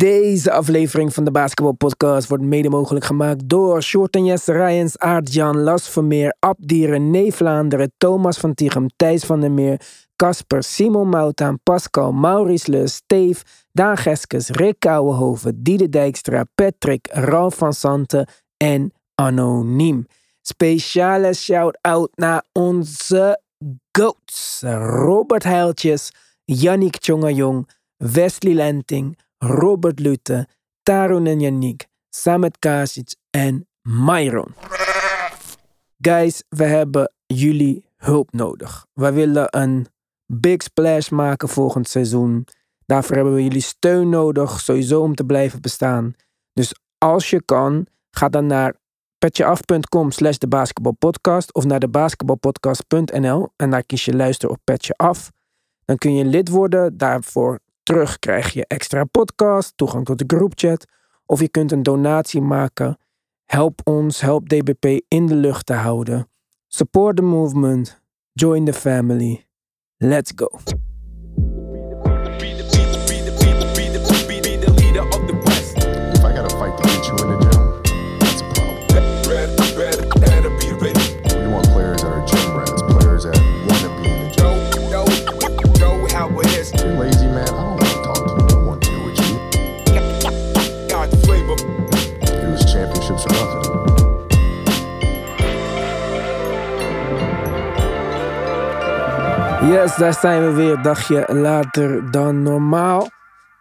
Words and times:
Deze 0.00 0.52
aflevering 0.52 1.14
van 1.14 1.24
de 1.24 1.30
Basketball 1.30 1.72
Podcast 1.72 2.28
wordt 2.28 2.44
mede 2.44 2.68
mogelijk 2.68 3.04
gemaakt 3.04 3.48
door 3.48 3.82
Shorten 3.82 4.24
Jesse 4.24 4.52
Rijens, 4.52 4.98
Aart-Jan, 4.98 5.58
Las 5.58 5.88
Vermeer, 5.88 6.36
Abdieren, 6.38 7.10
Nee 7.10 7.32
Vlaanderen, 7.32 7.92
Thomas 7.98 8.38
van 8.38 8.54
Tichem, 8.54 8.86
Thijs 8.96 9.24
van 9.24 9.40
der 9.40 9.50
Meer, 9.50 9.80
Casper, 10.16 10.62
Simon 10.62 11.08
Moutaan, 11.08 11.58
Pascal, 11.62 12.12
Maurice 12.12 12.70
Leus, 12.70 12.94
Steve, 12.94 13.44
Daan 13.72 13.96
Geskes, 13.96 14.48
Rick 14.48 14.78
Kouwenhoven, 14.78 15.62
Diede 15.62 15.88
Dijkstra, 15.88 16.44
Patrick, 16.54 17.08
Ralf 17.12 17.54
van 17.54 17.72
Santen 17.72 18.28
en 18.56 18.92
Anoniem. 19.14 20.06
Speciale 20.42 21.34
shout-out 21.34 22.10
naar 22.14 22.42
onze 22.52 23.40
GOATs. 23.92 24.62
Robert 25.04 25.44
Heiltjes, 25.44 26.12
Yannick 26.44 26.96
Tjongajong, 26.96 27.68
Wesley 27.96 28.54
Lenting, 28.54 29.16
Robert 29.44 29.98
Lute, 29.98 30.46
Tarun 30.82 31.26
en 31.26 31.40
Yannick, 31.40 31.86
Samet 32.08 32.58
Kasic 32.58 33.14
en 33.30 33.68
Myron. 33.82 34.54
Guys, 35.98 36.42
we 36.48 36.64
hebben 36.64 37.12
jullie 37.26 37.84
hulp 37.96 38.32
nodig. 38.32 38.86
We 38.92 39.12
willen 39.12 39.46
een 39.50 39.86
big 40.26 40.62
splash 40.62 41.08
maken 41.08 41.48
volgend 41.48 41.88
seizoen. 41.88 42.46
Daarvoor 42.86 43.14
hebben 43.16 43.34
we 43.34 43.42
jullie 43.42 43.60
steun 43.60 44.08
nodig, 44.08 44.60
sowieso 44.60 45.02
om 45.02 45.14
te 45.14 45.24
blijven 45.24 45.60
bestaan. 45.60 46.14
Dus 46.52 46.74
als 46.98 47.30
je 47.30 47.42
kan, 47.44 47.86
ga 48.10 48.28
dan 48.28 48.46
naar 48.46 48.74
petjeaf.com 49.18 50.10
slash 50.10 50.36
de 50.36 50.48
basketbalpodcast 50.48 51.54
of 51.54 51.64
naar 51.64 51.80
de 51.80 51.88
basketbalpodcast.nl 51.88 53.48
en 53.56 53.70
daar 53.70 53.84
kies 53.84 54.04
je 54.04 54.16
luister 54.16 54.50
op 54.50 54.58
Petje 54.64 54.94
Af. 54.96 55.30
Dan 55.84 55.96
kun 55.96 56.14
je 56.14 56.24
lid 56.24 56.48
worden. 56.48 56.96
Daarvoor 56.96 57.60
terug 57.90 58.18
krijg 58.18 58.52
je 58.52 58.66
extra 58.66 59.04
podcast, 59.04 59.76
toegang 59.76 60.04
tot 60.04 60.18
de 60.18 60.36
groupchat. 60.36 60.86
Of 61.26 61.40
je 61.40 61.48
kunt 61.48 61.72
een 61.72 61.82
donatie 61.82 62.40
maken. 62.40 62.98
Help 63.44 63.80
ons, 63.84 64.20
help 64.20 64.48
DBP 64.48 65.00
in 65.08 65.26
de 65.26 65.34
lucht 65.34 65.66
te 65.66 65.72
houden. 65.72 66.28
Support 66.66 67.16
the 67.16 67.22
movement. 67.22 68.02
Join 68.32 68.64
the 68.64 68.72
family. 68.72 69.46
Let's 69.96 70.32
go. 70.34 70.48
Yes, 99.60 99.96
daar 99.96 100.14
zijn 100.14 100.46
we 100.46 100.52
weer. 100.52 100.82
Dagje 100.82 101.34
later 101.34 102.10
dan 102.10 102.42
normaal. 102.42 103.08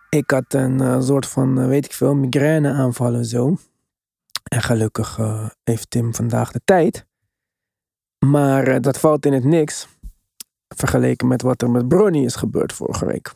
Ik 0.10 0.32
had 0.32 0.54
een 0.54 0.82
eh, 0.82 1.02
soort 1.02 1.26
van, 1.28 1.60
eh, 1.60 1.68
weet 1.68 1.86
ik 1.86 1.94
veel, 1.94 2.16
migraine 2.16 2.72
aanvallen 2.74 3.26
zo. 3.26 3.58
En 4.44 4.62
gelukkig 4.62 5.20
eh, 5.20 5.50
heeft 5.64 5.90
Tim 5.90 6.16
vandaag 6.16 6.52
de 6.52 6.62
tijd. 6.66 7.06
Maar 8.26 8.82
dat 8.82 9.00
valt 9.00 9.26
in 9.26 9.34
het 9.34 9.44
niks. 9.44 9.88
Vergeleken 10.76 11.28
met 11.28 11.42
wat 11.42 11.62
er 11.62 11.70
met 11.70 11.88
Bronny 11.88 12.26
is 12.26 12.36
gebeurd 12.36 12.74
vorige 12.74 13.06
week. 13.06 13.34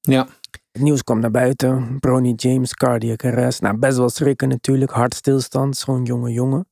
Ja, 0.00 0.26
Het 0.72 0.82
nieuws 0.82 1.02
kwam 1.02 1.20
naar 1.20 1.30
buiten. 1.30 2.00
Bronny 2.00 2.32
James, 2.36 2.74
cardiac 2.74 3.24
arrest. 3.24 3.60
Nou, 3.60 3.76
best 3.76 3.96
wel 3.96 4.08
schrikken 4.08 4.48
natuurlijk. 4.48 4.90
Hartstilstand, 4.90 5.76
zo'n 5.76 6.04
jonge 6.04 6.32
jongen. 6.32 6.66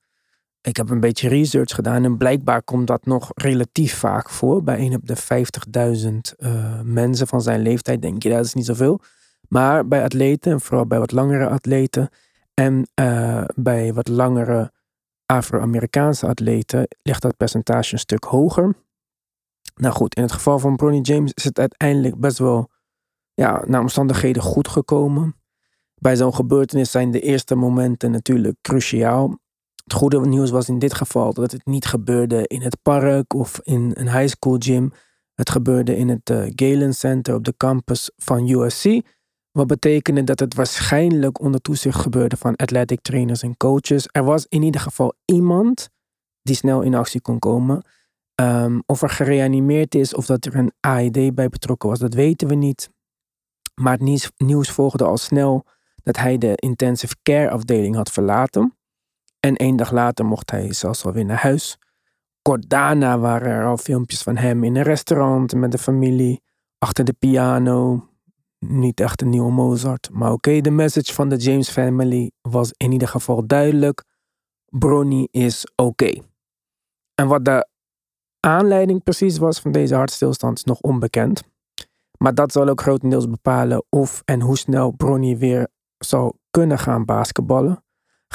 Ik 0.64 0.76
heb 0.76 0.90
een 0.90 1.00
beetje 1.00 1.28
research 1.28 1.74
gedaan 1.74 2.04
en 2.04 2.16
blijkbaar 2.16 2.62
komt 2.62 2.86
dat 2.86 3.06
nog 3.06 3.30
relatief 3.34 3.94
vaak 3.94 4.30
voor. 4.30 4.62
Bij 4.62 4.78
een 4.78 4.94
op 4.94 5.06
de 5.06 5.16
50.000 5.16 6.36
eh, 6.38 6.80
mensen 6.80 7.26
van 7.26 7.42
zijn 7.42 7.60
leeftijd 7.60 8.02
denk 8.02 8.22
je 8.22 8.30
dat 8.30 8.44
is 8.44 8.54
niet 8.54 8.66
zoveel. 8.66 9.00
Maar 9.48 9.88
bij 9.88 10.02
atleten, 10.02 10.52
en 10.52 10.60
vooral 10.60 10.86
bij 10.86 10.98
wat 10.98 11.12
langere 11.12 11.48
atleten 11.48 12.08
en 12.54 12.88
eh, 12.94 13.44
bij 13.54 13.94
wat 13.94 14.08
langere 14.08 14.72
Afro-Amerikaanse 15.26 16.26
atleten, 16.26 16.88
ligt 17.02 17.22
dat 17.22 17.36
percentage 17.36 17.92
een 17.92 17.98
stuk 17.98 18.24
hoger. 18.24 18.74
Nou 19.74 19.94
goed, 19.94 20.14
in 20.14 20.22
het 20.22 20.32
geval 20.32 20.58
van 20.58 20.76
Bronny 20.76 21.00
James 21.00 21.32
is 21.32 21.44
het 21.44 21.58
uiteindelijk 21.58 22.16
best 22.16 22.38
wel 22.38 22.70
ja, 23.34 23.62
naar 23.66 23.80
omstandigheden 23.80 24.42
goed 24.42 24.68
gekomen. 24.68 25.36
Bij 25.94 26.16
zo'n 26.16 26.34
gebeurtenis 26.34 26.90
zijn 26.90 27.10
de 27.10 27.20
eerste 27.20 27.54
momenten 27.54 28.10
natuurlijk 28.10 28.56
cruciaal. 28.62 29.42
Het 29.84 29.92
goede 29.92 30.20
nieuws 30.20 30.50
was 30.50 30.68
in 30.68 30.78
dit 30.78 30.94
geval 30.94 31.32
dat 31.32 31.52
het 31.52 31.66
niet 31.66 31.86
gebeurde 31.86 32.46
in 32.46 32.62
het 32.62 32.82
park 32.82 33.34
of 33.34 33.60
in 33.62 33.90
een 33.94 34.10
high 34.10 34.34
school 34.34 34.56
gym. 34.58 34.92
Het 35.34 35.50
gebeurde 35.50 35.96
in 35.96 36.08
het 36.08 36.30
eh, 36.30 36.52
Galen 36.54 36.94
Center 36.94 37.34
op 37.34 37.44
de 37.44 37.54
campus 37.56 38.10
van 38.16 38.48
USC. 38.48 38.84
Wat 39.50 39.66
betekende 39.66 40.24
dat 40.24 40.40
het 40.40 40.54
waarschijnlijk 40.54 41.40
onder 41.40 41.60
toezicht 41.60 42.00
gebeurde 42.00 42.36
van 42.36 42.56
athletic 42.56 43.00
trainers 43.00 43.42
en 43.42 43.56
coaches. 43.56 44.08
Er 44.12 44.24
was 44.24 44.46
in 44.48 44.62
ieder 44.62 44.80
geval 44.80 45.14
iemand 45.24 45.90
die 46.42 46.54
snel 46.56 46.82
in 46.82 46.94
actie 46.94 47.20
kon 47.20 47.38
komen. 47.38 47.84
Ehm, 48.34 48.80
of 48.86 49.02
er 49.02 49.10
gereanimeerd 49.10 49.94
is 49.94 50.14
of 50.14 50.26
dat 50.26 50.44
er 50.44 50.56
een 50.56 50.72
AED 50.80 51.34
bij 51.34 51.48
betrokken 51.48 51.88
was, 51.88 51.98
dat 51.98 52.14
weten 52.14 52.48
we 52.48 52.54
niet. 52.54 52.90
Maar 53.74 53.98
het 53.98 54.30
nieuws 54.36 54.70
volgde 54.70 55.04
al 55.04 55.16
snel 55.16 55.64
dat 56.02 56.16
hij 56.16 56.38
de 56.38 56.52
intensive 56.54 57.16
care 57.22 57.50
afdeling 57.50 57.94
had 57.94 58.10
verlaten. 58.10 58.74
En 59.44 59.56
één 59.56 59.76
dag 59.76 59.90
later 59.90 60.24
mocht 60.24 60.50
hij 60.50 60.72
zelfs 60.72 61.04
alweer 61.04 61.24
naar 61.24 61.42
huis. 61.42 61.78
Kort 62.42 62.70
daarna 62.70 63.18
waren 63.18 63.48
er 63.48 63.66
al 63.66 63.76
filmpjes 63.76 64.22
van 64.22 64.36
hem 64.36 64.64
in 64.64 64.76
een 64.76 64.82
restaurant 64.82 65.54
met 65.54 65.72
de 65.72 65.78
familie, 65.78 66.42
achter 66.78 67.04
de 67.04 67.12
piano. 67.12 68.08
Niet 68.58 69.00
echt 69.00 69.22
een 69.22 69.28
nieuwe 69.28 69.52
Mozart. 69.52 70.08
Maar 70.12 70.32
oké, 70.32 70.60
de 70.60 70.70
message 70.70 71.12
van 71.12 71.28
de 71.28 71.36
James 71.36 71.70
family 71.70 72.30
was 72.40 72.72
in 72.76 72.92
ieder 72.92 73.08
geval 73.08 73.46
duidelijk. 73.46 74.04
Bronny 74.68 75.28
is 75.30 75.72
oké. 75.74 76.22
En 77.14 77.28
wat 77.28 77.44
de 77.44 77.68
aanleiding 78.40 79.02
precies 79.02 79.38
was 79.38 79.60
van 79.60 79.72
deze 79.72 79.94
hartstilstand 79.94 80.58
is 80.58 80.64
nog 80.64 80.80
onbekend. 80.80 81.42
Maar 82.18 82.34
dat 82.34 82.52
zal 82.52 82.68
ook 82.68 82.80
grotendeels 82.80 83.28
bepalen 83.28 83.84
of 83.88 84.22
en 84.24 84.40
hoe 84.40 84.58
snel 84.58 84.90
Bronny 84.90 85.38
weer 85.38 85.68
zal 85.98 86.38
kunnen 86.50 86.78
gaan 86.78 87.04
basketballen. 87.04 87.83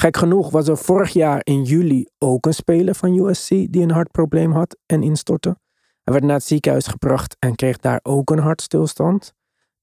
Gek 0.00 0.16
genoeg 0.16 0.50
was 0.50 0.68
er 0.68 0.76
vorig 0.76 1.12
jaar 1.12 1.40
in 1.44 1.62
juli 1.62 2.06
ook 2.18 2.46
een 2.46 2.54
speler 2.54 2.94
van 2.94 3.18
USC 3.18 3.48
die 3.48 3.82
een 3.82 3.90
hartprobleem 3.90 4.52
had 4.52 4.78
en 4.86 5.02
instortte. 5.02 5.58
Hij 6.02 6.12
werd 6.14 6.24
naar 6.24 6.34
het 6.34 6.44
ziekenhuis 6.44 6.86
gebracht 6.86 7.36
en 7.38 7.54
kreeg 7.54 7.76
daar 7.76 8.00
ook 8.02 8.30
een 8.30 8.38
hartstilstand. 8.38 9.32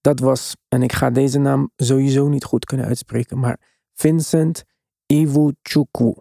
Dat 0.01 0.19
was, 0.19 0.55
en 0.67 0.83
ik 0.83 0.93
ga 0.93 1.09
deze 1.09 1.39
naam 1.39 1.71
sowieso 1.75 2.27
niet 2.27 2.43
goed 2.43 2.65
kunnen 2.65 2.85
uitspreken, 2.85 3.39
maar 3.39 3.59
Vincent 3.93 4.63
Iwuchukwu. 5.05 6.13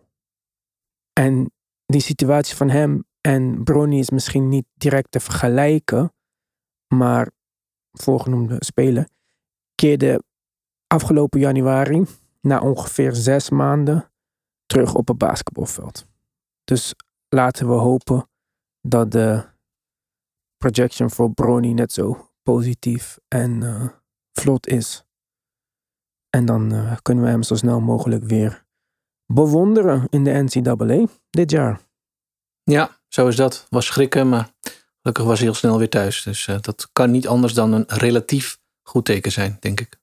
En 1.12 1.52
die 1.86 2.00
situatie 2.00 2.56
van 2.56 2.70
hem 2.70 3.04
en 3.20 3.64
Bronny 3.64 3.98
is 3.98 4.10
misschien 4.10 4.48
niet 4.48 4.66
direct 4.74 5.10
te 5.10 5.20
vergelijken, 5.20 6.12
maar 6.86 7.30
voorgenoemde 7.92 8.56
speler 8.58 9.08
keerde 9.74 10.22
afgelopen 10.86 11.40
januari 11.40 12.06
na 12.40 12.60
ongeveer 12.60 13.14
zes 13.14 13.50
maanden 13.50 14.10
terug 14.66 14.94
op 14.94 15.08
het 15.08 15.18
basketbalveld. 15.18 16.06
Dus 16.64 16.94
laten 17.28 17.68
we 17.68 17.74
hopen 17.74 18.28
dat 18.80 19.10
de 19.10 19.44
projection 20.56 21.10
voor 21.10 21.32
Brony 21.32 21.72
net 21.72 21.92
zo 21.92 22.30
positief 22.42 23.18
en 23.28 23.62
eh, 23.62 23.88
vlot 24.32 24.66
is. 24.66 25.04
En 26.30 26.44
dan 26.46 26.72
eh, 26.72 26.96
kunnen 27.02 27.24
we 27.24 27.30
hem 27.30 27.42
zo 27.42 27.54
snel 27.54 27.80
mogelijk 27.80 28.24
weer 28.24 28.64
bewonderen 29.26 30.06
in 30.10 30.24
de 30.24 30.30
NCAA 30.30 31.06
dit 31.30 31.50
jaar. 31.50 31.80
ja, 32.62 33.00
zo 33.08 33.28
is 33.28 33.36
dat. 33.36 33.66
Was 33.68 33.86
schrikken, 33.86 34.28
maar 34.28 34.54
gelukkig 35.00 35.24
was 35.24 35.38
hij 35.38 35.46
heel 35.46 35.56
snel 35.56 35.78
weer 35.78 35.88
thuis. 35.88 36.22
Dus 36.22 36.46
eh, 36.46 36.60
dat 36.60 36.88
kan 36.92 37.10
niet 37.10 37.28
anders 37.28 37.54
dan 37.54 37.72
een 37.72 37.84
relatief 37.86 38.58
goed 38.82 39.04
teken 39.04 39.32
zijn, 39.32 39.56
denk 39.60 39.80
ik. 39.80 39.98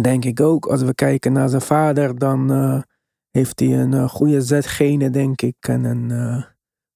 Denk 0.00 0.24
ik 0.24 0.40
ook. 0.40 0.66
Als 0.66 0.82
we 0.82 0.94
kijken 0.94 1.32
naar 1.32 1.48
zijn 1.48 1.62
vader, 1.62 2.18
dan 2.18 2.52
eh, 2.52 2.82
heeft 3.30 3.60
hij 3.60 3.80
een 3.80 3.94
eh, 3.94 4.08
goede 4.08 4.40
zetgene, 4.40 5.10
denk 5.10 5.42
ik. 5.42 5.56
En 5.60 5.84
een 5.84 6.10
eh, 6.10 6.44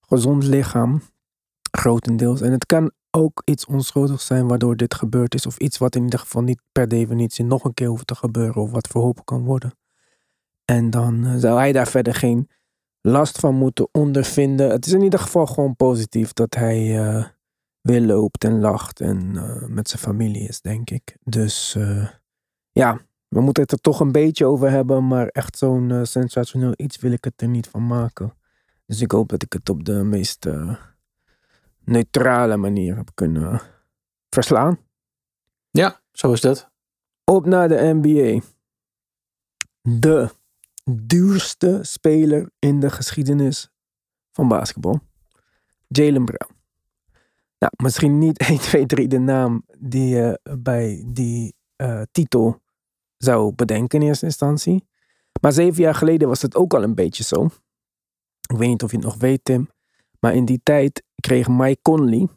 gezond 0.01 0.45
lichaam. 0.45 1.03
Grotendeels. 1.71 2.41
En 2.41 2.53
het 2.53 2.67
kan 2.67 2.91
ook 3.11 3.43
iets 3.45 3.67
onschuldigs 3.67 4.27
zijn 4.27 4.47
waardoor 4.47 4.77
dit 4.77 4.95
gebeurd 4.95 5.35
is. 5.35 5.47
Of 5.47 5.59
iets 5.59 5.79
wat 5.79 5.95
in 5.95 6.05
ieder 6.05 6.19
geval 6.19 6.43
niet 6.43 6.61
per 6.73 6.89
definitie 6.89 7.45
nog 7.45 7.65
een 7.65 7.75
keer 7.75 7.89
hoeft 7.89 8.07
te 8.07 8.15
gebeuren. 8.15 8.63
Of 8.63 8.71
wat 8.71 8.87
verholpen 8.87 9.25
kan 9.25 9.45
worden. 9.45 9.75
En 10.65 10.91
dan 10.91 11.41
zou 11.41 11.59
hij 11.59 11.73
daar 11.73 11.89
verder 11.89 12.15
geen 12.15 12.49
last 13.01 13.39
van 13.39 13.55
moeten 13.55 13.89
ondervinden. 13.93 14.71
Het 14.71 14.87
is 14.87 14.93
in 14.93 15.03
ieder 15.03 15.19
geval 15.19 15.47
gewoon 15.47 15.77
positief 15.77 16.33
dat 16.33 16.55
hij 16.55 16.85
weer 17.81 18.01
loopt 18.01 18.45
en 18.45 18.61
lacht. 18.61 19.01
En 19.01 19.33
met 19.75 19.89
zijn 19.89 20.03
familie 20.03 20.49
is, 20.49 20.61
denk 20.61 20.91
ik. 20.91 21.17
Dus... 21.25 21.77
eh, 22.77 22.83
ja, 22.83 23.01
we 23.29 23.41
moeten 23.41 23.63
het 23.63 23.73
er 23.73 23.81
toch 23.81 24.01
een 24.01 24.13
beetje 24.13 24.47
over 24.47 24.71
hebben, 24.71 25.07
maar 25.07 25.27
echt 25.27 25.59
zo'n 25.59 25.91
eh, 25.91 26.05
sensationeel 26.05 26.73
iets 26.77 26.97
wil 26.97 27.13
ik 27.13 27.25
het 27.25 27.43
er 27.43 27.49
niet 27.49 27.69
van 27.69 27.87
maken. 27.87 28.35
Dus 28.87 29.01
ik 29.01 29.11
hoop 29.11 29.29
dat 29.29 29.43
ik 29.43 29.53
het 29.53 29.69
op 29.69 29.85
de 29.85 30.05
meest 30.05 30.47
eh, 30.47 30.77
neutrale 31.85 32.57
manier 32.57 32.97
heb 32.97 33.11
kunnen 33.15 33.61
verslaan. 34.31 34.79
Ja, 35.71 36.01
zo 36.13 36.33
is 36.33 36.41
dat. 36.41 36.71
Op 37.25 37.47
naar 37.47 37.69
de 37.69 37.93
NBA. 37.95 38.41
De 39.81 40.31
duurste 40.85 41.79
speler 41.83 42.51
in 42.59 42.81
de 42.81 42.91
geschiedenis 42.91 43.71
van 44.33 44.49
basketbal. 44.49 45.01
Jalen 45.89 46.25
Brown. 46.25 46.55
Nou, 47.59 47.73
misschien 47.77 48.19
niet 48.19 48.39
1, 48.49 48.59
2, 48.59 48.87
3 48.87 49.09
de 49.09 49.19
naam 49.19 49.65
die 49.79 50.09
je 50.09 50.41
bij 50.59 51.05
die 51.07 51.55
eh, 51.77 52.03
titel 52.13 52.61
zou 53.19 53.53
bedenken 53.55 54.01
in 54.01 54.07
eerste 54.07 54.25
instantie. 54.27 54.89
Maar 55.41 55.53
zeven 55.53 55.83
jaar 55.83 55.95
geleden 55.95 56.29
was 56.29 56.43
het 56.43 56.55
ook 56.57 56.75
al 56.75 56.83
een 56.83 56.95
beetje 56.95 57.25
zo. 57.25 57.45
Ik 58.51 58.57
weet 58.57 58.69
niet 58.69 58.83
of 58.83 58.91
je 58.91 58.97
het 58.97 59.07
nog 59.07 59.17
weet, 59.17 59.45
Tim. 59.45 59.69
Maar 60.21 60.35
in 60.35 60.45
die 60.45 60.61
tijd 60.63 61.03
kreeg 61.21 61.49
Mike 61.49 61.83
Conley, 61.83 62.29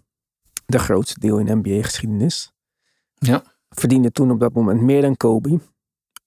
de 0.66 0.80
grootste 0.80 1.20
deel 1.20 1.38
in 1.40 1.58
NBA-geschiedenis, 1.58 2.52
Ja. 3.14 3.44
verdiende 3.70 4.12
toen 4.12 4.32
op 4.32 4.40
dat 4.40 4.54
moment 4.54 4.82
meer 4.82 5.02
dan 5.02 5.18
Kobe. 5.18 5.60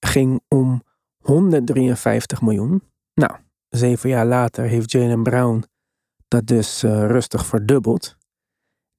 Ging 0.01 0.41
om 0.49 0.83
153 1.19 2.43
miljoen. 2.43 2.83
Nou, 3.15 3.33
zeven 3.69 4.09
jaar 4.09 4.27
later 4.27 4.65
heeft 4.65 4.91
Jalen 4.91 5.23
Brown 5.23 5.65
dat 6.29 6.47
dus 6.47 6.83
eh, 6.83 7.07
rustig 7.07 7.47
verdubbeld. 7.47 8.17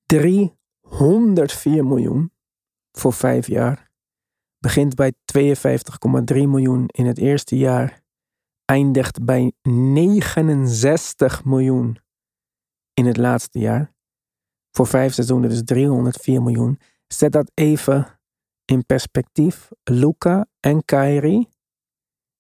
304 0.06 1.86
miljoen 1.86 2.32
voor 2.92 3.14
vijf 3.14 3.48
jaar. 3.48 3.92
Begint 4.64 4.96
bij 4.96 5.14
52,3 5.38 6.36
miljoen 6.36 6.88
in 6.88 7.06
het 7.06 7.18
eerste 7.18 7.58
jaar. 7.58 8.02
Eindigt 8.66 9.26
bij 9.26 9.54
69 9.62 11.44
miljoen 11.46 11.98
in 12.94 13.06
het 13.06 13.18
laatste 13.18 13.60
jaar. 13.60 13.94
Voor 14.72 14.88
vijf 14.88 15.14
seizoenen 15.14 15.50
dus 15.50 15.64
304 15.64 16.42
miljoen. 16.42 16.80
Zet 17.08 17.32
dat 17.32 17.52
even 17.54 18.20
in 18.66 18.86
perspectief. 18.86 19.70
Luca 19.84 20.48
en 20.60 20.86
Kyrie 20.86 21.50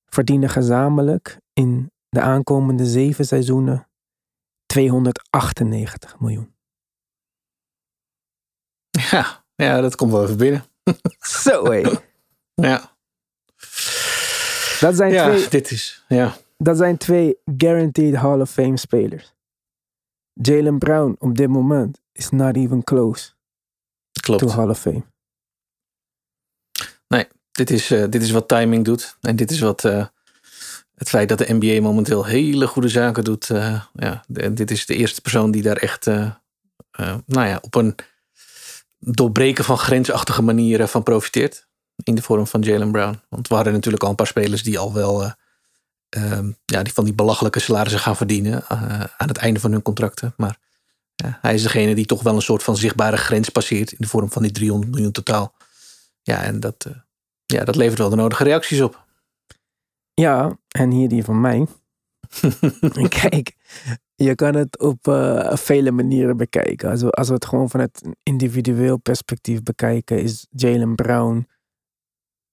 verdienen 0.05 0.49
gezamenlijk 0.49 1.39
in 1.53 1.91
de 2.09 2.21
aankomende 2.21 2.85
zeven 2.85 3.25
seizoenen 3.25 3.89
298 4.65 6.19
miljoen. 6.19 6.55
Ja, 8.89 9.45
ja, 9.55 9.81
dat 9.81 9.95
komt 9.95 10.11
wel 10.11 10.23
even 10.23 10.37
binnen. 10.37 10.65
Zo 11.19 11.71
hé. 11.71 11.83
Ja, 12.53 12.91
Dat 14.79 14.95
zijn, 14.95 15.11
ja 15.11 15.29
twee, 15.29 15.47
dit 15.49 15.71
is. 15.71 16.03
Ja, 16.07 16.35
dat 16.57 16.77
zijn 16.77 16.97
twee 16.97 17.37
guaranteed 17.57 18.15
Hall 18.15 18.39
of 18.41 18.49
Fame 18.51 18.77
spelers. 18.77 19.33
Jalen 20.33 20.77
Brown 20.77 21.15
op 21.19 21.37
dit 21.37 21.47
moment 21.49 22.01
is 22.11 22.29
not 22.29 22.55
even 22.55 22.83
close 22.83 23.29
klopt. 24.21 24.41
to 24.41 24.49
Hall 24.49 24.69
of 24.69 24.79
Fame. 24.79 25.03
Dit 27.51 27.69
is, 27.69 27.91
eh, 27.91 28.03
dit 28.09 28.21
is 28.21 28.31
wat 28.31 28.47
timing 28.47 28.85
doet. 28.85 29.17
En 29.21 29.35
dit 29.35 29.51
is 29.51 29.59
wat 29.59 29.85
eh, 29.85 30.05
het 30.95 31.09
feit 31.09 31.29
dat 31.29 31.37
de 31.37 31.53
NBA 31.53 31.81
momenteel 31.81 32.25
hele 32.25 32.67
goede 32.67 32.87
zaken 32.87 33.23
doet. 33.23 33.49
eh, 33.49 33.83
ja, 33.93 34.23
de- 34.27 34.53
dit 34.53 34.71
is 34.71 34.85
de 34.85 34.95
eerste 34.95 35.21
persoon 35.21 35.51
die 35.51 35.61
daar 35.61 35.77
echt, 35.77 36.05
nou 36.05 37.47
ja, 37.47 37.57
op 37.61 37.75
een 37.75 37.95
doorbreken 38.99 39.63
van 39.63 39.77
grensachtige 39.77 40.41
manieren 40.41 40.89
van 40.89 41.03
profiteert. 41.03 41.67
In 42.03 42.15
de 42.15 42.21
vorm 42.21 42.47
van 42.47 42.61
Jalen 42.61 42.91
Brown. 42.91 43.19
Want 43.29 43.47
we 43.47 43.55
hadden 43.55 43.73
natuurlijk 43.73 44.03
al 44.03 44.09
een 44.09 44.15
paar 44.15 44.27
spelers 44.27 44.63
die 44.63 44.79
al 44.79 44.93
wel, 44.93 45.23
eh, 45.23 45.31
ehm, 46.09 46.51
ja, 46.65 46.83
die 46.83 46.93
van 46.93 47.03
die 47.03 47.13
belachelijke 47.13 47.59
salarissen 47.59 48.01
gaan 48.01 48.15
verdienen 48.15 48.67
eh, 48.67 49.03
aan 49.17 49.27
het 49.27 49.37
einde 49.37 49.59
van 49.59 49.71
hun 49.71 49.81
contracten. 49.81 50.33
Maar 50.37 50.57
ja, 51.15 51.37
hij 51.41 51.53
is 51.53 51.63
degene 51.63 51.95
die 51.95 52.05
toch 52.05 52.23
wel 52.23 52.35
een 52.35 52.41
soort 52.41 52.63
van 52.63 52.77
zichtbare 52.77 53.17
grens 53.17 53.49
passeert 53.49 53.91
in 53.91 53.97
de 53.99 54.07
vorm 54.07 54.31
van 54.31 54.41
die 54.41 54.51
300 54.51 54.91
miljoen 54.91 55.11
totaal. 55.11 55.53
Ja, 56.21 56.43
en 56.43 56.59
dat, 56.59 56.85
eh, 56.87 56.93
ja, 57.45 57.63
dat 57.63 57.75
levert 57.75 57.99
wel 57.99 58.09
de 58.09 58.15
nodige 58.15 58.43
reacties 58.43 58.81
op. 58.81 59.05
Ja, 60.13 60.57
en 60.67 60.91
hier 60.91 61.09
die 61.09 61.23
van 61.23 61.41
mij. 61.41 61.67
Kijk, 63.21 63.55
je 64.15 64.35
kan 64.35 64.55
het 64.55 64.79
op 64.79 64.97
vele 65.53 65.91
manieren 65.91 66.37
bekijken. 66.37 66.89
Als 66.89 67.01
we, 67.01 67.09
als 67.09 67.27
we 67.27 67.33
het 67.33 67.45
gewoon 67.45 67.69
vanuit 67.69 68.01
een 68.05 68.15
individueel 68.23 68.97
perspectief 68.97 69.63
bekijken, 69.63 70.21
is 70.21 70.47
Jalen 70.49 70.95
Brown. 70.95 71.47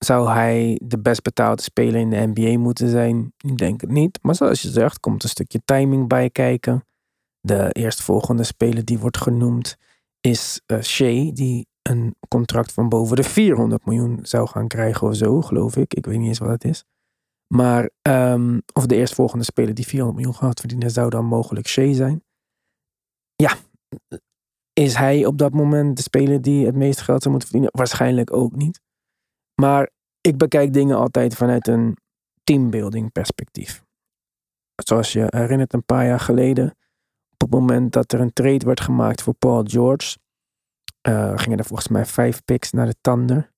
Zou 0.05 0.31
hij 0.31 0.81
de 0.85 0.99
best 0.99 1.23
betaalde 1.23 1.63
speler 1.63 2.01
in 2.01 2.11
de 2.11 2.33
NBA 2.35 2.59
moeten 2.59 2.89
zijn? 2.89 3.33
Ik 3.37 3.59
denk 3.59 3.81
het 3.81 3.91
niet. 3.91 4.19
Maar 4.23 4.35
zoals 4.35 4.63
je 4.63 4.69
zegt, 4.69 5.01
komt 5.01 5.23
een 5.23 5.29
stukje 5.29 5.61
timing 5.65 6.09
bij 6.09 6.31
kijken. 6.31 6.85
De 7.41 7.73
eerstvolgende 7.73 8.45
speler 8.45 8.85
die 8.85 8.99
wordt 8.99 9.17
genoemd 9.19 9.77
is 10.21 10.61
eh 10.67 10.81
Shea, 10.81 11.33
die 11.33 11.67
een 11.83 12.15
contract 12.29 12.73
van 12.73 12.89
boven 12.89 13.17
de 13.17 13.23
400 13.23 13.87
miljoen 13.87 14.19
zou 14.23 14.49
gaan 14.49 14.69
krijgen 14.69 15.09
of 15.09 15.17
zo, 15.17 15.41
geloof 15.41 15.77
ik. 15.77 15.95
Ik 15.95 16.07
weet 16.07 16.19
niet 16.19 16.29
eens 16.29 16.39
wat 16.39 16.49
het 16.49 16.65
is. 16.65 16.85
Maar, 17.55 17.91
ehm, 18.03 18.61
of 18.73 18.87
de 18.87 18.97
eerstvolgende 18.97 19.45
speler 19.45 19.75
die 19.75 19.87
400 19.87 20.19
miljoen 20.19 20.41
gaat 20.41 20.61
verdienen, 20.61 20.91
zou 20.91 21.11
dan 21.11 21.25
mogelijk 21.25 21.67
Shea 21.69 21.93
zijn. 21.93 22.25
Ja, 23.37 23.57
is 24.73 24.95
hij 24.95 25.27
op 25.27 25.39
dat 25.39 25.53
moment 25.53 25.97
de 25.97 26.03
speler 26.03 26.43
die 26.43 26.67
het 26.67 26.75
meeste 26.75 27.05
geld 27.05 27.23
zou 27.23 27.35
moeten 27.35 27.51
verdienen? 27.51 27.79
Waarschijnlijk 27.79 28.33
ook 28.33 28.57
niet. 28.57 28.81
Maar 29.61 29.91
ik 30.21 30.37
bekijk 30.37 30.73
dingen 30.73 30.97
altijd 30.97 31.35
vanuit 31.35 31.69
een 31.69 31.97
teambuilding 32.45 33.13
perspectief. 33.13 33.85
Zoals 34.85 35.13
je 35.13 35.27
herinnert 35.29 35.73
een 35.73 35.85
paar 35.85 36.07
jaar 36.07 36.21
geleden, 36.21 36.77
op 37.33 37.41
het 37.41 37.51
moment 37.51 37.93
dat 37.93 38.13
er 38.13 38.21
een 38.21 38.33
trade 38.33 38.67
werd 38.67 38.81
gemaakt 38.81 39.23
voor 39.23 39.35
Paul 39.35 39.63
George, 39.65 40.19
eh, 41.01 41.33
gingen 41.35 41.59
er 41.59 41.65
volgens 41.65 41.89
mij 41.89 42.07
vijf 42.07 42.45
picks 42.45 42.71
naar 42.71 42.87
de 42.87 42.97
Thunder. 43.01 43.53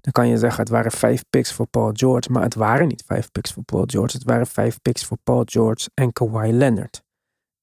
Dan 0.00 0.12
kan 0.12 0.28
je 0.28 0.38
zeggen, 0.38 0.60
het 0.60 0.68
waren 0.68 0.92
vijf 0.92 1.24
picks 1.30 1.52
voor 1.52 1.66
Paul 1.66 1.90
George. 1.92 2.32
Maar 2.32 2.42
het 2.42 2.54
waren 2.54 2.88
niet 2.88 3.02
vijf 3.06 3.30
picks 3.32 3.52
voor 3.52 3.62
Paul 3.62 3.84
George. 3.86 4.16
Het 4.16 4.26
waren 4.26 4.46
vijf 4.46 4.82
picks 4.82 5.04
voor 5.04 5.18
Paul 5.22 5.42
George 5.44 5.90
en 5.94 6.12
Kawhi 6.12 6.52
Leonard. 6.52 7.02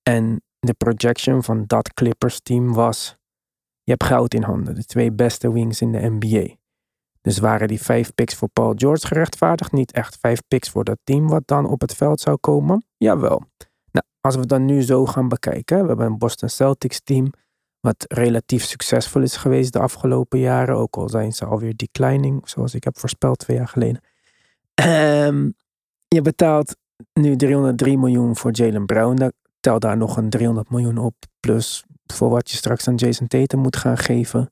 En 0.03 0.41
de 0.59 0.73
projection 0.73 1.43
van 1.43 1.63
dat 1.67 1.93
Clippers 1.93 2.39
team 2.41 2.73
was... 2.73 3.17
Je 3.83 3.91
hebt 3.91 4.03
goud 4.03 4.33
in 4.33 4.43
handen. 4.43 4.75
De 4.75 4.85
twee 4.85 5.11
beste 5.11 5.51
wings 5.51 5.81
in 5.81 5.91
de 5.91 5.99
NBA. 5.99 6.55
Dus 7.23 7.37
waren 7.37 7.67
die 7.67 7.81
vijf 7.81 8.13
picks 8.13 8.35
voor 8.35 8.49
Paul 8.49 8.73
George 8.75 9.07
gerechtvaardigd? 9.07 9.71
Niet 9.71 9.91
echt 9.91 10.17
vijf 10.19 10.41
picks 10.47 10.69
voor 10.69 10.83
dat 10.83 10.97
team 11.03 11.27
wat 11.27 11.43
dan 11.45 11.65
op 11.65 11.81
het 11.81 11.95
veld 11.95 12.19
zou 12.19 12.37
komen? 12.37 12.85
Jawel. 12.97 13.43
Nou, 13.91 14.05
als 14.21 14.35
we 14.35 14.45
dan 14.45 14.65
nu 14.65 14.81
zo 14.81 15.05
gaan 15.05 15.27
bekijken. 15.27 15.81
We 15.81 15.87
hebben 15.87 16.05
een 16.05 16.17
Boston 16.17 16.49
Celtics 16.49 17.01
team 17.03 17.31
wat 17.79 18.05
relatief 18.07 18.63
succesvol 18.63 19.21
is 19.21 19.35
geweest 19.35 19.73
de 19.73 19.79
afgelopen 19.79 20.39
jaren. 20.39 20.75
Ook 20.75 20.95
al 20.95 21.09
zijn 21.09 21.31
ze 21.31 21.45
alweer 21.45 21.75
declining, 21.75 22.49
zoals 22.49 22.73
ik 22.73 22.83
heb 22.83 22.99
voorspeld 22.99 23.39
twee 23.39 23.57
jaar 23.57 23.67
geleden. 23.67 24.01
Ehm, 24.73 25.49
je 26.07 26.21
betaalt 26.21 26.75
nu 27.13 27.35
303 27.35 27.97
miljoen 27.97 28.35
voor 28.35 28.51
Jalen 28.51 28.85
Brown. 28.85 29.31
Tel 29.59 29.79
daar 29.79 29.97
nog 29.97 30.17
een 30.17 30.29
300 30.29 30.69
miljoen 30.69 30.97
op. 30.97 31.15
Plus 31.39 31.85
voor 32.05 32.29
wat 32.29 32.49
je 32.49 32.57
straks 32.57 32.87
aan 32.87 32.95
Jason 32.95 33.27
Tatum 33.27 33.59
moet 33.59 33.75
gaan 33.75 33.97
geven. 33.97 34.51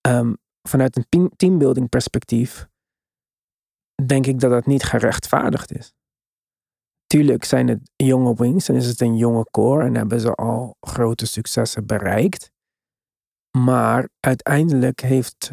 Ehm, 0.00 0.32
vanuit 0.68 0.96
een 0.96 1.06
team- 1.08 1.32
teambuilding 1.36 1.88
perspectief 1.88 2.68
denk 4.06 4.26
ik 4.26 4.40
dat 4.40 4.50
dat 4.50 4.66
niet 4.66 4.82
gerechtvaardigd 4.82 5.72
is. 5.72 5.94
Tuurlijk 7.06 7.44
zijn 7.44 7.68
het 7.68 7.90
jonge 7.96 8.34
wings 8.34 8.68
en 8.68 8.74
is 8.74 8.86
het 8.86 9.00
een 9.00 9.16
jonge 9.16 9.44
core 9.50 9.84
en 9.84 9.94
hebben 9.94 10.20
ze 10.20 10.34
al 10.34 10.76
grote 10.80 11.26
successen 11.26 11.86
bereikt. 11.86 12.52
Maar 13.58 14.08
uiteindelijk 14.20 15.00
heeft 15.00 15.52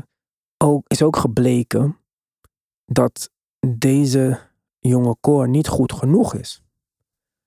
ook, 0.57 0.87
is 0.87 1.01
ook 1.01 1.17
gebleken 1.17 1.97
dat 2.85 3.29
deze 3.67 4.39
jonge 4.79 5.17
core 5.19 5.47
niet 5.47 5.67
goed 5.67 5.93
genoeg 5.93 6.33
is. 6.33 6.63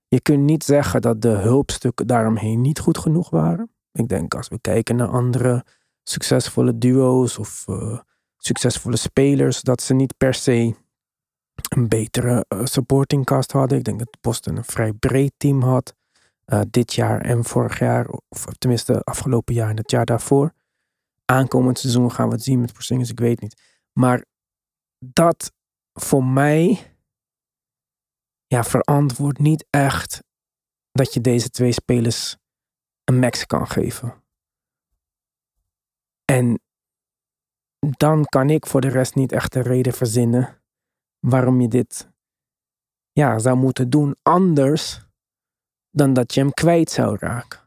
Je 0.08 0.20
kunt 0.20 0.42
niet 0.42 0.64
zeggen 0.64 1.00
dat 1.00 1.22
de 1.22 1.28
hulpstukken 1.28 2.06
daaromheen 2.06 2.60
niet 2.60 2.78
goed 2.78 2.98
genoeg 2.98 3.30
waren. 3.30 3.70
Ik 3.92 4.08
denk 4.08 4.34
als 4.34 4.48
we 4.48 4.60
kijken 4.60 4.96
naar 4.96 5.08
andere 5.08 5.64
succesvolle 6.08 6.78
duo's 6.78 7.38
of 7.38 7.68
eh, 7.68 7.98
succesvolle 8.36 8.96
spelers, 8.96 9.62
dat 9.62 9.82
ze 9.82 9.94
niet 9.94 10.16
per 10.16 10.34
se 10.34 10.74
een 11.68 11.88
betere 11.88 12.44
eh, 12.48 12.64
supporting 12.64 13.24
cast 13.24 13.52
hadden. 13.52 13.78
Ik 13.78 13.84
denk 13.84 13.98
dat 13.98 14.16
Boston 14.20 14.56
een 14.56 14.64
vrij 14.64 14.92
breed 14.92 15.32
team 15.36 15.62
had. 15.62 15.96
eh, 16.44 16.60
dit 16.70 16.94
jaar 16.94 17.20
en 17.20 17.44
vorig 17.44 17.78
jaar, 17.78 18.08
of 18.28 18.44
tenminste 18.58 19.02
afgelopen 19.04 19.54
jaar 19.54 19.70
en 19.70 19.76
het 19.76 19.90
jaar 19.90 20.04
daarvoor. 20.04 20.52
Aankomend 21.24 21.78
seizoen 21.78 22.12
gaan 22.12 22.28
we 22.28 22.34
het 22.34 22.42
zien 22.42 22.60
met 22.60 22.72
Porzingis, 22.72 23.10
ik 23.10 23.20
weet 23.20 23.40
niet. 23.40 23.62
Maar 23.92 24.24
dat 24.98 25.52
voor 25.92 26.24
mij 26.24 26.92
ja, 28.46 28.64
verantwoordt 28.64 29.38
niet 29.38 29.66
echt 29.70 30.22
dat 30.92 31.14
je 31.14 31.20
deze 31.20 31.50
twee 31.50 31.72
spelers 31.72 32.36
een 33.04 33.18
max 33.18 33.46
kan 33.46 33.66
geven. 33.66 34.22
En 36.32 36.60
dan 37.78 38.24
kan 38.24 38.50
ik 38.50 38.66
voor 38.66 38.80
de 38.80 38.88
rest 38.88 39.14
niet 39.14 39.32
echt 39.32 39.54
een 39.54 39.62
reden 39.62 39.92
verzinnen 39.92 40.62
waarom 41.18 41.60
je 41.60 41.68
dit 41.68 42.10
ja, 43.12 43.38
zou 43.38 43.56
moeten 43.56 43.90
doen 43.90 44.16
anders 44.22 45.06
dan 45.90 46.12
dat 46.12 46.34
je 46.34 46.40
hem 46.40 46.52
kwijt 46.52 46.90
zou 46.90 47.16
raken. 47.20 47.60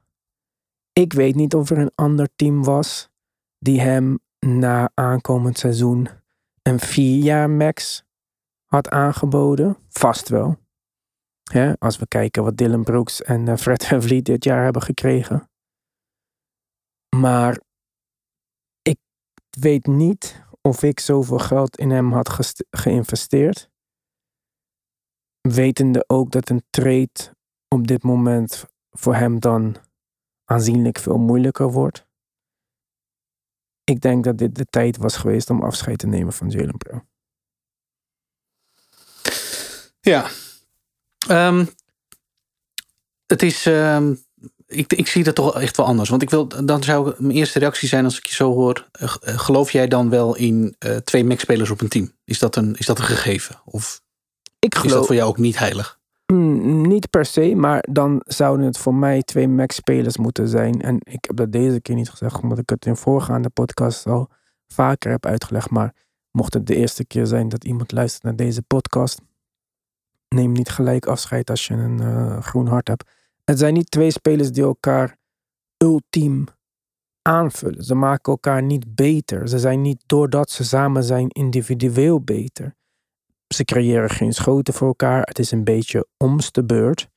Ik 0.93 1.13
weet 1.13 1.35
niet 1.35 1.55
of 1.55 1.69
er 1.69 1.77
een 1.77 1.91
ander 1.95 2.29
team 2.35 2.63
was 2.63 3.09
die 3.57 3.81
hem 3.81 4.19
na 4.39 4.91
aankomend 4.93 5.57
seizoen 5.57 6.09
een 6.61 6.79
vier 6.79 7.23
jaar 7.23 7.49
max 7.49 8.03
had 8.65 8.89
aangeboden. 8.89 9.77
Vast 9.89 10.29
wel. 10.29 10.59
Als 11.79 11.97
we 11.97 12.07
kijken 12.07 12.43
wat 12.43 12.57
Dylan 12.57 12.83
Brooks 12.83 13.21
en 13.21 13.47
eh, 13.47 13.57
Fred 13.57 13.85
VanVleet 13.85 14.25
dit 14.25 14.43
jaar 14.43 14.63
hebben 14.63 14.81
gekregen. 14.81 15.49
Maar 17.15 17.59
weet 19.59 19.85
niet 19.85 20.43
of 20.61 20.83
ik 20.83 20.99
zoveel 20.99 21.39
geld 21.39 21.77
in 21.77 21.89
hem 21.89 22.11
had 22.11 22.53
geïnvesteerd. 22.69 23.69
Wetende 25.41 26.03
ook 26.07 26.31
dat 26.31 26.49
een 26.49 26.63
trade 26.69 27.35
op 27.67 27.87
dit 27.87 28.03
moment 28.03 28.65
voor 28.89 29.15
hem 29.15 29.39
dan 29.39 29.75
aanzienlijk 30.45 30.99
veel 30.99 31.17
moeilijker 31.17 31.71
wordt. 31.71 32.05
Ik 33.83 34.01
denk 34.01 34.23
dat 34.23 34.37
dit 34.37 34.55
de 34.55 34.65
tijd 34.65 34.97
was 34.97 35.17
geweest 35.17 35.49
om 35.49 35.63
afscheid 35.63 35.97
te 35.97 36.07
nemen 36.07 36.33
van 36.33 36.49
Jalen 36.49 36.77
Brown. 36.77 37.09
Ja. 40.01 40.29
Ehm, 41.27 41.65
het 43.25 43.41
is. 43.41 43.65
ehm, 43.65 44.13
ik, 44.71 44.93
ik 44.93 45.07
zie 45.07 45.23
dat 45.23 45.35
toch 45.35 45.61
echt 45.61 45.77
wel 45.77 45.85
anders. 45.85 46.09
Want 46.09 46.21
ik 46.21 46.29
wil, 46.29 46.47
dan 46.47 46.83
zou 46.83 47.13
mijn 47.17 47.31
eerste 47.37 47.59
reactie 47.59 47.87
zijn 47.87 48.03
als 48.03 48.17
ik 48.17 48.25
je 48.25 48.33
zo 48.33 48.53
hoor. 48.53 48.87
eh, 48.91 49.13
eh, 49.21 49.39
geloof 49.39 49.71
jij 49.71 49.87
dan 49.87 50.09
wel 50.09 50.35
in 50.35 50.75
eh, 50.79 50.95
twee 50.95 51.25
Mac-spelers 51.25 51.69
op 51.69 51.81
een 51.81 51.87
team? 51.87 52.11
Is 52.23 52.39
dat 52.39 52.55
een, 52.55 52.75
is 52.75 52.85
dat 52.85 52.99
een 52.99 53.05
gegeven? 53.05 53.61
Of 53.65 54.01
Ik 54.59 54.75
is 54.75 54.81
dat 54.81 54.91
geloof 54.91 55.05
voor 55.05 55.15
jou 55.15 55.29
ook 55.29 55.37
niet 55.37 55.59
heilig? 55.59 55.99
Mm, 56.25 56.87
niet 56.87 57.09
per 57.09 57.25
se, 57.25 57.55
maar 57.55 57.85
dan 57.89 58.21
zouden 58.25 58.65
het 58.65 58.77
voor 58.77 58.95
mij 58.95 59.21
twee 59.23 59.47
max-spelers 59.47 60.17
moeten 60.17 60.47
zijn. 60.47 60.81
En 60.81 60.97
ik 60.99 61.25
heb 61.25 61.35
dat 61.35 61.51
deze 61.51 61.81
keer 61.81 61.95
niet 61.95 62.09
gezegd, 62.09 62.41
omdat 62.41 62.57
ik 62.57 62.69
het 62.69 62.85
in 62.85 62.95
voorgaande 62.95 63.49
podcast 63.49 64.05
al 64.05 64.29
vaker 64.67 65.11
heb 65.11 65.25
uitgelegd. 65.25 65.69
Maar 65.69 65.93
mocht 66.31 66.53
het 66.53 66.67
de 66.67 66.75
eerste 66.75 67.05
keer 67.05 67.27
zijn 67.27 67.49
dat 67.49 67.63
iemand 67.63 67.91
luistert 67.91 68.23
naar 68.23 68.35
deze 68.35 68.61
podcast, 68.61 69.21
neem 70.27 70.51
niet 70.51 70.69
gelijk 70.69 71.05
afscheid 71.05 71.49
als 71.49 71.67
je 71.67 71.73
een 71.73 72.43
groen 72.43 72.67
hart 72.67 72.87
hebt. 72.87 73.03
Het 73.43 73.59
zijn 73.59 73.73
niet 73.73 73.91
twee 73.91 74.11
spelers 74.11 74.51
die 74.51 74.63
elkaar 74.63 75.17
ultiem 75.77 76.47
aanvullen. 77.21 77.83
Ze 77.83 77.95
maken 77.95 78.31
elkaar 78.31 78.63
niet 78.63 78.95
beter. 78.95 79.47
Ze 79.47 79.59
zijn 79.59 79.81
niet 79.81 80.03
doordat 80.05 80.49
ze 80.49 80.63
samen 80.63 81.03
zijn 81.03 81.29
individueel 81.29 82.21
beter. 82.21 82.75
Ze 83.47 83.63
creëren 83.63 84.09
geen 84.09 84.33
schoten 84.33 84.73
voor 84.73 84.87
elkaar. 84.87 85.21
Het 85.21 85.39
is 85.39 85.51
een 85.51 85.63
beetje 85.63 86.07
omste 86.17 86.63
beurt. 86.63 87.09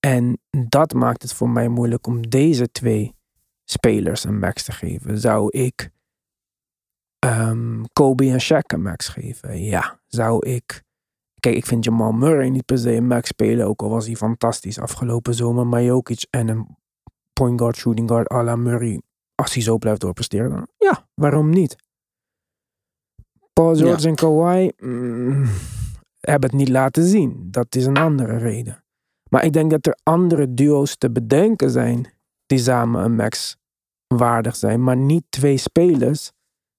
En 0.00 0.38
dat 0.68 0.92
maakt 0.92 1.22
het 1.22 1.32
voor 1.32 1.50
mij 1.50 1.68
moeilijk 1.68 2.06
om 2.06 2.28
deze 2.28 2.70
twee 2.70 3.14
spelers 3.64 4.24
een 4.24 4.38
max 4.38 4.64
te 4.64 4.72
geven. 4.72 5.18
Zou 5.18 5.48
ik 5.50 5.90
ehm, 7.18 7.82
Kobe 7.92 8.30
en 8.30 8.42
Shaq 8.42 8.66
een 8.66 8.82
max 8.82 9.08
geven? 9.08 9.62
Ja. 9.62 10.00
Zou 10.06 10.48
ik... 10.48 10.84
Kijk, 11.40 11.56
ik 11.56 11.66
vind 11.66 11.84
Jamal 11.84 12.12
Murray 12.12 12.48
niet 12.48 12.64
per 12.64 12.78
se 12.78 12.92
een 12.92 13.06
max 13.06 13.28
spelen. 13.28 13.66
Ook 13.66 13.82
al 13.82 13.88
was 13.88 14.06
hij 14.06 14.16
fantastisch 14.16 14.78
afgelopen 14.78 15.34
zomer. 15.34 15.66
Maar 15.66 15.82
Jokic 15.82 16.26
en 16.30 16.48
een 16.48 16.76
point 17.32 17.60
guard, 17.60 17.76
shooting 17.76 18.08
guard 18.08 18.32
à 18.32 18.42
la 18.42 18.56
Murray. 18.56 19.00
Als 19.34 19.54
hij 19.54 19.62
zo 19.62 19.78
blijft 19.78 20.00
doorpresteren, 20.00 20.50
dan 20.50 20.66
ja, 20.78 21.06
waarom 21.14 21.50
niet? 21.50 21.76
Paul 23.52 23.74
George 23.74 24.08
en 24.08 24.14
Kawhi 24.14 24.70
mm, 24.78 25.48
hebben 26.20 26.50
het 26.50 26.58
niet 26.58 26.68
laten 26.68 27.04
zien. 27.04 27.48
Dat 27.50 27.74
is 27.74 27.86
een 27.86 27.96
andere 27.96 28.36
reden. 28.36 28.84
Maar 29.30 29.44
ik 29.44 29.52
denk 29.52 29.70
dat 29.70 29.86
er 29.86 29.98
andere 30.02 30.54
duo's 30.54 30.96
te 30.96 31.10
bedenken 31.10 31.70
zijn 31.70 32.12
die 32.46 32.58
samen 32.58 33.04
een 33.04 33.14
max 33.14 33.56
waardig 34.06 34.56
zijn. 34.56 34.84
Maar 34.84 34.96
niet 34.96 35.24
twee 35.28 35.56
spelers 35.56 36.32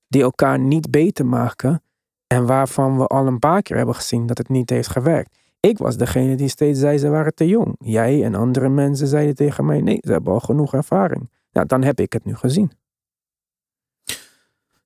die 0.07 0.21
elkaar 0.21 0.59
niet 0.59 0.91
beter 0.91 1.25
maken. 1.25 1.81
En 2.27 2.45
waarvan 2.45 2.97
we 2.97 3.07
al 3.07 3.27
een 3.27 3.39
paar 3.39 3.61
keer 3.61 3.77
hebben 3.77 3.95
gezien 3.95 4.25
dat 4.25 4.37
het 4.37 4.49
niet 4.49 4.69
heeft 4.69 4.89
gewerkt. 4.89 5.37
Ik 5.59 5.77
was 5.77 5.97
degene 5.97 6.35
die 6.35 6.49
steeds 6.49 6.79
zei 6.79 6.97
ze 6.97 7.09
waren 7.09 7.33
te 7.35 7.47
jong. 7.47 7.75
Jij 7.79 8.23
en 8.23 8.35
andere 8.35 8.69
mensen 8.69 9.07
zeiden 9.07 9.35
tegen 9.35 9.65
mij 9.65 9.81
nee, 9.81 9.97
ze 10.01 10.11
hebben 10.11 10.33
al 10.33 10.39
genoeg 10.39 10.73
ervaring. 10.73 11.29
Nou, 11.51 11.67
dan 11.67 11.83
heb 11.83 11.99
ik 11.99 12.13
het 12.13 12.25
nu 12.25 12.35
gezien. 12.35 12.71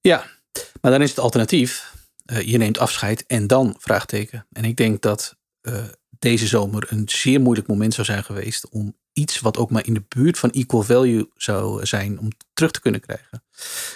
Ja, 0.02 0.26
maar 0.82 0.92
dan 0.92 1.02
is 1.02 1.10
het 1.10 1.20
alternatief. 1.20 1.96
eh, 2.26 2.42
je 2.42 2.58
neemt 2.58 2.78
afscheid 2.78 3.26
en 3.28 3.48
dan 3.48 3.76
vraagteken. 3.78 4.48
En 4.52 4.64
ik 4.64 4.78
denk 4.78 5.02
dat 5.02 5.38
eh, 5.62 5.84
deze 6.20 6.48
zomer 6.48 6.88
een 6.90 7.10
zeer 7.10 7.42
moeilijk 7.42 7.68
moment 7.68 7.94
zou 7.94 8.06
zijn 8.06 8.24
geweest 8.24 8.70
om 8.70 8.96
iets 9.14 9.40
wat 9.40 9.58
ook 9.58 9.70
maar 9.72 9.86
in 9.86 9.94
de 9.94 10.04
buurt 10.08 10.40
van 10.40 10.52
equal 10.52 10.82
value 10.84 11.30
zou 11.36 11.86
zijn 11.86 12.20
om 12.20 12.28
terug 12.54 12.72
te 12.72 12.82
kunnen 12.82 13.02
krijgen. 13.02 13.44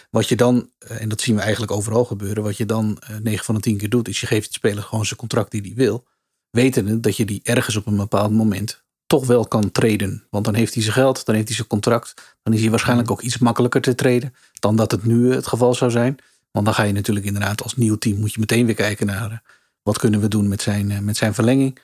Wat 0.10 0.29
je 0.29 0.36
dan, 0.36 0.69
eh, 0.77 1.01
en 1.01 1.10
dat 1.10 1.22
zien 1.22 1.36
we 1.36 1.41
eigenlijk 1.41 1.72
overal 1.72 2.05
gebeuren, 2.05 2.43
wat 2.43 2.57
je 2.57 2.65
dan 2.65 2.98
eh 3.00 3.17
9 3.17 3.45
van 3.45 3.55
de 3.55 3.62
10 3.62 3.77
keer 3.77 3.89
doet, 3.89 4.07
is 4.07 4.19
je 4.19 4.27
geeft 4.27 4.48
de 4.48 4.53
speler 4.53 4.84
gewoon 4.84 5.05
zijn 5.05 5.19
contract 5.19 5.51
die 5.51 5.62
hij 5.62 5.74
wil. 5.75 6.05
Wetende 6.50 7.00
dat 7.00 7.17
je 7.17 7.25
die 7.25 7.39
ergens 7.43 7.75
op 7.75 7.86
een 7.86 7.95
bepaald 7.95 8.31
moment 8.31 8.84
toch 9.07 9.25
wel 9.25 9.48
kan 9.48 9.72
treden. 9.72 10.24
Want 10.29 10.45
dan 10.45 10.53
heeft 10.53 10.74
hij 10.74 10.84
zijn 10.84 10.95
geld, 10.95 11.25
dan 11.25 11.36
heeft 11.36 11.48
hij 11.48 11.55
zijn 11.55 11.67
contract. 11.67 12.36
Dan 12.43 12.53
is 12.53 12.62
hij 12.62 12.69
waarschijnlijk 12.69 13.12
ook 13.12 13.22
iets 13.22 13.38
makkelijker 13.38 13.81
te 13.81 13.95
treden 13.95 14.36
dan 14.53 14.75
dat 14.75 14.91
het 14.91 15.05
nu 15.05 15.34
het 15.34 15.48
geval 15.48 15.74
zou 15.74 15.91
zijn. 15.91 16.17
Want 16.51 16.65
dan 16.65 16.75
ga 16.75 16.84
je 16.84 16.93
natuurlijk 16.93 17.25
inderdaad 17.25 17.63
als 17.63 17.75
nieuw 17.75 17.98
team 17.98 18.19
moet 18.19 18.34
je 18.34 18.39
meteen 18.39 18.65
weer 18.65 18.75
kijken 18.75 19.05
naar 19.05 19.31
eh, 19.31 19.38
wat 19.84 19.98
kunnen 19.98 20.19
we 20.19 20.27
doen 20.27 20.48
met 20.48 20.62
zijn, 20.62 20.91
eh, 20.91 21.00
met 21.00 21.17
zijn 21.17 21.34
verlenging. 21.34 21.79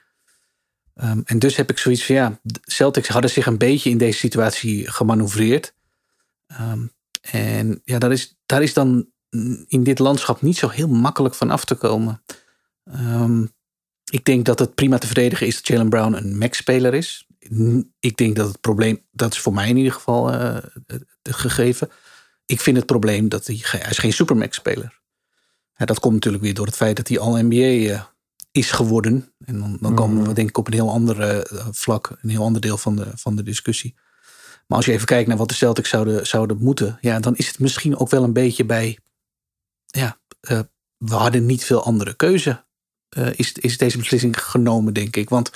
Ehm, 0.96 1.22
en 1.26 1.40
dus 1.40 1.56
heb 1.56 1.70
ik 1.70 1.78
zoiets 1.78 2.06
van 2.06 2.16
ja, 2.16 2.40
Celtics 2.64 3.08
hadden 3.08 3.32
zich 3.32 3.46
een 3.46 3.58
beetje 3.58 3.90
in 3.90 3.98
deze 3.98 4.18
situatie 4.18 4.92
gemanoeuvreerd. 4.92 5.74
Ehm, 6.48 6.86
en 7.22 7.82
ja, 7.84 8.00
daar 8.00 8.12
is, 8.12 8.38
daar 8.46 8.64
is 8.64 8.74
dan 8.74 9.08
in 9.68 9.84
dit 9.84 10.00
landschap 10.00 10.42
niet 10.42 10.58
zo 10.58 10.68
heel 10.68 10.88
makkelijk 10.88 11.36
van 11.36 11.50
af 11.50 11.66
te 11.66 11.76
komen. 11.76 12.24
Ehm, 12.84 13.46
ik 14.12 14.26
denk 14.26 14.46
dat 14.46 14.60
het 14.60 14.76
prima 14.76 14.98
te 14.98 15.08
verdedigen 15.08 15.48
is 15.48 15.56
dat 15.56 15.68
Jalen 15.68 15.90
Brown 15.90 16.14
een 16.14 16.38
max-speler 16.38 16.94
is. 16.94 17.28
Ik 18.00 18.18
denk 18.18 18.36
dat 18.36 18.48
het 18.48 18.62
probleem, 18.62 19.02
dat 19.12 19.34
is 19.34 19.40
voor 19.40 19.54
mij 19.54 19.70
in 19.70 19.78
ieder 19.78 19.94
geval 19.94 20.28
het 20.28 21.06
het 21.22 21.36
gegeven. 21.36 21.90
Ik 22.46 22.62
vind 22.62 22.78
het 22.78 22.86
probleem 22.86 23.30
dat 23.30 23.48
hij, 23.48 23.60
hij 23.62 23.90
is 23.90 23.98
geen 23.98 24.14
supermax-speler. 24.14 25.00
Ja, 25.76 25.86
dat 25.86 26.00
komt 26.00 26.14
natuurlijk 26.14 26.44
weer 26.44 26.54
door 26.54 26.66
het 26.66 26.76
feit 26.76 26.96
dat 26.96 27.08
hij 27.08 27.20
al 27.20 27.38
NBA 27.42 27.94
eh, 27.94 28.04
is 28.52 28.72
geworden. 28.72 29.34
En 29.46 29.60
dan, 29.60 29.78
dan 29.82 29.96
komen 29.96 30.28
we 30.28 30.34
denk 30.34 30.50
ik 30.50 30.58
op 30.58 30.68
een 30.68 30.74
heel 30.74 30.92
ander 30.92 31.22
eh, 31.22 31.68
vlak, 31.72 32.18
een 32.22 32.30
heel 32.30 32.44
ander 32.44 32.62
deel 32.62 32.78
van 32.78 32.96
de, 32.96 33.12
van 33.16 33.36
de 33.36 33.44
discussie. 33.44 33.96
Maar 34.72 34.80
als 34.80 34.90
je 34.90 34.96
even 34.96 35.08
kijkt 35.08 35.28
naar 35.28 35.38
wat 35.38 35.50
de 35.50 35.56
Celtics 35.56 35.90
zouden, 35.90 36.28
zouden 36.28 36.58
moeten, 36.58 36.98
ja, 37.02 37.20
dan 37.20 37.36
is 37.36 37.48
het 37.48 37.60
misschien 37.60 37.98
ook 37.98 38.10
wel 38.10 38.24
een 38.24 38.34
beetje 38.34 38.66
bij, 38.66 38.98
ja, 39.86 40.20
eh, 40.40 40.60
we 40.98 41.14
hadden 41.16 41.46
niet 41.46 41.64
veel 41.64 41.84
andere 41.84 42.14
keuze. 42.14 42.66
eh, 43.10 43.40
is, 43.40 43.52
is 43.52 43.78
deze 43.78 43.98
beslissing 43.98 44.44
genomen, 44.44 44.94
denk 44.94 45.16
ik. 45.16 45.30
Want 45.30 45.52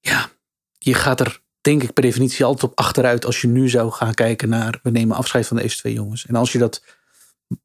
ja, 0.00 0.30
je 0.78 0.94
gaat 0.94 1.20
er, 1.20 1.42
denk 1.60 1.82
ik, 1.82 1.92
per 1.92 2.02
definitie 2.02 2.44
altijd 2.44 2.70
op 2.70 2.78
achteruit 2.78 3.24
als 3.24 3.40
je 3.40 3.48
nu 3.48 3.68
zou 3.68 3.90
gaan 3.90 4.14
kijken 4.14 4.48
naar, 4.48 4.80
we 4.82 4.90
nemen 4.90 5.16
afscheid 5.16 5.46
van 5.46 5.56
deze 5.56 5.76
twee 5.76 5.92
jongens. 5.92 6.26
En 6.26 6.34
als 6.34 6.52
je 6.52 6.58
dat 6.58 6.84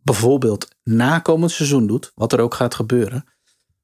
bijvoorbeeld 0.04 0.68
na 0.84 1.20
komend 1.20 1.52
seizoen 1.52 1.88
doet, 1.88 2.12
wat 2.16 2.34
er 2.34 2.40
ook 2.40 2.54
gaat 2.54 2.76
gebeuren, 2.76 3.26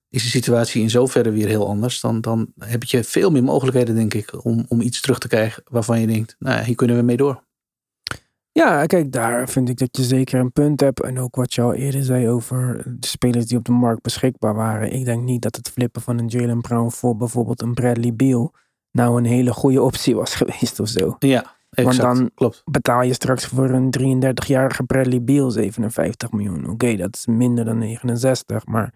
is 0.09 0.23
de 0.23 0.29
situatie 0.29 0.81
in 0.81 0.89
zoverre 0.89 1.31
weer 1.31 1.47
heel 1.47 1.67
anders. 1.67 2.01
Dan, 2.01 2.21
dan 2.21 2.51
heb 2.59 2.83
je 2.83 3.03
veel 3.03 3.31
meer 3.31 3.43
mogelijkheden, 3.43 3.95
denk 3.95 4.13
ik, 4.13 4.45
om, 4.45 4.65
om 4.67 4.81
iets 4.81 5.01
terug 5.01 5.19
te 5.19 5.27
krijgen 5.27 5.63
waarvan 5.65 5.99
je 5.99 6.07
denkt, 6.07 6.35
nou, 6.39 6.57
ja, 6.57 6.63
hier 6.63 6.75
kunnen 6.75 6.95
we 6.95 7.01
mee 7.01 7.17
door. 7.17 7.43
Ja, 8.51 8.85
kijk, 8.85 9.11
daar 9.11 9.49
vind 9.49 9.69
ik 9.69 9.77
dat 9.77 9.97
je 9.97 10.03
zeker 10.03 10.39
een 10.39 10.51
punt 10.51 10.79
hebt. 10.79 11.01
En 11.03 11.19
ook 11.19 11.35
wat 11.35 11.53
je 11.53 11.61
al 11.61 11.73
eerder 11.73 12.03
zei 12.03 12.29
over 12.29 12.83
de 12.99 13.07
spelers 13.07 13.45
die 13.45 13.57
op 13.57 13.65
de 13.65 13.71
markt 13.71 14.01
beschikbaar 14.01 14.53
waren. 14.55 14.91
Ik 14.93 15.05
denk 15.05 15.23
niet 15.23 15.41
dat 15.41 15.55
het 15.55 15.69
flippen 15.69 16.01
van 16.01 16.17
een 16.19 16.27
Jalen 16.27 16.61
Brown 16.61 16.89
voor 16.89 17.15
bijvoorbeeld 17.15 17.61
een 17.61 17.73
Bradley 17.73 18.13
Beal 18.15 18.53
nou 18.91 19.17
een 19.17 19.25
hele 19.25 19.53
goede 19.53 19.81
optie 19.81 20.15
was 20.15 20.35
geweest 20.41 20.79
of 20.79 20.87
zo. 20.87 21.15
Ja, 21.19 21.55
exact. 21.69 21.97
dan- 21.97 22.31
Klopt. 22.35 22.61
Betaal 22.65 23.01
je 23.01 23.13
straks 23.13 23.45
voor 23.45 23.69
een 23.69 23.93
33-jarige 24.35 24.83
Bradley 24.83 25.23
Beal 25.23 25.51
57 25.51 26.31
miljoen. 26.31 26.69
Oké, 26.69 26.95
dat 26.95 27.15
is 27.15 27.25
minder 27.25 27.65
dan 27.65 27.77
69, 27.77 28.65
maar 28.65 28.93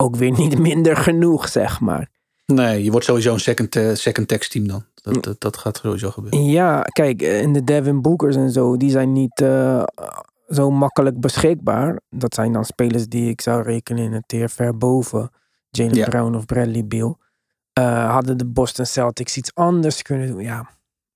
ook 0.00 0.16
weer 0.16 0.30
niet 0.38 0.58
minder 0.68 0.96
genoeg, 0.96 1.48
zeg 1.48 1.80
maar. 1.80 2.08
Nee, 2.46 2.84
je 2.84 2.90
wordt 2.90 3.06
sowieso 3.06 3.32
een 3.32 3.40
second, 3.40 3.76
eh, 3.76 3.94
second 3.94 4.28
text 4.28 4.50
team 4.50 4.66
dan. 4.68 4.84
Dat, 4.94 5.24
dat, 5.24 5.40
dat 5.40 5.56
gaat 5.56 5.76
sowieso 5.76 6.10
gebeuren. 6.10 6.44
Ja, 6.44 6.82
kijk, 6.82 7.22
eh, 7.22 7.42
en 7.42 7.52
de 7.52 7.64
Devin 7.64 8.02
Bookers 8.02 8.36
en 8.36 8.50
zo, 8.50 8.76
die 8.76 8.90
zijn 8.90 9.12
niet 9.12 9.40
eh, 9.40 9.82
zo 10.48 10.70
makkelijk 10.70 11.20
beschikbaar. 11.20 12.00
Dat 12.10 12.34
zijn 12.34 12.52
dan 12.52 12.64
spelers 12.64 13.08
die 13.08 13.28
ik 13.28 13.40
zou 13.40 13.62
rekenen 13.62 14.04
in 14.04 14.12
het 14.12 14.24
tier 14.26 14.48
ver 14.48 14.76
boven 14.76 15.30
Jalen 15.70 15.94
Ja. 15.94 16.08
Brown 16.08 16.34
of 16.34 16.44
Bradley 16.44 16.86
Beal. 16.86 17.18
Eh, 17.72 18.12
hadden 18.12 18.38
de 18.38 18.46
Boston 18.46 18.86
Celtics 18.86 19.36
iets 19.36 19.54
anders 19.54 20.02
kunnen 20.02 20.26
doen? 20.26 20.40
Ja, 20.40 20.70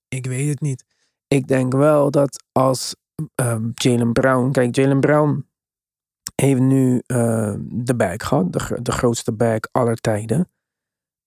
ik 0.08 0.26
weet 0.26 0.48
het 0.48 0.60
niet. 0.60 0.84
Ik 1.28 1.46
denk 1.46 1.72
wel 1.72 2.10
dat 2.10 2.44
als 2.52 2.94
ehm, 3.34 3.68
Jalen 3.74 4.12
Brown, 4.12 4.50
kijk, 4.50 4.76
Jalen 4.76 5.00
Brown 5.00 5.46
heeft 6.34 6.60
nu 6.60 7.02
eh, 7.06 7.54
de 7.68 7.94
bag 7.96 8.16
gehad, 8.16 8.52
de, 8.52 8.58
gro- 8.58 8.82
de 8.82 8.92
grootste 8.92 9.32
bag 9.32 9.58
aller 9.72 9.96
tijden. 9.96 10.50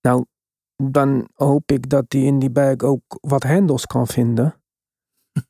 Nou, 0.01 0.25
dan 0.83 1.27
hoop 1.33 1.71
ik 1.71 1.89
dat 1.89 2.05
hij 2.07 2.21
in 2.21 2.39
die 2.39 2.49
bag 2.49 2.77
ook 2.77 3.01
wat 3.21 3.43
handles 3.43 3.85
kan 3.85 4.07
vinden. 4.07 4.55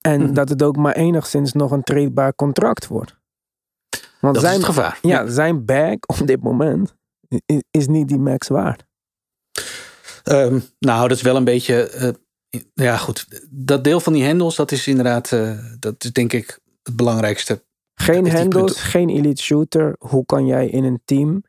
En 0.00 0.34
dat 0.34 0.48
het 0.48 0.62
ook 0.62 0.76
maar 0.76 0.94
enigszins 0.96 1.52
nog 1.52 1.70
een 1.70 1.82
tradebaar 1.82 2.34
contract 2.34 2.86
wordt. 2.86 3.16
Want 4.20 4.34
Dat 4.34 4.42
zijn, 4.42 4.58
is 4.60 4.66
het 4.66 4.74
gevaar. 4.74 4.98
ja, 5.02 5.26
zijn 5.26 5.64
bag 5.64 5.94
op 6.06 6.26
dit 6.26 6.42
moment 6.42 6.94
is 7.70 7.86
niet 7.86 8.08
die 8.08 8.18
max 8.18 8.48
waard. 8.48 8.86
Ehm, 10.22 10.58
nou, 10.78 11.08
dat 11.08 11.16
is 11.16 11.22
wel 11.22 11.36
een 11.36 11.44
beetje. 11.44 11.88
eh, 11.88 12.10
ja, 12.74 12.96
goed. 12.96 13.46
Dat 13.50 13.84
deel 13.84 14.00
van 14.00 14.12
die 14.12 14.24
hendels, 14.24 14.56
dat 14.56 14.72
is 14.72 14.86
inderdaad. 14.86 15.32
eh, 15.32 15.58
dat 15.78 16.04
is 16.04 16.12
denk 16.12 16.32
ik 16.32 16.60
het 16.82 16.96
belangrijkste. 16.96 17.66
Geen 18.00 18.30
handles, 18.30 18.80
geen 18.80 19.08
elite 19.08 19.42
shooter. 19.42 19.96
Hoe 19.98 20.26
kan 20.26 20.46
jij 20.46 20.68
in 20.68 20.84
een 20.84 21.00
team 21.04 21.42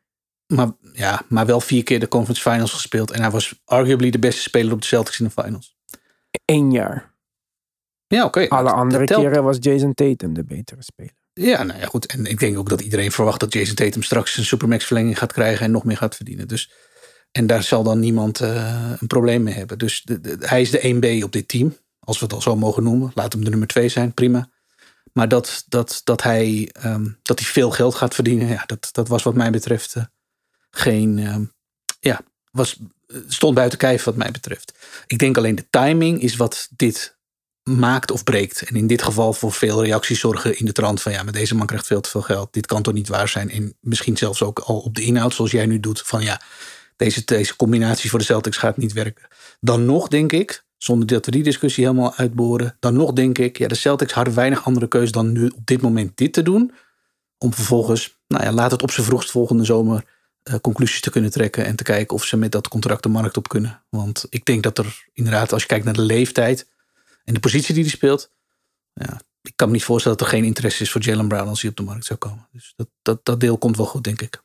Maar, 0.46 0.68
ja, 0.92 1.22
maar 1.28 1.46
wel 1.46 1.60
vier 1.60 1.82
keer 1.82 2.00
de 2.00 2.08
conference 2.08 2.50
finals 2.50 2.72
gespeeld. 2.72 3.10
En 3.10 3.20
hij 3.20 3.30
was 3.30 3.60
arguably 3.64 4.10
de 4.10 4.18
beste 4.18 4.42
speler 4.42 4.72
op 4.72 4.80
de 4.80 4.86
Celtics 4.86 5.20
in 5.20 5.30
de 5.34 5.42
finals. 5.42 5.76
één 6.44 6.70
jaar? 6.72 7.14
Ja, 8.06 8.24
oké. 8.24 8.48
Alle 8.48 8.64
Dat- 8.68 8.72
andere 8.78 9.04
keren 9.04 9.42
was 9.44 9.56
Jason 9.60 9.94
Tatum 9.94 10.34
de 10.34 10.44
betere 10.44 10.82
speler. 10.82 11.12
Ja, 11.32 11.62
nou 11.62 11.78
ja, 11.80 11.86
goed. 11.86 12.06
En 12.06 12.24
ik 12.26 12.38
denk 12.38 12.58
ook 12.58 12.68
dat 12.68 12.80
iedereen 12.80 13.12
verwacht 13.12 13.40
dat 13.40 13.52
Jason 13.52 13.74
Tatum 13.74 14.02
straks 14.02 14.36
een 14.36 14.44
supermax 14.44 14.84
verlenging 14.84 15.18
gaat 15.18 15.32
krijgen 15.32 15.64
en 15.64 15.70
nog 15.70 15.84
meer 15.84 15.96
gaat 15.96 16.16
verdienen. 16.16 16.48
Dus, 16.48 16.72
en 17.32 17.46
daar 17.46 17.62
zal 17.62 17.82
dan 17.82 18.00
niemand 18.00 18.40
eh, 18.40 18.92
een 19.00 19.06
probleem 19.06 19.42
mee 19.42 19.54
hebben. 19.54 19.78
Dus 19.78 20.02
de, 20.02 20.20
de- 20.20 20.36
hij 20.40 20.60
is 20.60 20.70
de 20.70 20.80
1B 21.20 21.24
op 21.24 21.32
dit 21.32 21.48
team, 21.48 21.76
als 22.00 22.18
we 22.18 22.24
het 22.24 22.34
al 22.34 22.40
zo 22.40 22.56
mogen 22.56 22.82
noemen. 22.82 23.10
Laat 23.14 23.32
hem 23.32 23.44
de 23.44 23.50
nummer 23.50 23.68
2 23.68 23.88
zijn, 23.88 24.14
prima. 24.14 24.50
Maar 25.12 25.28
dat, 25.28 25.64
dat, 25.68 26.00
dat, 26.04 26.22
hij, 26.22 26.70
ehm, 26.72 27.08
dat 27.22 27.38
hij 27.38 27.48
veel 27.48 27.70
geld 27.70 27.94
gaat 27.94 28.14
verdienen, 28.14 28.48
ja, 28.48 28.62
dat, 28.66 28.88
dat 28.92 29.08
was 29.08 29.22
wat 29.22 29.34
mij 29.34 29.50
betreft 29.50 29.94
eh, 29.94 30.04
geen. 30.70 31.18
ehm, 31.18 31.44
ja, 32.00 32.20
was, 32.50 32.78
stond 33.28 33.54
buiten 33.54 33.78
kijf 33.78 34.04
wat 34.04 34.16
mij 34.16 34.30
betreft. 34.30 34.72
Ik 35.06 35.18
denk 35.18 35.36
alleen 35.36 35.54
de 35.54 35.66
timing 35.70 36.22
is 36.22 36.36
wat 36.36 36.68
dit 36.76 37.18
maakt 37.62 38.10
of 38.10 38.24
breekt. 38.24 38.62
En 38.62 38.76
in 38.76 38.86
dit 38.86 39.02
geval 39.02 39.32
voor 39.32 39.52
veel 39.52 39.84
reacties 39.84 40.20
zorgen 40.20 40.58
in 40.58 40.64
de 40.64 40.72
trant 40.72 41.02
van 41.02 41.12
ja, 41.12 41.22
maar 41.22 41.32
deze 41.32 41.54
man 41.54 41.66
krijgt 41.66 41.86
veel 41.86 42.00
te 42.00 42.10
veel 42.10 42.22
geld. 42.22 42.52
Dit 42.52 42.66
kan 42.66 42.82
toch 42.82 42.94
niet 42.94 43.08
waar 43.08 43.28
zijn. 43.28 43.50
En 43.50 43.76
misschien 43.80 44.16
zelfs 44.16 44.42
ook 44.42 44.58
al 44.58 44.78
op 44.78 44.94
de 44.94 45.02
inhoud 45.02 45.34
zoals 45.34 45.50
jij 45.50 45.66
nu 45.66 45.80
doet 45.80 46.00
van 46.00 46.22
ja, 46.22 46.40
deze, 46.96 47.22
deze 47.24 47.56
combinatie 47.56 48.10
voor 48.10 48.18
de 48.18 48.24
Celtics 48.24 48.56
gaat 48.56 48.76
niet 48.76 48.92
werken. 48.92 49.28
Dan 49.60 49.84
nog 49.84 50.08
denk 50.08 50.32
ik, 50.32 50.64
zonder 50.82 51.06
dat 51.06 51.24
we 51.24 51.30
die 51.30 51.42
discussie 51.42 51.84
helemaal 51.84 52.14
uitboren, 52.14 52.76
dan 52.78 52.94
nog 52.94 53.12
denk 53.12 53.38
ik, 53.38 53.58
ja, 53.58 53.68
de 53.68 53.74
Celtics 53.74 54.12
hadden 54.12 54.34
weinig 54.34 54.64
andere 54.64 54.88
keus 54.88 55.12
dan 55.12 55.32
nu 55.32 55.46
op 55.46 55.66
dit 55.66 55.80
moment 55.80 56.16
dit 56.16 56.32
te 56.32 56.42
doen. 56.42 56.72
Om 57.38 57.54
vervolgens, 57.54 58.18
nou 58.26 58.44
ja, 58.44 58.52
laat 58.52 58.70
het 58.70 58.82
op 58.82 58.90
zijn 58.90 59.06
vroegst 59.06 59.30
volgende 59.30 59.64
zomer 59.64 60.04
eh, 60.42 60.54
conclusies 60.60 61.00
te 61.00 61.10
kunnen 61.10 61.30
trekken 61.30 61.64
en 61.64 61.76
te 61.76 61.82
kijken 61.82 62.16
of 62.16 62.24
ze 62.24 62.36
met 62.36 62.52
dat 62.52 62.68
contract 62.68 63.02
de 63.02 63.08
markt 63.08 63.36
op 63.36 63.48
kunnen. 63.48 63.82
Want 63.88 64.26
ik 64.30 64.44
denk 64.44 64.62
dat 64.62 64.78
er 64.78 65.06
inderdaad, 65.12 65.52
als 65.52 65.62
je 65.62 65.68
kijkt 65.68 65.84
naar 65.84 65.94
de 65.94 66.02
leeftijd 66.02 66.68
en 67.24 67.34
de 67.34 67.40
positie 67.40 67.74
die 67.74 67.82
hij 67.82 67.92
speelt, 67.92 68.30
ja, 68.92 69.20
ik 69.42 69.52
kan 69.56 69.66
me 69.68 69.74
niet 69.74 69.84
voorstellen 69.84 70.18
dat 70.18 70.26
er 70.26 70.32
geen 70.32 70.44
interesse 70.44 70.82
is 70.82 70.90
voor 70.90 71.00
Jalen 71.00 71.28
Brown 71.28 71.48
als 71.48 71.60
hij 71.60 71.70
op 71.70 71.76
de 71.76 71.82
markt 71.82 72.04
zou 72.04 72.18
komen. 72.18 72.48
Dus 72.52 72.72
dat, 72.76 72.88
dat, 73.02 73.24
dat 73.24 73.40
deel 73.40 73.58
komt 73.58 73.76
wel 73.76 73.86
goed, 73.86 74.04
denk 74.04 74.22
ik. 74.22 74.42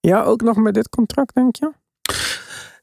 Ja, 0.00 0.22
ook 0.22 0.42
nog 0.42 0.56
met 0.56 0.74
dit 0.74 0.88
contract, 0.88 1.34
denk 1.34 1.56
je? 1.56 1.72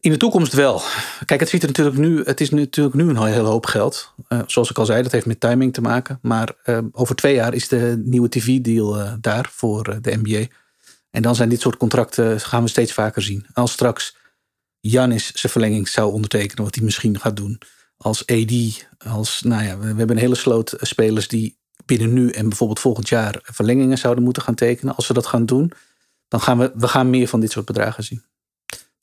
In 0.04 0.12
de 0.12 0.18
toekomst 0.18 0.54
wel. 0.54 0.82
Kijk, 1.26 1.40
het 1.40 1.50
ziet 1.50 1.62
er 1.62 1.68
natuurlijk 1.68 1.98
nu, 1.98 2.24
het 2.24 2.42
is 2.42 2.50
natuurlijk 2.50 2.96
nu 2.96 3.10
een 3.10 3.24
hele 3.24 3.48
hoop 3.48 3.66
geld. 3.66 4.14
Eh, 4.28 4.40
zoals 4.46 4.70
ik 4.70 4.78
al 4.78 4.86
zei, 4.86 5.04
dat 5.04 5.12
heeft 5.12 5.26
met 5.26 5.40
timing 5.40 5.74
te 5.74 5.82
maken. 5.82 6.20
Maar 6.22 6.56
eh, 6.64 6.78
over 6.92 7.16
twee 7.16 7.36
jaar 7.36 7.54
is 7.54 7.68
de 7.68 8.02
nieuwe 8.06 8.30
TV-deal 8.30 9.00
eh, 9.00 9.14
daar 9.22 9.50
voor 9.52 10.02
de 10.02 10.20
NBA. 10.22 10.46
En 11.10 11.22
dan 11.22 11.36
zijn 11.36 11.50
dit 11.50 11.62
soort 11.62 11.78
contracten, 11.78 12.40
gaan 12.40 12.64
we 12.64 12.70
steeds 12.70 12.94
vaker 12.94 13.22
zien. 13.22 13.46
Als 13.54 13.72
straks 13.72 14.16
Janis 14.80 15.32
zijn 15.34 15.52
verlenging 15.52 15.88
zou 15.88 16.14
ondertekenen, 16.14 16.64
wat 16.64 16.76
hij 16.76 16.84
misschien 16.84 17.20
gaat 17.20 17.36
doen. 17.36 17.62
Als 17.98 18.26
AD, 18.26 18.86
als, 18.98 19.42
nou 19.42 19.64
ja, 19.64 19.78
we, 19.78 19.86
hebben 19.86 20.10
een 20.10 20.18
hele 20.18 20.36
sloot 20.36 20.74
spelers 20.78 21.28
die 21.28 21.58
binnen 21.86 22.14
nu 22.14 22.30
en 22.30 22.48
bijvoorbeeld 22.48 22.80
volgend 22.80 23.10
jaar 23.10 23.40
verlengingen 23.42 23.98
zouden 23.98 24.24
moeten 24.24 24.44
gaan 24.44 24.56
tekenen. 24.56 24.96
Als 24.96 25.06
ze 25.06 25.14
dat 25.14 25.26
gaan 25.26 25.46
doen, 25.46 25.72
dan 26.28 26.42
gaan 26.42 26.58
we, 26.58 26.72
we 26.76 26.88
gaan 26.88 27.10
meer 27.10 27.28
van 27.28 27.40
dit 27.40 27.52
soort 27.52 27.66
bedragen 27.66 28.04
zien 28.04 28.24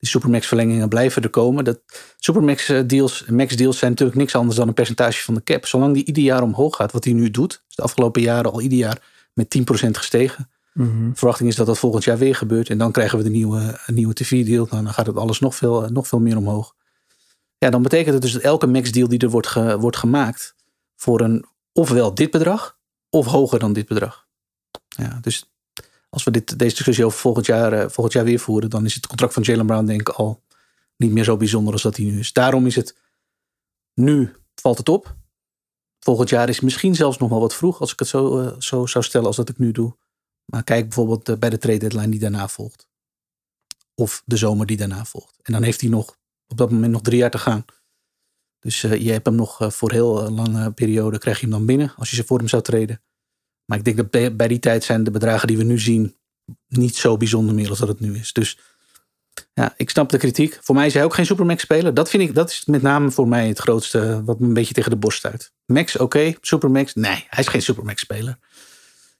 die 0.00 0.08
Supermax 0.08 0.46
verlengingen 0.46 0.88
blijven 0.88 1.22
er 1.22 1.30
komen. 1.30 1.64
Dat 1.64 1.80
Supermax 2.16 2.68
eh, 2.68 2.80
deals, 2.86 3.24
Max 3.26 3.56
deals 3.56 3.78
zijn 3.78 3.90
natuurlijk 3.90 4.18
niks 4.18 4.34
anders 4.34 4.56
dan 4.56 4.68
een 4.68 4.74
percentage 4.74 5.22
van 5.22 5.34
de 5.34 5.42
cap. 5.42 5.66
Zolang 5.66 5.94
die 5.94 6.04
ieder 6.04 6.22
jaar 6.22 6.42
omhoog 6.42 6.76
gaat, 6.76 6.92
wat 6.92 7.04
hij 7.04 7.12
nu 7.12 7.30
doet, 7.30 7.62
is 7.68 7.74
de 7.74 7.82
afgelopen 7.82 8.22
jaren 8.22 8.52
al 8.52 8.60
ieder 8.60 8.78
jaar 8.78 9.02
met 9.34 9.58
10% 9.58 9.62
gestegen. 9.90 10.50
De 11.10 11.10
verwachting 11.14 11.48
is 11.48 11.56
dat 11.56 11.66
dat 11.66 11.78
volgend 11.78 12.04
jaar 12.04 12.18
weer 12.18 12.34
gebeurt. 12.34 12.68
En 12.68 12.78
dan 12.78 12.92
krijgen 12.92 13.18
we 13.18 13.24
de 13.24 13.30
nieuwe, 13.30 13.80
een 13.86 13.94
nieuwe 13.94 14.14
TV-deal. 14.14 14.66
Nou, 14.70 14.84
dan 14.84 14.92
gaat 14.92 15.06
het 15.06 15.16
alles 15.16 15.40
nog 15.40 15.54
veel, 15.54 15.88
nog 15.88 16.06
veel 16.08 16.20
meer 16.20 16.36
omhoog. 16.36 16.74
Ja, 17.58 17.70
dan 17.70 17.82
betekent 17.82 18.12
het 18.12 18.22
dus 18.22 18.32
dat 18.32 18.42
elke 18.42 18.66
max-deal 18.66 19.08
die 19.08 19.18
er 19.18 19.28
wordt, 19.30 19.46
ge- 19.46 19.78
wordt 19.78 19.96
gemaakt... 19.96 20.54
voor 20.96 21.20
een 21.20 21.44
ofwel 21.72 22.14
dit 22.14 22.30
bedrag, 22.30 22.78
of 23.10 23.26
hoger 23.26 23.58
dan 23.58 23.72
dit 23.72 23.86
bedrag. 23.86 24.26
Ja, 24.88 25.18
dus 25.22 25.49
als 26.10 26.24
we 26.24 26.30
dit, 26.30 26.58
deze 26.58 26.74
discussie 26.74 27.04
over 27.04 27.18
volgend 27.18 27.46
jaar, 27.46 27.72
eh, 27.72 27.80
volgend 27.80 28.12
jaar 28.12 28.24
weer 28.24 28.38
voeren... 28.38 28.70
dan 28.70 28.84
is 28.84 28.94
het 28.94 29.06
contract 29.06 29.32
van 29.32 29.42
Jalen 29.42 29.66
Brown 29.66 29.84
denk 29.84 30.00
ik 30.00 30.08
al 30.08 30.42
niet 30.96 31.12
meer 31.12 31.24
zo 31.24 31.36
bijzonder 31.36 31.72
als 31.72 31.82
dat 31.82 31.96
hij 31.96 32.06
nu 32.06 32.18
is. 32.18 32.32
Daarom 32.32 32.66
is 32.66 32.76
het... 32.76 32.96
Nu 33.94 34.34
valt 34.54 34.78
het 34.78 34.88
op. 34.88 35.16
Volgend 35.98 36.28
jaar 36.28 36.48
is 36.48 36.60
misschien 36.60 36.94
zelfs 36.94 37.18
nog 37.18 37.28
wel 37.30 37.40
wat 37.40 37.54
vroeg... 37.54 37.80
als 37.80 37.92
ik 37.92 37.98
het 37.98 38.08
zo, 38.08 38.40
eh, 38.40 38.60
zo 38.60 38.86
zou 38.86 39.04
stellen 39.04 39.26
als 39.26 39.36
dat 39.36 39.48
ik 39.48 39.58
nu 39.58 39.72
doe. 39.72 39.96
Maar 40.44 40.64
kijk 40.64 40.84
bijvoorbeeld 40.84 41.28
eh, 41.28 41.36
bij 41.36 41.50
de 41.50 41.58
trade 41.58 41.78
deadline 41.78 42.08
die 42.08 42.20
daarna 42.20 42.48
volgt. 42.48 42.88
Of 43.94 44.22
de 44.24 44.36
zomer 44.36 44.66
die 44.66 44.76
daarna 44.76 45.04
volgt. 45.04 45.36
En 45.42 45.52
dan 45.52 45.62
heeft 45.62 45.80
hij 45.80 45.90
nog 45.90 46.16
op 46.46 46.56
dat 46.56 46.70
moment 46.70 46.92
nog 46.92 47.02
drie 47.02 47.18
jaar 47.18 47.30
te 47.30 47.38
gaan. 47.38 47.64
Dus 48.58 48.80
je 48.80 49.10
hebt 49.12 49.26
hem 49.26 49.34
nog 49.34 49.74
voor 49.74 49.92
heel 49.92 50.30
lange 50.30 50.72
periode 50.72 51.18
krijg 51.18 51.40
je 51.40 51.46
hem 51.46 51.54
dan 51.54 51.66
binnen 51.66 51.92
als 51.96 52.10
je 52.10 52.16
ze 52.16 52.24
voor 52.24 52.38
hem 52.38 52.48
zou 52.48 52.62
treden. 52.62 53.02
Maar 53.70 53.78
ik 53.78 53.84
denk 53.84 53.96
dat 54.10 54.36
bij, 54.36 54.48
die 54.48 54.58
tijd 54.58 54.84
zijn 54.84 55.04
de 55.04 55.10
bedragen 55.10 55.48
die 55.48 55.56
we 55.56 55.62
nu 55.62 55.78
zien 55.78 56.16
niet 56.68 56.96
zo 56.96 57.16
bijzonder 57.16 57.54
meer 57.54 57.68
als 57.68 57.78
dat 57.78 57.88
het 57.88 58.00
nu 58.00 58.16
is. 58.16 58.32
Dus 58.32 58.58
ja, 59.54 59.74
ik 59.76 59.90
snap 59.90 60.08
de 60.10 60.18
kritiek. 60.18 60.58
Voor 60.60 60.74
mij 60.74 60.86
is 60.86 60.94
hij 60.94 61.04
ook 61.04 61.14
geen 61.14 61.26
Supermax 61.26 61.62
speler. 61.62 61.94
Dat 61.94 62.10
vind 62.10 62.22
ik, 62.22 62.34
dat 62.34 62.50
is 62.50 62.64
met 62.64 62.82
name 62.82 63.10
voor 63.10 63.28
mij 63.28 63.48
het 63.48 63.58
grootste 63.58 64.22
wat 64.24 64.38
me 64.40 64.46
een 64.46 64.52
beetje 64.54 64.74
tegen 64.74 64.90
de 64.90 64.96
borst 64.96 65.18
stuit. 65.18 65.52
Max, 65.66 65.96
oké. 65.96 66.34
Supermax, 66.40 66.94
nee, 66.94 67.26
hij 67.28 67.38
is 67.44 67.46
geen 67.48 67.62
Supermax 67.62 68.00
speler. 68.00 68.38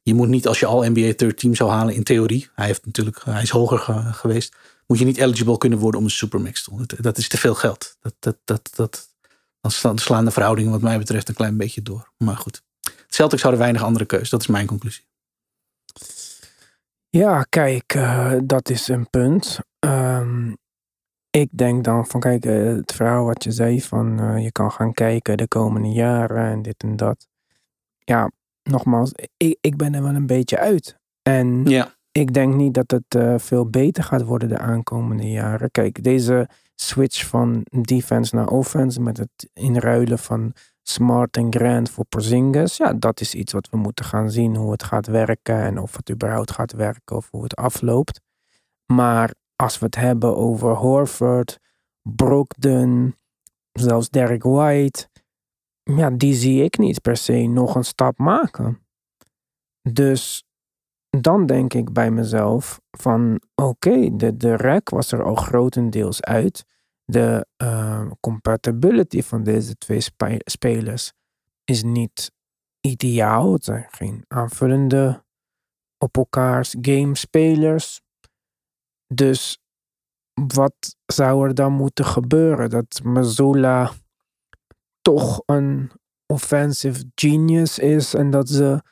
Je 0.02 0.14
moet 0.14 0.28
niet, 0.28 0.46
als 0.46 0.60
je 0.60 0.66
al 0.66 0.82
NBA 0.90 1.12
third 1.16 1.38
team 1.38 1.54
zou 1.54 1.70
halen, 1.70 1.94
in 1.94 2.02
theorie, 2.04 2.48
hij, 2.54 2.66
heeft 2.66 2.86
natuurlijk, 2.86 3.24
hij 3.24 3.42
is 3.42 3.50
hoger 3.50 3.78
ge- 3.78 4.12
geweest, 4.12 4.56
moet 4.86 4.98
je 4.98 5.04
niet 5.04 5.16
eligible 5.18 5.58
kunnen 5.58 5.78
worden 5.78 6.00
om 6.00 6.06
een 6.06 6.12
supermax 6.12 6.64
te 6.64 6.70
doen. 6.70 6.86
Dat- 7.00 7.18
is 7.18 7.28
te 7.28 7.38
veel 7.38 7.54
geld. 7.54 7.96
Dat, 8.00 8.14
dat, 8.18 8.36
dat, 8.44 8.70
dat, 8.74 9.08
dan 9.60 9.70
sla- 9.70 9.96
slaan 9.96 10.24
de 10.24 10.30
verhoudingen 10.30 10.70
wat 10.70 10.80
mij 10.80 10.98
betreft 10.98 11.28
een 11.28 11.34
klein 11.34 11.56
beetje 11.56 11.82
door. 11.82 12.12
Maar 12.16 12.36
goed, 12.36 12.62
Celtics 13.14 13.42
hadden 13.42 13.60
weinig 13.60 13.82
andere 13.82 14.04
keus. 14.04 14.30
Dat 14.30 14.40
is 14.40 14.46
mijn 14.46 14.66
conclusie. 14.66 15.04
Ja, 17.08 17.42
kijk, 17.42 17.94
eh, 17.94 18.32
dat 18.44 18.68
is 18.70 18.88
een 18.88 19.10
punt. 19.10 19.58
Ehm, 19.78 20.52
ik 21.30 21.48
denk 21.52 21.84
dan 21.84 22.06
van, 22.06 22.20
kijk, 22.20 22.44
eh, 22.44 22.64
het 22.64 22.92
verhaal 22.92 23.24
wat 23.24 23.44
je 23.44 23.50
zei 23.50 23.82
van 23.82 24.20
eh, 24.20 24.42
je 24.42 24.52
kan 24.52 24.72
gaan 24.72 24.92
kijken 24.92 25.36
de 25.36 25.48
komende 25.48 25.88
jaren 25.88 26.44
en 26.44 26.62
dit 26.62 26.82
en 26.82 26.96
dat. 26.96 27.26
Ja, 27.98 28.30
nogmaals, 28.62 29.12
ik, 29.36 29.58
ik 29.60 29.76
ben 29.76 29.94
er 29.94 30.02
wel 30.02 30.14
een 30.14 30.26
beetje 30.26 30.58
uit. 30.58 30.98
En 31.22 31.64
Ja, 31.64 31.94
ik 32.12 32.34
denk 32.34 32.54
niet 32.54 32.74
dat 32.74 32.90
het 32.90 33.42
veel 33.42 33.66
beter 33.66 34.04
gaat 34.04 34.22
worden 34.22 34.48
de 34.48 34.58
aankomende 34.58 35.30
jaren. 35.30 35.70
Kijk, 35.70 36.02
deze 36.02 36.48
switch 36.74 37.26
van 37.26 37.66
defense 37.70 38.34
naar 38.34 38.48
offense 38.48 39.00
met 39.00 39.16
het 39.16 39.50
inruilen 39.52 40.18
van 40.18 40.52
Smart 40.92 41.36
en 41.36 41.52
Grant 41.52 41.90
voor 41.90 42.04
Porzingis. 42.04 42.76
Ja, 42.76 42.92
dat 42.92 43.20
is 43.20 43.34
iets 43.34 43.52
wat 43.52 43.68
we 43.70 43.76
moeten 43.76 44.04
gaan 44.04 44.30
zien 44.30 44.56
hoe 44.56 44.72
het 44.72 44.82
gaat 44.82 45.06
werken 45.06 45.62
en 45.62 45.78
of 45.78 45.96
het 45.96 46.10
überhaupt 46.10 46.50
gaat 46.50 46.72
werken 46.72 47.16
of 47.16 47.28
hoe 47.30 47.42
het 47.42 47.56
afloopt. 47.56 48.20
Maar 48.86 49.34
als 49.56 49.78
we 49.78 49.84
het 49.84 49.94
hebben 49.94 50.36
over 50.36 50.74
Horford, 50.74 51.58
Brogdon, 52.02 53.14
zelfs 53.72 54.08
Derek 54.08 54.42
White, 54.42 55.08
ja, 55.82 56.10
die 56.10 56.34
zie 56.34 56.64
ik 56.64 56.78
niet 56.78 57.00
per 57.00 57.16
se 57.16 57.46
nog 57.46 57.74
een 57.74 57.84
stap 57.84 58.18
maken. 58.18 58.86
Dus 59.82 60.44
dan 61.10 61.46
denk 61.46 61.74
ik 61.74 61.92
bij 61.92 62.10
mezelf 62.10 62.80
van 62.90 63.40
oké, 63.54 64.16
de, 64.16 64.36
de 64.36 64.56
rek 64.56 64.90
was 64.90 65.12
er 65.12 65.22
al 65.22 65.34
grotendeels 65.34 66.22
uit. 66.22 66.64
De 67.10 67.46
eh, 67.56 68.10
compatibility 68.20 69.22
van 69.22 69.42
deze 69.42 69.76
twee 69.76 70.00
spe- 70.00 70.40
spelers 70.44 71.12
is 71.64 71.82
niet 71.82 72.32
ideaal. 72.80 73.52
Het 73.52 73.64
zijn 73.64 73.86
geen 73.90 74.24
aanvullende 74.28 75.24
op 75.98 76.16
elkaars 76.16 76.76
game 76.80 77.16
spelers. 77.16 78.00
Dus 79.14 79.58
wat 80.54 80.96
zou 81.06 81.48
er 81.48 81.54
dan 81.54 81.72
moeten 81.72 82.04
gebeuren? 82.04 82.70
Dat 82.70 83.00
Mazzola 83.02 83.92
toch 85.02 85.42
een 85.46 85.90
offensive 86.26 87.04
genius 87.14 87.78
is 87.78 88.14
en 88.14 88.30
dat 88.30 88.48
ze 88.48 88.82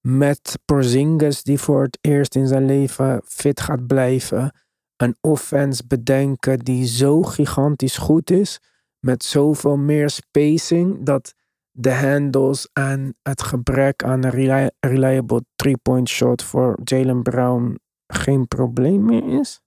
met 0.00 0.58
Porzingis 0.64 1.42
die 1.42 1.58
voor 1.58 1.82
het 1.82 1.98
eerst 2.00 2.34
in 2.34 2.46
zijn 2.46 2.64
leven 2.64 3.22
fit 3.24 3.60
gaat 3.60 3.86
blijven. 3.86 4.52
Een 4.96 5.16
offense 5.20 5.86
bedenken 5.86 6.58
die 6.58 6.86
zo 6.86 7.22
gigantisch 7.22 7.96
goed 7.96 8.30
is. 8.30 8.60
Met 8.98 9.24
zoveel 9.24 9.76
meer 9.76 10.10
spacing 10.10 11.02
dat 11.02 11.34
de 11.70 11.92
handles 11.92 12.68
en 12.72 13.16
het 13.22 13.42
gebrek 13.42 14.02
aan 14.02 14.24
een 14.24 14.30
reli- 14.30 14.70
reliable 14.80 15.44
three-point 15.56 16.08
shot 16.08 16.42
voor 16.42 16.78
Jalen 16.84 17.22
Brown 17.22 17.78
geen 18.06 18.48
probleem 18.48 19.04
meer 19.04 19.40
is. 19.40 19.60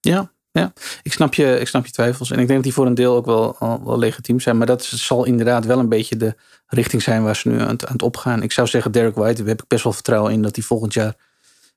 Ja, 0.00 0.32
ja. 0.50 0.72
Ik, 1.02 1.12
snap 1.12 1.34
je, 1.34 1.58
ik 1.60 1.68
snap 1.68 1.86
je 1.86 1.92
twijfels. 1.92 2.30
En 2.30 2.38
ik 2.38 2.46
denk 2.46 2.54
dat 2.54 2.62
die 2.62 2.72
voor 2.72 2.86
een 2.86 2.94
deel 2.94 3.14
ook 3.14 3.24
wel, 3.24 3.56
wel 3.84 3.98
legitiem 3.98 4.40
zijn. 4.40 4.58
Maar 4.58 4.66
dat 4.66 4.84
zal 4.84 5.24
inderdaad 5.24 5.64
wel 5.64 5.78
een 5.78 5.88
beetje 5.88 6.16
de 6.16 6.34
richting 6.66 7.02
zijn 7.02 7.22
waar 7.22 7.36
ze 7.36 7.48
nu 7.48 7.60
aan 7.60 7.68
het, 7.68 7.86
aan 7.86 7.92
het 7.92 8.02
opgaan. 8.02 8.42
Ik 8.42 8.52
zou 8.52 8.66
zeggen, 8.66 8.92
Derek 8.92 9.14
White, 9.14 9.38
daar 9.38 9.48
heb 9.48 9.62
ik 9.62 9.68
best 9.68 9.84
wel 9.84 9.92
vertrouwen 9.92 10.32
in 10.32 10.42
dat 10.42 10.56
hij 10.56 10.64
volgend 10.64 10.94
jaar 10.94 11.29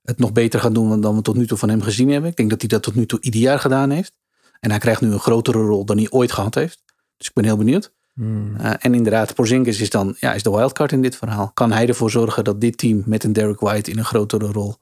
het 0.03 0.19
nog 0.19 0.31
beter 0.31 0.59
gaat 0.59 0.73
doen 0.73 1.01
dan 1.01 1.15
we 1.15 1.21
tot 1.21 1.35
nu 1.35 1.47
toe 1.47 1.57
van 1.57 1.69
hem 1.69 1.81
gezien 1.81 2.09
hebben. 2.09 2.29
Ik 2.29 2.35
denk 2.35 2.49
dat 2.49 2.59
hij 2.59 2.69
dat 2.69 2.83
tot 2.83 2.95
nu 2.95 3.05
toe 3.05 3.21
ieder 3.21 3.39
jaar 3.39 3.59
gedaan 3.59 3.89
heeft. 3.89 4.13
En 4.59 4.69
hij 4.69 4.79
krijgt 4.79 5.01
nu 5.01 5.11
een 5.11 5.19
grotere 5.19 5.59
rol 5.59 5.85
dan 5.85 5.97
hij 5.97 6.07
ooit 6.09 6.31
gehad 6.31 6.55
heeft. 6.55 6.83
Dus 7.17 7.27
ik 7.27 7.33
ben 7.33 7.43
heel 7.43 7.57
benieuwd. 7.57 7.91
Uh, 8.15 8.73
en 8.79 8.93
inderdaad, 8.93 9.33
Porzingis 9.33 9.81
is 9.81 9.89
dan 9.89 10.15
ja, 10.19 10.33
is 10.33 10.43
de 10.43 10.51
wildcard 10.51 10.91
in 10.91 11.01
dit 11.01 11.15
verhaal. 11.15 11.51
Kan 11.53 11.71
hij 11.71 11.87
ervoor 11.87 12.11
zorgen 12.11 12.43
dat 12.43 12.61
dit 12.61 12.77
team 12.77 13.03
met 13.05 13.23
een 13.23 13.33
Derek 13.33 13.59
White 13.59 13.91
in 13.91 13.97
een 13.97 14.05
grotere 14.05 14.45
rol 14.45 14.75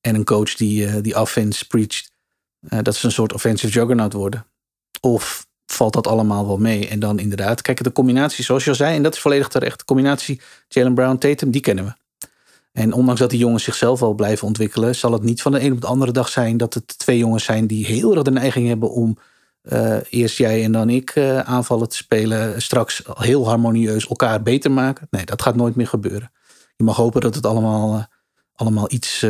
en 0.00 0.14
een 0.14 0.24
coach 0.24 0.54
die, 0.54 0.86
uh, 0.86 0.94
die 1.02 1.20
offense 1.20 1.66
preacht, 1.66 2.12
uh, 2.60 2.78
dat 2.82 2.96
ze 2.96 3.06
een 3.06 3.12
soort 3.12 3.32
offensive 3.32 3.72
juggernaut 3.72 4.12
worden? 4.12 4.46
Of 5.00 5.46
valt 5.66 5.92
dat 5.92 6.06
allemaal 6.06 6.46
wel 6.46 6.58
mee? 6.58 6.88
En 6.88 7.00
dan 7.00 7.18
inderdaad, 7.18 7.62
kijk, 7.62 7.82
de 7.82 7.92
combinatie, 7.92 8.44
zoals 8.44 8.64
je 8.64 8.70
al 8.70 8.76
zei, 8.76 8.96
en 8.96 9.02
dat 9.02 9.14
is 9.14 9.20
volledig 9.20 9.48
terecht. 9.48 9.78
De 9.78 9.84
combinatie 9.84 10.40
Jalen 10.68 10.94
Brown, 10.94 11.16
Tatum, 11.18 11.50
die 11.50 11.60
kennen 11.60 11.84
we. 11.84 11.92
En 12.72 12.92
ondanks 12.92 13.20
dat 13.20 13.30
die 13.30 13.38
jongens 13.38 13.64
zichzelf 13.64 14.00
wel 14.00 14.14
blijven 14.14 14.46
ontwikkelen, 14.46 14.94
zal 14.94 15.12
het 15.12 15.22
niet 15.22 15.42
van 15.42 15.52
de 15.52 15.60
een 15.60 15.72
op 15.72 15.80
de 15.80 15.86
andere 15.86 16.12
dag 16.12 16.28
zijn 16.28 16.56
dat 16.56 16.74
het 16.74 16.98
twee 16.98 17.18
jongens 17.18 17.44
zijn 17.44 17.66
die 17.66 17.86
heel 17.86 18.14
erg 18.14 18.22
de 18.22 18.30
neiging 18.30 18.68
hebben 18.68 18.90
om 18.90 19.18
uh, 19.62 19.96
eerst 20.10 20.38
jij 20.38 20.64
en 20.64 20.72
dan 20.72 20.90
ik 20.90 21.14
uh, 21.14 21.38
aanvallen 21.38 21.88
te 21.88 21.96
spelen, 21.96 22.62
straks 22.62 23.02
heel 23.14 23.48
harmonieus 23.48 24.08
elkaar 24.08 24.42
beter 24.42 24.70
maken. 24.70 25.06
Nee, 25.10 25.24
dat 25.24 25.42
gaat 25.42 25.56
nooit 25.56 25.74
meer 25.74 25.86
gebeuren. 25.86 26.32
Je 26.76 26.84
mag 26.84 26.96
hopen 26.96 27.20
dat 27.20 27.34
het 27.34 27.46
allemaal, 27.46 27.96
uh, 27.96 28.04
allemaal 28.54 28.92
iets, 28.92 29.20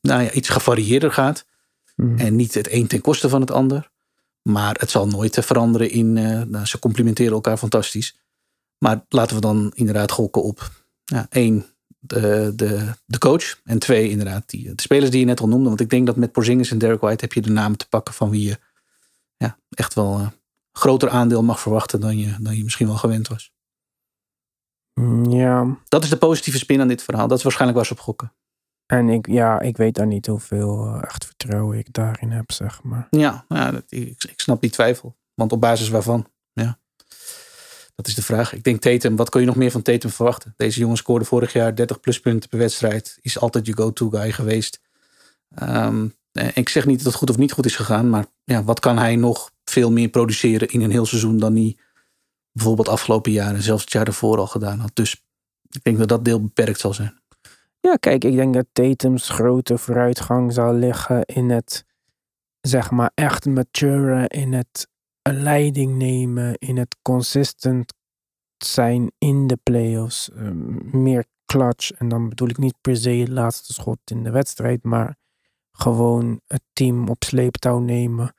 nou 0.00 0.22
ja, 0.22 0.30
iets 0.30 0.48
gevarieerder 0.48 1.12
gaat. 1.12 1.44
Mm. 1.96 2.18
En 2.18 2.36
niet 2.36 2.54
het 2.54 2.72
een 2.72 2.86
ten 2.86 3.00
koste 3.00 3.28
van 3.28 3.40
het 3.40 3.50
ander. 3.50 3.90
Maar 4.42 4.76
het 4.78 4.90
zal 4.90 5.06
nooit 5.06 5.38
veranderen 5.40 5.90
in. 5.90 6.12
Nou, 6.50 6.64
ze 6.64 6.78
complimenteren 6.78 7.32
elkaar 7.32 7.56
fantastisch. 7.56 8.16
Maar 8.78 9.04
laten 9.08 9.34
we 9.34 9.40
dan 9.42 9.72
inderdaad 9.74 10.10
gokken 10.10 10.42
op. 10.42 10.70
Ja, 11.04 11.26
één, 11.30 11.66
de, 12.00 12.52
de, 12.56 12.94
de 13.04 13.18
coach. 13.18 13.60
En 13.64 13.78
twee, 13.78 14.10
inderdaad, 14.10 14.48
die, 14.48 14.74
de 14.74 14.82
spelers 14.82 15.10
die 15.10 15.20
je 15.20 15.26
net 15.26 15.40
al 15.40 15.48
noemde. 15.48 15.68
Want 15.68 15.80
ik 15.80 15.90
denk 15.90 16.06
dat 16.06 16.16
met 16.16 16.32
Porzingis 16.32 16.70
en 16.70 16.78
Derek 16.78 17.00
White 17.00 17.24
heb 17.24 17.32
je 17.32 17.40
de 17.40 17.50
namen 17.50 17.78
te 17.78 17.88
pakken 17.88 18.14
van 18.14 18.30
wie 18.30 18.48
je 18.48 18.58
ja, 19.36 19.58
echt 19.70 19.94
wel 19.94 20.18
een 20.18 20.32
groter 20.72 21.08
aandeel 21.08 21.42
mag 21.42 21.60
verwachten 21.60 22.00
dan 22.00 22.18
je, 22.18 22.36
dan 22.40 22.56
je 22.56 22.64
misschien 22.64 22.86
wel 22.86 22.96
gewend 22.96 23.28
was. 23.28 23.52
Ja. 25.28 25.78
Dat 25.88 26.04
is 26.04 26.10
de 26.10 26.16
positieve 26.16 26.58
spin 26.58 26.80
aan 26.80 26.88
dit 26.88 27.02
verhaal. 27.02 27.28
Dat 27.28 27.36
is 27.38 27.42
waarschijnlijk 27.42 27.78
waar 27.78 27.88
ze 27.88 27.94
op 27.94 28.00
gokken. 28.00 28.32
En 28.86 29.08
ik, 29.08 29.26
ja, 29.26 29.60
ik 29.60 29.76
weet 29.76 29.94
dan 29.94 30.08
niet 30.08 30.26
hoeveel 30.26 30.86
uh, 30.86 31.02
echt 31.02 31.24
vertrouwen 31.24 31.78
ik 31.78 31.92
daarin 31.92 32.30
heb, 32.30 32.52
zeg 32.52 32.82
maar. 32.82 33.06
Ja, 33.10 33.44
ja 33.48 33.82
ik, 33.88 34.24
ik 34.24 34.40
snap 34.40 34.60
die 34.60 34.70
twijfel. 34.70 35.16
Want 35.34 35.52
op 35.52 35.60
basis 35.60 35.88
waarvan? 35.88 36.26
Dat 38.00 38.08
is 38.08 38.14
de 38.14 38.22
vraag. 38.22 38.52
Ik 38.52 38.64
denk 38.64 38.80
Tatum, 38.80 39.16
wat 39.16 39.28
kun 39.28 39.40
je 39.40 39.46
nog 39.46 39.56
meer 39.56 39.70
van 39.70 39.82
Tatum 39.82 40.10
verwachten? 40.10 40.54
Deze 40.56 40.80
jongen 40.80 40.96
scoorde 40.96 41.24
vorig 41.24 41.52
jaar 41.52 41.74
30 41.74 42.00
plus 42.00 42.20
punten 42.20 42.48
per 42.48 42.58
wedstrijd. 42.58 43.18
Is 43.20 43.38
altijd 43.38 43.66
je 43.66 43.76
go-to 43.76 44.08
guy 44.08 44.32
geweest. 44.32 44.80
Um, 45.62 46.14
ik 46.54 46.68
zeg 46.68 46.86
niet 46.86 46.96
dat 46.96 47.06
het 47.06 47.14
goed 47.14 47.30
of 47.30 47.36
niet 47.36 47.52
goed 47.52 47.66
is 47.66 47.76
gegaan, 47.76 48.10
maar 48.10 48.26
ja, 48.44 48.64
wat 48.64 48.80
kan 48.80 48.98
hij 48.98 49.16
nog 49.16 49.50
veel 49.64 49.90
meer 49.90 50.08
produceren 50.08 50.68
in 50.68 50.80
een 50.80 50.90
heel 50.90 51.06
seizoen 51.06 51.38
dan 51.38 51.54
hij 51.54 51.76
bijvoorbeeld 52.52 52.88
afgelopen 52.88 53.32
jaren, 53.32 53.62
zelfs 53.62 53.82
het 53.82 53.92
jaar 53.92 54.06
ervoor 54.06 54.38
al 54.38 54.46
gedaan 54.46 54.78
had. 54.78 54.90
Dus 54.94 55.24
ik 55.70 55.82
denk 55.82 55.98
dat 55.98 56.08
dat 56.08 56.24
deel 56.24 56.42
beperkt 56.42 56.80
zal 56.80 56.94
zijn. 56.94 57.20
Ja, 57.80 57.96
kijk, 57.96 58.24
ik 58.24 58.36
denk 58.36 58.54
dat 58.54 58.66
Tatum's 58.72 59.28
grote 59.28 59.78
vooruitgang 59.78 60.52
zal 60.52 60.74
liggen 60.74 61.24
in 61.24 61.50
het, 61.50 61.84
zeg 62.60 62.90
maar, 62.90 63.10
echt 63.14 63.46
maturen, 63.46 64.28
in 64.28 64.52
het 64.52 64.88
een 65.22 65.42
leiding 65.42 65.96
nemen, 65.96 66.58
in 66.58 66.76
het 66.76 66.96
consistent 67.02 67.94
zijn 68.64 69.12
in 69.18 69.46
de 69.46 69.58
playoffs. 69.62 70.30
Um, 70.36 71.02
meer 71.02 71.24
clutch. 71.46 71.90
En 71.90 72.08
dan 72.08 72.28
bedoel 72.28 72.48
ik 72.48 72.58
niet 72.58 72.80
per 72.80 72.96
se 72.96 73.10
het 73.10 73.28
laatste 73.28 73.72
schot 73.72 73.98
in 74.04 74.22
de 74.22 74.30
wedstrijd, 74.30 74.82
maar 74.82 75.16
gewoon 75.72 76.40
het 76.46 76.62
team 76.72 77.08
op 77.08 77.24
sleeptouw 77.24 77.78
nemen 77.78 78.34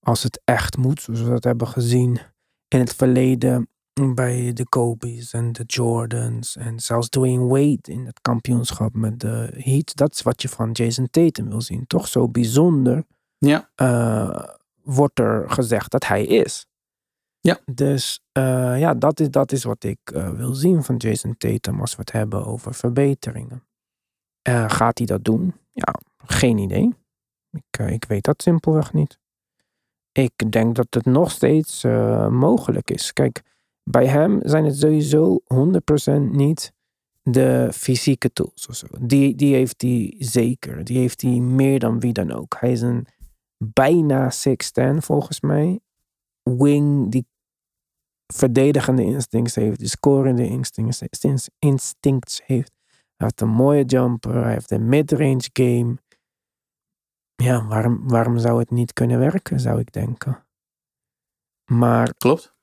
als 0.00 0.22
het 0.22 0.40
echt 0.44 0.76
moet, 0.76 1.00
zoals 1.00 1.20
we 1.20 1.28
dat 1.28 1.44
hebben 1.44 1.68
gezien 1.68 2.20
in 2.68 2.78
het 2.78 2.94
verleden 2.94 3.68
bij 4.14 4.52
de 4.52 4.68
Kobe's 4.68 5.32
en 5.32 5.52
de 5.52 5.64
Jordans 5.66 6.56
en 6.56 6.80
zelfs 6.80 7.08
Dwayne 7.08 7.46
Wade 7.46 7.92
in 7.92 8.06
het 8.06 8.20
kampioenschap 8.20 8.94
met 8.94 9.20
de 9.20 9.50
Heat. 9.56 9.96
Dat 9.96 10.12
is 10.12 10.22
wat 10.22 10.42
je 10.42 10.48
van 10.48 10.70
Jason 10.72 11.10
Tatum 11.10 11.48
wil 11.48 11.60
zien. 11.60 11.86
Toch 11.86 12.08
zo 12.08 12.28
bijzonder 12.28 13.04
ja. 13.38 13.70
uh, 13.76 14.54
wordt 14.82 15.18
er 15.18 15.50
gezegd 15.50 15.90
dat 15.90 16.06
hij 16.06 16.24
is. 16.24 16.66
Ja. 17.40 17.58
Dus 17.72 18.20
uh, 18.38 18.78
ja, 18.78 18.94
dat 18.94 19.20
is, 19.20 19.30
dat 19.30 19.52
is 19.52 19.64
wat 19.64 19.84
ik 19.84 19.98
uh, 20.14 20.30
wil 20.30 20.54
zien 20.54 20.82
van 20.82 20.96
Jason 20.96 21.36
Tatum 21.36 21.80
als 21.80 21.94
we 21.94 22.00
het 22.00 22.12
hebben 22.12 22.46
over 22.46 22.74
verbeteringen. 22.74 23.64
gaat 24.66 24.98
hij 24.98 25.06
dat 25.06 25.24
doen? 25.24 25.54
Ja, 25.72 25.94
geen 26.16 26.58
idee. 26.58 26.94
Ik, 27.50 27.78
ik 27.88 28.04
weet 28.04 28.24
dat 28.24 28.42
simpelweg 28.42 28.92
niet. 28.92 29.18
Ik 30.12 30.52
denk 30.52 30.76
dat 30.76 30.86
het 30.90 31.04
nog 31.04 31.30
steeds 31.30 31.82
mogelijk 32.30 32.90
is. 32.90 33.12
Kijk, 33.12 33.42
bij 33.84 34.06
hem 34.06 34.40
zijn 34.42 34.64
het 34.64 34.78
sowieso 34.78 35.40
100% 35.54 36.12
niet 36.30 36.72
de 37.22 37.68
fysieke 37.72 38.32
tools 38.32 38.66
of 38.66 38.76
zo. 38.76 38.86
Die, 39.00 39.34
die 39.34 39.54
heeft 39.54 39.82
hij 39.82 40.14
zeker. 40.18 40.84
Die 40.84 40.98
heeft 40.98 41.22
hij 41.22 41.30
meer 41.30 41.78
dan 41.78 42.00
wie 42.00 42.12
dan 42.12 42.32
ook. 42.32 42.56
Hij 42.58 42.72
is 42.72 42.80
een 42.80 43.06
bijna 43.64 44.30
6'10 44.30 44.96
volgens 44.96 45.40
mij. 45.40 45.80
Wing 46.42 47.10
die 47.10 47.26
verdedigende 48.26 49.04
instincts 49.04 49.54
heeft, 49.54 49.78
die 49.78 49.88
scorende 49.88 50.46
instincts, 50.46 51.48
instincts 51.58 52.40
heeft. 52.44 52.72
Hij 53.16 53.28
heeft 53.28 53.40
een 53.40 53.48
mooie 53.48 53.84
jumper, 53.84 54.42
hij 54.42 54.52
heeft 54.52 54.70
een 54.70 54.88
mid-range 54.88 55.48
game 55.52 55.96
ja, 57.40 57.66
waarom, 57.66 58.08
waarom 58.08 58.38
zou 58.38 58.58
het 58.58 58.70
niet 58.70 58.92
kunnen 58.92 59.18
werken, 59.18 59.60
zou 59.60 59.80
ik 59.80 59.92
denken. 59.92 60.46
Maar. 61.70 62.14
Klopt. 62.14 62.54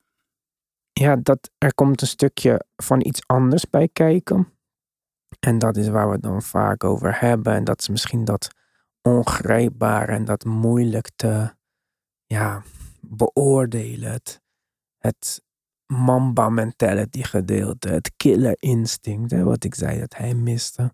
Ja, 0.94 1.16
dat, 1.16 1.52
er 1.58 1.74
komt 1.74 2.02
een 2.02 2.08
stukje 2.08 2.66
van 2.76 3.06
iets 3.06 3.28
anders 3.28 3.70
bij 3.70 3.88
kijken. 3.88 4.54
En 5.40 5.60
dat 5.60 5.78
is 5.78 5.88
waar 5.88 6.08
we 6.08 6.14
het 6.14 6.22
dan 6.22 6.42
vaak 6.42 6.84
over 6.84 7.20
hebben. 7.20 7.54
En 7.54 7.64
dat 7.64 7.80
is 7.80 7.90
misschien 7.90 8.26
dat 8.26 8.48
ongrijpbare 9.08 10.12
en 10.12 10.26
dat 10.26 10.46
moeilijk 10.46 11.10
te 11.16 11.56
ja, 12.26 12.64
beoordelen. 13.02 14.12
Het, 14.12 14.42
het 14.98 15.42
mamba 15.86 16.50
mentality 16.50 17.24
gedeelte, 17.24 17.90
het 17.90 18.12
killer 18.18 18.56
instinct, 18.60 19.32
hè, 19.32 19.44
wat 19.44 19.64
ik 19.64 19.76
zei 19.76 20.00
dat 20.00 20.16
hij 20.16 20.34
miste. 20.34 20.94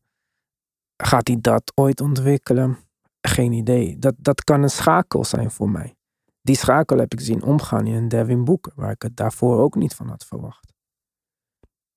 Gaat 1.04 1.28
hij 1.28 1.38
dat 1.42 1.72
ooit 1.76 2.02
ontwikkelen? 2.02 2.78
Geen 3.22 3.52
idee. 3.52 4.00
Dat, 4.00 4.14
dat 4.18 4.44
kan 4.44 4.64
een 4.64 4.70
schakel 4.70 5.26
zijn 5.26 5.52
voor 5.52 5.70
mij. 5.70 5.96
Die 6.42 6.58
schakel 6.58 6.98
heb 6.98 7.14
ik 7.14 7.20
zien 7.20 7.44
omgaan 7.44 7.88
in 7.88 8.08
Devin 8.08 8.44
Booker, 8.44 8.74
waar 8.76 8.92
ik 8.92 9.02
het 9.02 9.16
daarvoor 9.16 9.60
ook 9.60 9.76
niet 9.76 9.96
van 9.96 10.08
had 10.08 10.26
verwacht. 10.26 10.74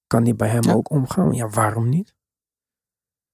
Kan 0.06 0.24
die 0.24 0.34
bij 0.34 0.48
hem 0.48 0.62
ja. 0.62 0.72
ook 0.72 0.90
omgaan? 0.90 1.32
Ja, 1.32 1.48
waarom 1.48 1.88
niet? 1.88 2.14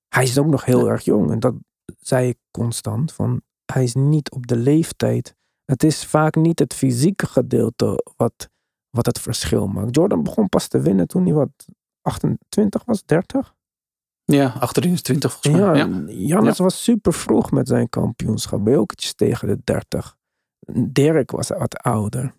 Hij 0.09 0.23
is 0.23 0.39
ook 0.39 0.47
nog 0.47 0.65
heel 0.65 0.85
ja. 0.87 0.93
erg 0.93 1.05
jong 1.05 1.31
en 1.31 1.41
dat 1.41 1.55
zei 1.99 2.29
ik 2.29 2.39
constant. 2.51 3.13
Van, 3.13 3.43
hij 3.73 3.83
is 3.83 3.95
niet 3.95 4.31
op 4.31 4.47
de 4.47 4.57
leeftijd. 4.57 5.35
Het 5.65 5.83
is 5.83 6.05
vaak 6.05 6.35
niet 6.35 6.59
het 6.59 6.75
fysieke 6.75 7.27
gedeelte 7.27 8.13
wat, 8.17 8.49
wat 8.91 9.07
het 9.07 9.21
verschil 9.21 9.67
maakt. 9.67 9.97
Jordan 9.97 10.23
begon 10.23 10.49
pas 10.49 10.69
te 10.69 10.81
winnen 10.81 11.07
toen 11.07 11.25
hij 11.25 11.35
wat 11.35 11.67
28 12.01 12.85
was, 12.85 13.05
30? 13.05 13.55
Ja, 14.25 14.55
achterin 14.61 14.93
is 14.93 15.03
20 15.03 15.33
volgens 15.33 15.65
mij. 15.65 15.77
Ja, 15.77 15.87
ja. 15.87 16.13
Jannes 16.13 16.57
ja. 16.57 16.65
was 16.65 16.83
super 16.83 17.13
vroeg 17.13 17.51
met 17.51 17.69
zijn 17.69 17.89
kampioenschap. 17.89 18.69
Iets 18.69 19.15
tegen 19.15 19.49
de 19.49 19.61
30. 19.65 20.17
Dirk 20.89 21.31
was 21.31 21.49
wat 21.49 21.77
ouder. 21.77 22.35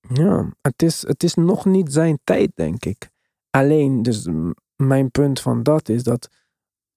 Ja, 0.00 0.52
het 0.60 0.82
is, 0.82 1.06
het 1.06 1.22
is 1.22 1.34
nog 1.34 1.64
niet 1.64 1.92
zijn 1.92 2.18
tijd, 2.24 2.50
denk 2.54 2.84
ik. 2.84 3.10
Alleen, 3.50 4.02
dus 4.02 4.28
mijn 4.76 5.10
punt 5.10 5.40
van 5.40 5.62
dat 5.62 5.88
is 5.88 6.02
dat 6.02 6.28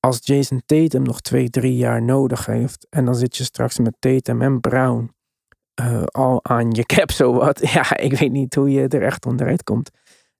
als 0.09 0.19
Jason 0.21 0.61
Tatum 0.65 1.03
nog 1.03 1.21
twee, 1.21 1.49
drie 1.49 1.75
jaar 1.75 2.01
nodig 2.03 2.45
heeft. 2.45 2.87
En 2.89 3.05
dan 3.05 3.15
zit 3.15 3.37
je 3.37 3.43
straks 3.43 3.79
met 3.79 3.95
Tatum 3.99 4.41
en 4.41 4.59
Brown 4.59 5.11
uh, 5.81 6.03
al 6.03 6.45
aan 6.45 6.71
je 6.71 6.85
cap, 6.85 7.11
zo 7.19 7.33
wat. 7.33 7.69
Ja, 7.71 7.97
ik 7.97 8.13
weet 8.13 8.31
niet 8.31 8.55
hoe 8.55 8.71
je 8.71 8.87
er 8.87 9.03
echt 9.03 9.25
onderuit 9.25 9.63
komt. 9.63 9.89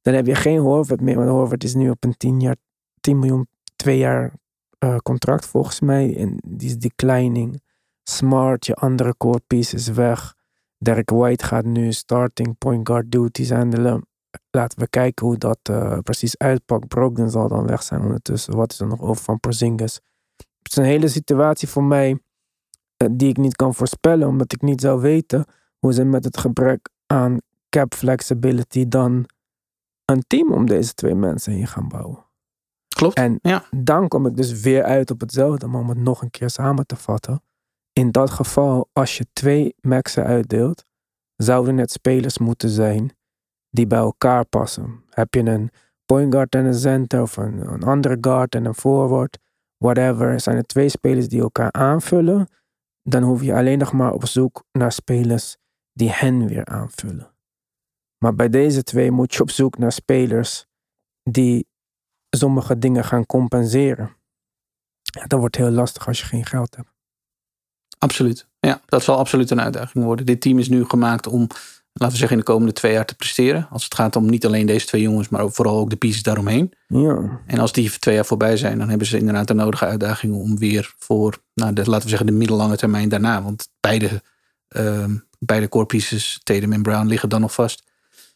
Dan 0.01 0.13
heb 0.13 0.25
je 0.25 0.35
geen 0.35 0.59
Horford 0.59 1.01
meer, 1.01 1.15
want 1.15 1.29
Horford 1.29 1.63
is 1.63 1.73
nu 1.73 1.89
op 1.89 2.03
een 2.03 2.17
10 2.17 2.39
jaar, 2.39 2.55
10 2.99 3.19
miljoen, 3.19 3.47
twee 3.75 3.97
jaar 3.97 4.33
eh, 4.77 4.97
contract 4.97 5.45
volgens 5.45 5.79
mij. 5.79 6.15
En 6.17 6.37
die 6.47 6.69
is 6.69 6.77
declining. 6.77 7.61
Smart, 8.03 8.65
je 8.65 8.73
andere 8.73 9.17
core 9.17 9.41
piece 9.47 9.75
is 9.75 9.87
weg. 9.87 10.33
Derek 10.77 11.09
White 11.09 11.45
gaat 11.45 11.65
nu 11.65 11.91
starting 11.91 12.57
point 12.57 12.87
guard 12.87 13.11
duties 13.11 13.49
handelen. 13.49 14.07
Laten 14.51 14.79
we 14.79 14.87
kijken 14.87 15.25
hoe 15.25 15.37
dat 15.37 15.59
eh, 15.63 15.97
precies 15.99 16.37
uitpakt. 16.37 16.87
Brogdon 16.87 17.29
zal 17.29 17.47
dan 17.47 17.67
weg 17.67 17.83
zijn 17.83 18.01
ondertussen. 18.01 18.55
Wat 18.55 18.71
is 18.71 18.79
er 18.79 18.87
nog 18.87 19.01
over 19.01 19.23
van 19.23 19.39
Porzingis? 19.39 19.99
Het 20.37 20.71
is 20.71 20.75
een 20.75 20.83
hele 20.83 21.07
situatie 21.07 21.67
voor 21.67 21.83
mij 21.83 22.19
eh, 22.97 23.07
die 23.11 23.29
ik 23.29 23.37
niet 23.37 23.55
kan 23.55 23.75
voorspellen, 23.75 24.27
omdat 24.27 24.53
ik 24.53 24.61
niet 24.61 24.81
zou 24.81 25.01
weten 25.01 25.45
hoe 25.79 25.93
ze 25.93 26.03
met 26.03 26.23
het 26.23 26.37
gebrek 26.37 26.89
aan 27.05 27.37
cap 27.69 27.93
flexibility 27.93 28.87
dan 28.87 29.25
een 30.05 30.23
team 30.27 30.51
om 30.53 30.65
deze 30.65 30.93
twee 30.93 31.15
mensen 31.15 31.53
heen 31.53 31.67
gaan 31.67 31.87
bouwen. 31.87 32.25
Klopt. 32.95 33.15
En 33.17 33.39
Ja. 33.41 33.63
dan 33.75 34.07
kom 34.07 34.25
ik 34.25 34.35
dus 34.35 34.61
weer 34.61 34.83
uit 34.83 35.11
op 35.11 35.19
hetzelfde, 35.19 35.67
maar 35.67 35.81
om 35.81 35.89
het 35.89 35.97
nog 35.97 36.21
een 36.21 36.31
keer 36.31 36.49
samen 36.49 36.85
te 36.85 36.95
vatten. 36.95 37.41
In 37.93 38.11
dat 38.11 38.29
geval, 38.29 38.89
als 38.93 39.17
je 39.17 39.25
twee 39.33 39.75
maxen 39.81 40.23
uitdeelt, 40.23 40.85
zouden 41.35 41.77
het 41.77 41.91
spelers 41.91 42.37
moeten 42.37 42.69
zijn 42.69 43.17
die 43.69 43.87
bij 43.87 43.99
elkaar 43.99 44.45
passen. 44.45 45.03
Heb 45.09 45.33
je 45.33 45.39
een 45.45 45.71
point 46.05 46.33
guard 46.33 46.55
en 46.55 46.65
een 46.65 46.73
center, 46.73 47.21
of 47.21 47.37
een, 47.37 47.83
andere 47.83 48.17
guard 48.21 48.55
en 48.55 48.65
een 48.65 48.73
forward, 48.73 49.37
whatever, 49.77 50.39
zijn 50.39 50.57
er 50.57 50.65
twee 50.65 50.89
spelers 50.89 51.27
die 51.27 51.41
elkaar 51.41 51.71
aanvullen, 51.71 52.47
dan 53.03 53.23
hoef 53.23 53.43
je 53.43 53.53
alleen 53.53 53.77
nog 53.77 53.91
maar 53.91 54.13
op 54.13 54.25
zoek 54.25 54.63
naar 54.71 54.91
spelers 54.91 55.57
die 55.93 56.11
hen 56.11 56.47
weer 56.47 56.65
aanvullen. 56.65 57.33
Maar 58.17 58.35
bij 58.35 58.49
deze 58.49 58.83
twee 58.83 59.11
moet 59.11 59.33
je 59.33 59.41
op 59.41 59.49
zoek 59.49 59.77
naar 59.77 59.91
spelers 59.91 60.65
die 61.23 61.67
sommige 62.29 62.77
dingen 62.77 63.03
gaan 63.03 63.25
compenseren. 63.25 64.17
Ja, 65.01 65.25
dat 65.25 65.39
wordt 65.39 65.55
heel 65.55 65.69
lastig 65.69 66.07
als 66.07 66.19
je 66.19 66.25
geen 66.25 66.45
geld 66.45 66.75
hebt. 66.75 66.89
Absoluut. 67.97 68.47
Ja, 68.59 68.81
dat 68.85 69.03
zal 69.03 69.17
absoluut 69.17 69.51
een 69.51 69.61
uitdaging 69.61 70.05
worden. 70.05 70.25
Dit 70.25 70.41
team 70.41 70.59
is 70.59 70.69
nu 70.69 70.85
gemaakt 70.85 71.27
om, 71.27 71.47
laten 71.99 72.11
we 72.11 72.17
zeggen, 72.17 72.37
in 72.37 72.43
de 72.45 72.51
komende 72.51 72.73
twee 72.73 72.91
jaar 72.91 73.05
te 73.05 73.15
presteren. 73.15 73.67
Als 73.71 73.83
het 73.83 73.95
gaat 73.95 74.15
om 74.15 74.29
niet 74.29 74.45
alleen 74.45 74.65
deze 74.65 74.85
twee 74.85 75.01
jongens, 75.01 75.29
maar 75.29 75.41
ook 75.41 75.53
vooral 75.53 75.77
ook 75.77 75.89
de 75.89 75.95
pieces 75.95 76.23
daaromheen. 76.23 76.73
Ja, 76.87 77.41
En 77.45 77.59
als 77.59 77.71
die 77.71 77.99
twee 77.99 78.15
jaar 78.15 78.25
voorbij 78.25 78.57
zijn, 78.57 78.77
dan 78.77 78.89
hebben 78.89 79.07
ze 79.07 79.17
inderdaad 79.17 79.47
de 79.47 79.53
nodige 79.53 79.85
uitdagingen 79.85 80.39
om 80.39 80.57
weer 80.57 80.93
voor, 80.97 81.37
nou, 81.53 81.73
de, 81.73 81.89
laten 81.89 82.03
we 82.03 82.09
zeggen, 82.09 82.27
de 82.27 82.33
middellange 82.33 82.77
termijn 82.77 83.09
daarna. 83.09 83.43
Want 83.43 83.69
beide, 83.79 84.21
ehm, 84.67 85.15
beide 85.39 85.69
core 85.69 85.85
pieces, 85.85 86.39
Tatum 86.43 86.73
en 86.73 86.81
Brown, 86.81 87.07
liggen 87.07 87.29
dan 87.29 87.41
nog 87.41 87.53
vast. 87.53 87.83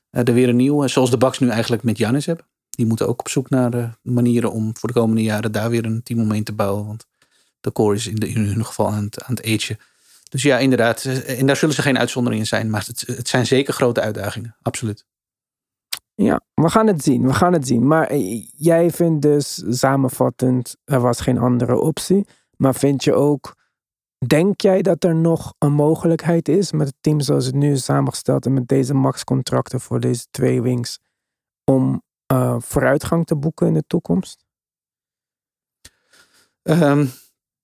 Eh, 0.10 0.28
er 0.28 0.34
weer 0.34 0.50
een 0.50 0.56
nieuw, 0.56 0.88
zoals 0.88 1.10
de 1.10 1.18
Bucks 1.18 1.40
nu 1.40 1.50
eigenlijk 1.50 1.84
met 1.84 1.98
Giannis 1.98 2.26
hebben. 2.26 2.46
Die 2.70 2.86
moeten 2.86 3.08
ook 3.08 3.20
op 3.20 3.30
zoek 3.30 3.50
naar 3.50 3.74
eh, 3.74 3.86
manieren 4.02 4.52
om 4.52 4.78
voor 4.78 4.90
de 4.90 4.96
komende 4.96 5.24
jaren 5.24 5.52
daar 5.52 5.70
weer 5.70 5.86
een 5.86 6.04
team 6.04 6.20
omheen 6.20 6.44
te 6.44 6.54
bouwen. 6.54 6.86
Want 6.86 7.06
de 7.62 7.72
core 7.72 7.96
is 7.96 8.08
in, 8.08 8.16
de, 8.16 8.28
in 8.28 8.38
hun 8.38 8.66
geval 8.66 8.88
aan 8.88 9.04
het, 9.04 9.24
aan 9.24 9.36
het 9.36 9.46
agen. 9.46 9.78
Dus 10.34 10.42
ja, 10.44 10.58
inderdaad. 10.58 11.06
eh, 11.06 11.40
En 11.40 11.46
daar 11.46 11.56
zullen 11.56 11.76
ze 11.76 11.82
geen 11.82 11.98
uitzonderingen 11.98 12.44
in 12.44 12.50
zijn. 12.50 12.70
Maar 12.70 12.84
het, 12.88 13.04
het 13.06 13.28
zijn 13.28 13.46
zeker 13.46 13.74
grote 13.74 14.02
uitdagingen. 14.02 14.56
Absoluut. 14.62 15.06
ja, 16.16 16.42
we 16.54 16.70
gaan 16.70 16.88
het 16.88 17.04
zien. 17.04 17.26
We 17.26 17.34
gaan 17.34 17.54
het 17.54 17.68
zien. 17.68 17.88
Maar 17.88 18.08
eh, 18.08 18.48
jij 18.58 18.92
vindt 18.92 19.22
dus 19.22 19.64
samenvattend, 19.70 20.76
er 20.86 21.00
was 21.00 21.20
geen 21.22 21.38
andere 21.38 21.80
optie. 21.80 22.28
Maar 22.58 22.76
vind 22.76 23.04
je 23.04 23.14
ook, 23.14 23.56
denk 24.28 24.62
jij 24.62 24.82
dat 24.82 25.04
er 25.04 25.16
nog 25.16 25.54
een 25.58 25.74
mogelijkheid 25.74 26.48
is 26.50 26.72
met 26.72 26.88
het 26.88 26.96
team 27.02 27.20
zoals 27.20 27.46
het 27.46 27.56
nu 27.56 27.72
is 27.72 27.84
samengesteld 27.84 28.46
en 28.46 28.54
met 28.54 28.68
deze 28.68 28.94
max-contracten 28.94 29.80
voor 29.82 30.00
deze 30.00 30.26
twee 30.32 30.62
wings 30.62 31.00
om 31.64 32.04
eh, 32.26 32.56
vooruitgang 32.60 33.26
te 33.26 33.36
boeken 33.36 33.68
in 33.68 33.74
de 33.74 33.84
toekomst? 33.88 34.46
Ehm, 36.62 37.06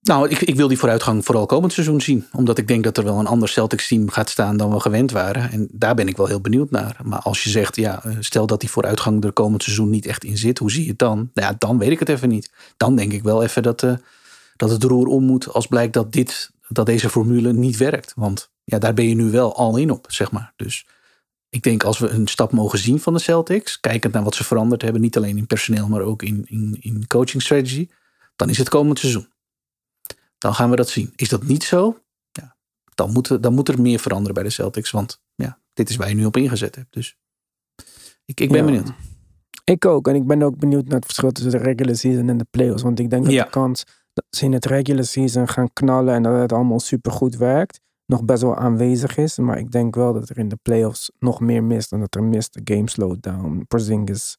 nou, 0.02 0.30
ik, 0.30 0.42
ik 0.42 0.56
wil 0.56 0.68
die 0.68 0.78
vooruitgang 0.78 1.26
vooral 1.26 1.46
komend 1.46 1.74
seizoen 1.74 2.02
zien. 2.02 2.28
Omdat 2.32 2.58
ik 2.58 2.68
denk 2.68 2.84
dat 2.84 2.98
er 2.98 3.04
wel 3.04 3.20
een 3.20 3.28
ander 3.28 3.50
Celtics 3.50 3.88
team 3.88 4.10
gaat 4.10 4.30
staan 4.30 4.58
dan 4.58 4.72
we 4.72 4.80
gewend 4.80 5.12
waren. 5.12 5.52
En 5.52 5.68
daar 5.72 5.96
ben 5.96 6.08
ik 6.08 6.18
wel 6.18 6.26
heel 6.26 6.42
benieuwd 6.42 6.72
naar. 6.72 7.00
Maar 7.04 7.20
als 7.20 7.44
je 7.44 7.50
zegt, 7.50 7.76
ja, 7.76 8.04
eh, 8.04 8.16
stel 8.20 8.48
dat 8.48 8.60
die 8.60 8.70
vooruitgang 8.70 9.24
er 9.24 9.32
komend 9.32 9.64
seizoen 9.64 9.90
niet 9.90 10.06
echt 10.06 10.24
in 10.24 10.38
zit. 10.38 10.58
Hoe 10.58 10.72
zie 10.72 10.84
je 10.84 10.90
het 10.90 11.00
dan? 11.00 11.30
Nou 11.34 11.52
ja, 11.52 11.56
dan 11.58 11.78
weet 11.78 11.92
ik 11.92 12.00
het 12.00 12.10
even 12.10 12.30
niet. 12.30 12.52
Dan 12.78 12.96
denk 12.96 13.14
ik 13.14 13.24
wel 13.24 13.44
even 13.44 13.64
dat, 13.64 13.84
eh, 13.84 13.94
dat 14.56 14.70
het 14.70 14.84
roer 14.84 15.08
om 15.08 15.24
moet 15.24 15.54
als 15.54 15.68
blijkt 15.68 15.94
dat, 15.94 16.12
dit, 16.12 16.52
dat 16.68 16.86
deze 16.86 17.10
formule 17.10 17.54
niet 17.54 17.78
werkt. 17.78 18.14
Want 18.16 18.50
ja, 18.64 18.80
daar 18.80 18.94
ben 18.94 19.10
je 19.10 19.16
nu 19.16 19.32
wel 19.32 19.56
al 19.56 19.78
in 19.78 19.92
op, 19.92 20.06
zeg 20.10 20.32
maar. 20.32 20.54
Dus 20.56 20.86
ik 21.50 21.64
denk 21.64 21.84
als 21.84 22.00
we 22.00 22.10
een 22.10 22.28
stap 22.28 22.52
mogen 22.52 22.80
zien 22.80 23.00
van 23.00 23.14
de 23.14 23.20
Celtics. 23.20 23.80
Kijkend 23.80 24.14
naar 24.14 24.24
wat 24.24 24.36
ze 24.36 24.44
veranderd 24.44 24.82
hebben. 24.82 25.02
Niet 25.02 25.18
alleen 25.18 25.38
in 25.38 25.48
personeel, 25.48 25.88
maar 25.88 26.02
ook 26.02 26.24
in, 26.24 26.46
in, 26.48 26.78
in 26.80 27.08
coaching 27.08 27.42
strategy. 27.42 27.90
Dan 28.36 28.50
is 28.50 28.58
het 28.58 28.70
komend 28.70 29.00
seizoen. 29.00 29.28
Dan 30.40 30.54
gaan 30.54 30.70
we 30.70 30.76
dat 30.76 30.90
zien. 30.90 31.14
Is 31.16 31.30
dat 31.30 31.44
niet 31.44 31.64
zo? 31.64 32.00
Ja, 32.32 32.56
dan, 32.96 33.12
moet, 33.12 33.30
er- 33.30 33.42
dan 33.42 33.54
moet 33.54 33.68
er 33.70 33.82
meer 33.82 34.00
veranderen 34.00 34.34
bij 34.34 34.44
de 34.44 34.50
Celtics. 34.50 34.92
Want 34.92 35.22
ja, 35.36 35.60
dit 35.74 35.90
is 35.90 35.96
waar 35.96 36.10
je 36.10 36.16
nu 36.16 36.26
op 36.26 36.38
ingezet 36.38 36.76
hebt. 36.76 36.94
Dus 36.94 37.18
ik, 38.26 38.40
ik 38.40 38.50
ben 38.50 38.58
Ja. 38.60 38.66
benieuwd. 38.66 38.92
Ik 39.64 39.86
ook. 39.86 40.08
En 40.08 40.16
ik 40.16 40.28
ben 40.28 40.42
ook 40.42 40.58
benieuwd 40.58 40.86
naar 40.86 40.96
het 40.96 41.06
verschil 41.06 41.32
tussen 41.32 41.52
de 41.52 41.58
regular 41.58 41.96
season 41.96 42.30
en 42.30 42.38
de 42.38 42.48
playoffs. 42.52 42.82
Want 42.84 43.00
ik 43.00 43.10
denk 43.10 43.24
dat 43.24 43.34
Ja. 43.34 43.44
de 43.44 43.50
kans 43.50 43.84
dat 44.14 44.26
ze 44.30 44.46
in 44.46 44.54
het 44.54 44.66
regular 44.66 45.04
season 45.04 45.48
gaan 45.48 45.74
knallen 45.74 46.14
en 46.14 46.24
dat 46.24 46.40
het 46.42 46.54
allemaal 46.54 46.80
super 46.80 47.12
goed 47.12 47.36
werkt, 47.36 47.80
nog 48.06 48.24
best 48.24 48.42
wel 48.42 48.56
aanwezig 48.56 49.18
is. 49.18 49.38
Maar 49.38 49.58
ik 49.58 49.72
denk 49.72 49.96
wel 49.96 50.14
dat 50.14 50.30
er 50.30 50.38
in 50.38 50.50
de 50.50 50.58
playoffs 50.62 51.12
nog 51.20 51.40
meer 51.40 51.64
mist. 51.64 51.92
En 51.92 52.00
dat 52.00 52.16
er 52.16 52.24
mist 52.24 52.54
de 52.54 52.76
game 52.76 52.90
slowdown. 52.90 53.66
Porzingis 53.68 54.38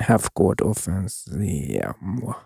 half-court 0.00 0.60
offense. 0.62 1.44
Ja, 1.72 1.96
mwah. 2.00 2.36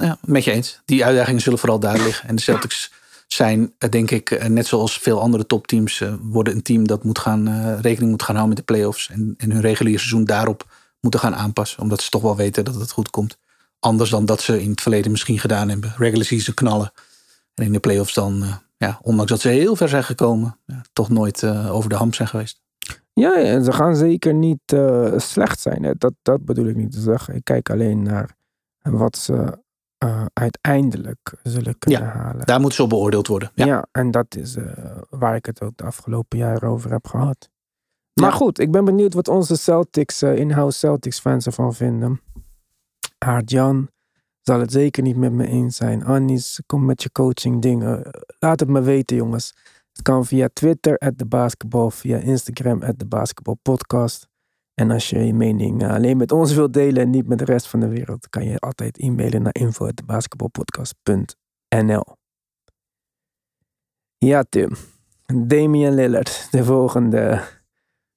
Ja, 0.00 0.18
met 0.24 0.44
je 0.44 0.50
eens. 0.52 0.80
Die 0.84 1.04
uitdagingen 1.04 1.40
zullen 1.40 1.58
vooral 1.58 1.78
daar 1.78 1.98
liggen. 1.98 2.28
En 2.28 2.36
de 2.36 2.42
Celtics 2.42 2.92
zijn, 3.26 3.72
eh, 3.78 3.90
denk 3.90 4.10
ik, 4.10 4.30
eh, 4.30 4.48
net 4.48 4.66
zoals 4.66 4.98
veel 4.98 5.20
andere 5.20 5.46
topteams, 5.46 6.00
eh, 6.00 6.14
worden 6.20 6.54
een 6.54 6.62
team 6.62 6.86
dat 6.86 7.04
moet 7.04 7.18
gaan, 7.18 7.48
eh, 7.48 7.80
rekening 7.80 8.10
moet 8.10 8.22
gaan 8.22 8.36
houden 8.36 8.56
met 8.56 8.66
de 8.66 8.72
playoffs. 8.72 9.10
En, 9.10 9.34
en 9.36 9.50
hun 9.50 9.60
reguliere 9.60 9.98
seizoen 9.98 10.24
daarop 10.24 10.66
moeten 11.00 11.20
gaan 11.20 11.34
aanpassen. 11.34 11.82
Omdat 11.82 12.02
ze 12.02 12.10
toch 12.10 12.22
wel 12.22 12.36
weten 12.36 12.64
dat 12.64 12.74
het 12.74 12.90
goed 12.90 13.10
komt. 13.10 13.38
Anders 13.80 14.10
dan 14.10 14.24
dat 14.24 14.40
ze 14.40 14.62
in 14.62 14.70
het 14.70 14.80
verleden 14.80 15.10
misschien 15.10 15.38
gedaan 15.38 15.68
hebben. 15.68 15.94
Regular 15.96 16.24
season 16.24 16.54
knallen. 16.54 16.92
En 17.54 17.64
in 17.64 17.72
de 17.72 17.80
playoffs 17.80 18.14
dan, 18.14 18.44
ja, 18.76 18.98
ondanks 19.02 19.30
dat 19.30 19.40
ze 19.40 19.48
heel 19.48 19.76
ver 19.76 19.88
zijn 19.88 20.04
gekomen, 20.04 20.58
ja, 20.66 20.82
toch 20.92 21.08
nooit 21.08 21.44
over 21.44 21.88
de 21.90 21.96
hamp 21.96 22.14
zijn 22.14 22.28
geweest. 22.28 22.60
Ja, 23.18 23.36
en 23.36 23.64
ze 23.64 23.72
gaan 23.72 23.96
zeker 23.96 24.34
niet 24.34 24.72
eh, 24.72 25.12
slecht 25.16 25.60
zijn. 25.60 25.82
hè. 25.82 25.92
Dat, 25.98 26.12
dat 26.22 26.44
bedoel 26.44 26.66
ik 26.66 26.76
niet 26.76 26.92
te 26.92 27.00
zeggen. 27.00 27.34
Ik 27.34 27.44
kijk 27.44 27.70
alleen 27.70 28.02
naar 28.02 28.36
wat 28.82 29.16
ze 29.16 29.58
eh, 29.98 30.24
uiteindelijk 30.32 31.34
zullen 31.42 31.78
kunnen 31.78 32.02
halen. 32.08 32.46
Daar 32.46 32.58
moeten 32.58 32.76
ze 32.76 32.82
op 32.82 32.88
beoordeeld 32.88 33.26
worden. 33.26 33.50
Ja, 33.54 33.66
Ja. 33.66 33.86
en 33.92 34.10
dat 34.10 34.36
is 34.36 34.56
eh, 34.56 34.64
waar 35.10 35.34
ik 35.34 35.46
het 35.46 35.62
ook 35.62 35.76
de 35.76 35.84
afgelopen 35.84 36.38
jaren 36.38 36.68
over 36.68 36.90
heb 36.90 37.06
gehad. 37.06 37.48
Maar 38.14 38.30
Ja. 38.30 38.36
goed, 38.36 38.58
ik 38.58 38.70
ben 38.70 38.84
benieuwd 38.84 39.14
wat 39.14 39.28
onze 39.28 39.56
Celtics, 39.56 40.22
eh, 40.22 40.36
in-house 40.36 40.78
Celtics 40.78 41.20
fans 41.20 41.46
ervan 41.46 41.74
vinden. 41.74 42.20
Aart-Jan 43.18 43.88
zal 44.42 44.60
het 44.60 44.72
zeker 44.72 45.02
niet 45.02 45.16
met 45.16 45.32
me 45.32 45.46
eens 45.46 45.76
zijn. 45.76 46.04
Anis, 46.04 46.60
kom 46.66 46.84
met 46.84 47.02
je 47.02 47.12
coaching 47.12 47.62
dingen. 47.62 48.02
Laat 48.38 48.60
het 48.60 48.68
me 48.68 48.80
weten, 48.80 49.16
jongens. 49.16 49.54
Het 49.92 50.02
kan 50.02 50.24
via 50.26 50.48
Twitter, 50.52 50.98
at 50.98 51.18
de 51.18 51.26
basketbal, 51.26 51.90
via 51.90 52.16
Instagram, 52.18 52.82
at 52.82 52.98
de 52.98 53.06
basketbalpodcast. 53.06 54.28
En 54.78 54.90
als 54.90 55.10
je 55.10 55.26
je 55.26 55.34
mening 55.34 55.82
eh, 55.82 55.94
alleen 55.94 56.16
met 56.16 56.32
ons 56.32 56.54
wilt 56.54 56.72
delen 56.72 57.02
en 57.02 57.10
niet 57.10 57.28
met 57.28 57.38
de 57.38 57.44
rest 57.44 57.66
van 57.66 57.80
de 57.80 57.88
wereld, 57.88 58.28
kan 58.28 58.44
je 58.44 58.58
altijd 58.58 58.98
e-mailen 58.98 59.42
naar 59.42 59.54
info.basketbalpodcast.nl. 59.54 62.04
Ja, 64.18 64.44
Tim. 64.48 64.70
Damian 65.46 65.94
Lillard, 65.94 66.48
de 66.50 66.64
volgende 66.64 67.40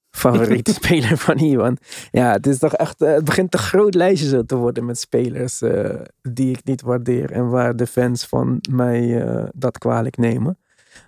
favoriete 0.09 0.73
speler 0.81 1.17
van 1.17 1.37
Iwan. 1.37 1.77
Ja, 2.11 2.31
het 2.31 2.47
is 2.47 2.57
toch 2.57 2.73
echt, 2.73 3.01
eh, 3.01 3.13
het 3.13 3.25
begint 3.25 3.53
een 3.53 3.59
groot 3.59 3.93
lijstje 3.93 4.27
zo 4.27 4.43
te 4.43 4.55
worden 4.55 4.85
met 4.85 4.99
spelers 4.99 5.61
eh, 5.61 5.99
die 6.21 6.51
ik 6.51 6.63
niet 6.63 6.81
waardeer 6.81 7.31
en 7.31 7.49
waar 7.49 7.75
de 7.75 7.87
fans 7.87 8.25
van 8.25 8.59
mij 8.69 9.25
dat 9.53 9.77
kwalijk 9.77 10.17
nemen. 10.17 10.57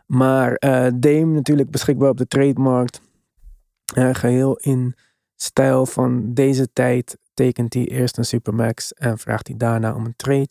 Maar 0.06 0.54
eh 0.54 0.88
Dame 0.96 1.26
natuurlijk 1.26 1.72
beschikbaar 1.72 2.10
op 2.10 2.18
de 2.18 2.28
trademarkt. 2.28 3.02
Eh, 3.94 4.10
geheel 4.14 4.56
in 4.56 4.96
stijl 5.44 5.86
van 5.86 6.34
deze 6.34 6.74
tijd 6.74 7.18
tekent 7.34 7.74
hij 7.74 7.88
eerst 7.88 8.18
een 8.18 8.26
supermax 8.26 8.94
en 8.94 9.18
vraagt 9.18 9.48
hij 9.48 9.58
daarna 9.58 9.96
om 9.96 10.06
een 10.06 10.16
trade. 10.16 10.50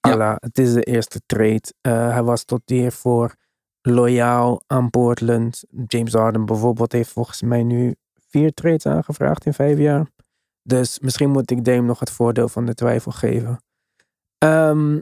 Ja. 0.00 0.12
Alla, 0.12 0.36
het 0.40 0.58
is 0.58 0.72
de 0.72 0.82
eerste 0.82 1.20
trade. 1.26 1.62
Eh, 1.80 2.10
hij 2.10 2.22
was 2.22 2.44
tot 2.44 2.60
hiervoor 2.64 3.34
loyaal 3.82 4.62
aan 4.66 4.90
Portland. 4.90 5.64
James 5.86 6.12
Harden 6.12 6.46
bijvoorbeeld 6.46 6.92
heeft 6.92 7.10
volgens 7.10 7.42
mij 7.42 7.62
nu 7.62 7.94
vier 8.28 8.54
trades 8.54 8.86
aangevraagd 8.86 9.46
in 9.46 9.54
vijf 9.54 9.78
jaar. 9.78 10.06
Dus 10.62 10.98
misschien 10.98 11.30
moet 11.30 11.50
ik 11.50 11.64
Dame 11.64 11.80
nog 11.80 12.00
het 12.00 12.10
voordeel 12.10 12.48
van 12.48 12.66
de 12.66 12.74
twijfel 12.74 13.12
geven. 13.12 13.60
Ehm, 14.38 15.00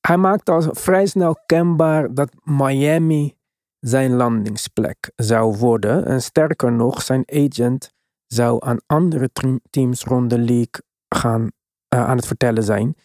hij 0.00 0.16
maakt 0.16 0.48
al 0.48 0.62
vrij 0.62 1.06
snel 1.06 1.36
kenbaar 1.46 2.14
dat 2.14 2.34
Miami 2.44 3.36
zijn 3.78 4.12
landingsplek 4.12 5.12
zou 5.16 5.56
worden. 5.56 6.04
En 6.04 6.22
sterker 6.22 6.72
nog, 6.72 7.02
zijn 7.02 7.22
agent 7.26 7.92
zou 8.32 8.64
aan 8.64 8.80
andere 8.86 9.30
teams 9.70 10.04
rond 10.04 10.30
de 10.30 10.38
league 10.38 10.82
gaan 11.08 11.50
eh, 11.88 12.06
aan 12.06 12.16
het 12.16 12.26
vertellen 12.26 12.62
zijn. 12.62 12.96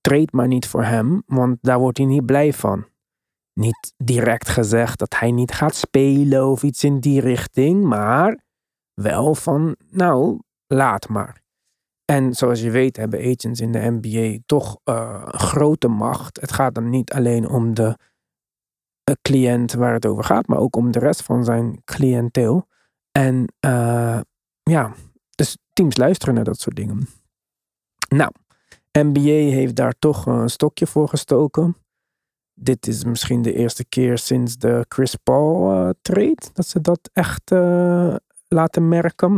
Trade 0.00 0.28
maar 0.30 0.46
niet 0.46 0.68
voor 0.68 0.84
hem, 0.84 1.22
want 1.26 1.58
daar 1.60 1.78
wordt 1.78 1.98
hij 1.98 2.06
niet 2.06 2.26
blij 2.26 2.52
van. 2.52 2.86
Niet 3.52 3.94
direct 3.96 4.48
gezegd 4.48 4.98
dat 4.98 5.18
hij 5.18 5.30
niet 5.30 5.52
gaat 5.52 5.74
spelen 5.74 6.46
of 6.46 6.62
iets 6.62 6.84
in 6.84 7.00
die 7.00 7.20
richting, 7.20 7.84
maar 7.84 8.44
wel 8.94 9.34
van, 9.34 9.76
nou, 9.90 10.40
laat 10.66 11.08
maar. 11.08 11.42
En 12.04 12.34
zoals 12.34 12.60
je 12.60 12.70
weet 12.70 12.96
hebben 12.96 13.20
agents 13.20 13.60
in 13.60 13.72
de 13.72 13.98
NBA 14.00 14.38
toch 14.46 14.78
een 14.84 15.32
grote 15.32 15.88
macht. 15.88 16.40
Het 16.40 16.52
gaat 16.52 16.74
dan 16.74 16.90
niet 16.90 17.12
alleen 17.12 17.48
om 17.48 17.74
de 17.74 17.96
eh, 19.04 19.14
cliënt 19.22 19.72
waar 19.72 19.92
het 19.92 20.06
over 20.06 20.24
gaat, 20.24 20.46
maar 20.46 20.58
ook 20.58 20.76
om 20.76 20.90
de 20.90 20.98
rest 20.98 21.22
van 21.22 21.44
zijn 21.44 21.82
cliënteel. 21.84 22.68
En 23.10 23.52
eh, 23.60 24.20
ja, 24.70 24.94
dus 25.30 25.56
teams 25.72 25.96
luisteren 25.96 26.34
naar 26.34 26.44
dat 26.44 26.58
soort 26.60 26.76
dingen. 26.76 27.08
Nou, 28.08 28.30
NBA 28.92 29.20
heeft 29.30 29.76
daar 29.76 29.94
toch 29.98 30.26
een 30.26 30.48
stokje 30.50 30.86
voor 30.86 31.08
gestoken. 31.08 31.76
Dit 32.54 32.86
is 32.86 33.04
misschien 33.04 33.42
de 33.42 33.52
eerste 33.52 33.84
keer 33.84 34.18
sinds 34.18 34.56
de 34.56 34.84
Chris 34.88 35.14
Paul 35.14 35.72
eh, 35.72 35.90
trade 36.02 36.42
dat 36.52 36.66
ze 36.66 36.80
dat 36.80 37.10
echt 37.12 37.50
eh, 37.50 38.14
laten 38.48 38.88
merken. 38.88 39.30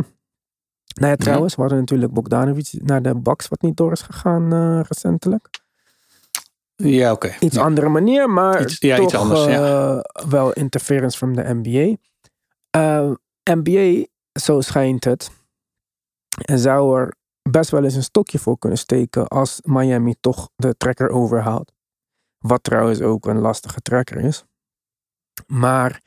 Nou 0.99 1.09
ja, 1.11 1.15
trouwens, 1.15 1.55
we 1.55 1.61
hadden 1.61 1.79
natuurlijk 1.79 2.13
Bogdanovic 2.13 2.69
naar 2.71 3.01
de 3.01 3.15
Bucks 3.15 3.47
wat 3.47 3.61
niet 3.61 3.77
door 3.77 3.91
is 3.91 4.01
gegaan 4.01 4.53
eh, 4.53 4.79
recentelijk. 4.87 5.49
Ja, 6.75 7.11
oké. 7.11 7.35
Iets 7.39 7.55
Ja. 7.55 7.61
andere 7.63 7.89
manier, 7.89 8.29
maar 8.29 8.61
Iets- 8.61 8.79
ja, 8.79 8.95
toch 8.95 9.05
iets 9.05 9.15
anders, 9.15 9.45
ja. 9.45 10.03
wel 10.29 10.53
interference 10.53 11.17
from 11.17 11.35
de 11.35 11.43
NBA. 11.63 11.95
NBA, 13.43 14.05
zo 14.41 14.61
schijnt 14.61 15.03
het, 15.03 15.31
zou 16.45 16.99
er 16.99 17.15
best 17.49 17.69
wel 17.69 17.83
eens 17.83 17.95
een 17.95 18.03
stokje 18.03 18.39
voor 18.39 18.57
kunnen 18.57 18.77
steken 18.77 19.27
als 19.27 19.59
Miami 19.63 20.15
toch 20.19 20.49
de 20.55 20.77
trekker 20.77 21.09
overhaalt. 21.09 21.71
Wat 22.37 22.63
trouwens 22.63 23.01
ook 23.01 23.25
een 23.25 23.39
lastige 23.39 23.81
trekker 23.81 24.17
is. 24.17 24.43
Maar 25.47 26.01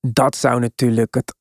dat 0.00 0.36
zou 0.36 0.60
natuurlijk 0.60 1.14
het, 1.14 1.34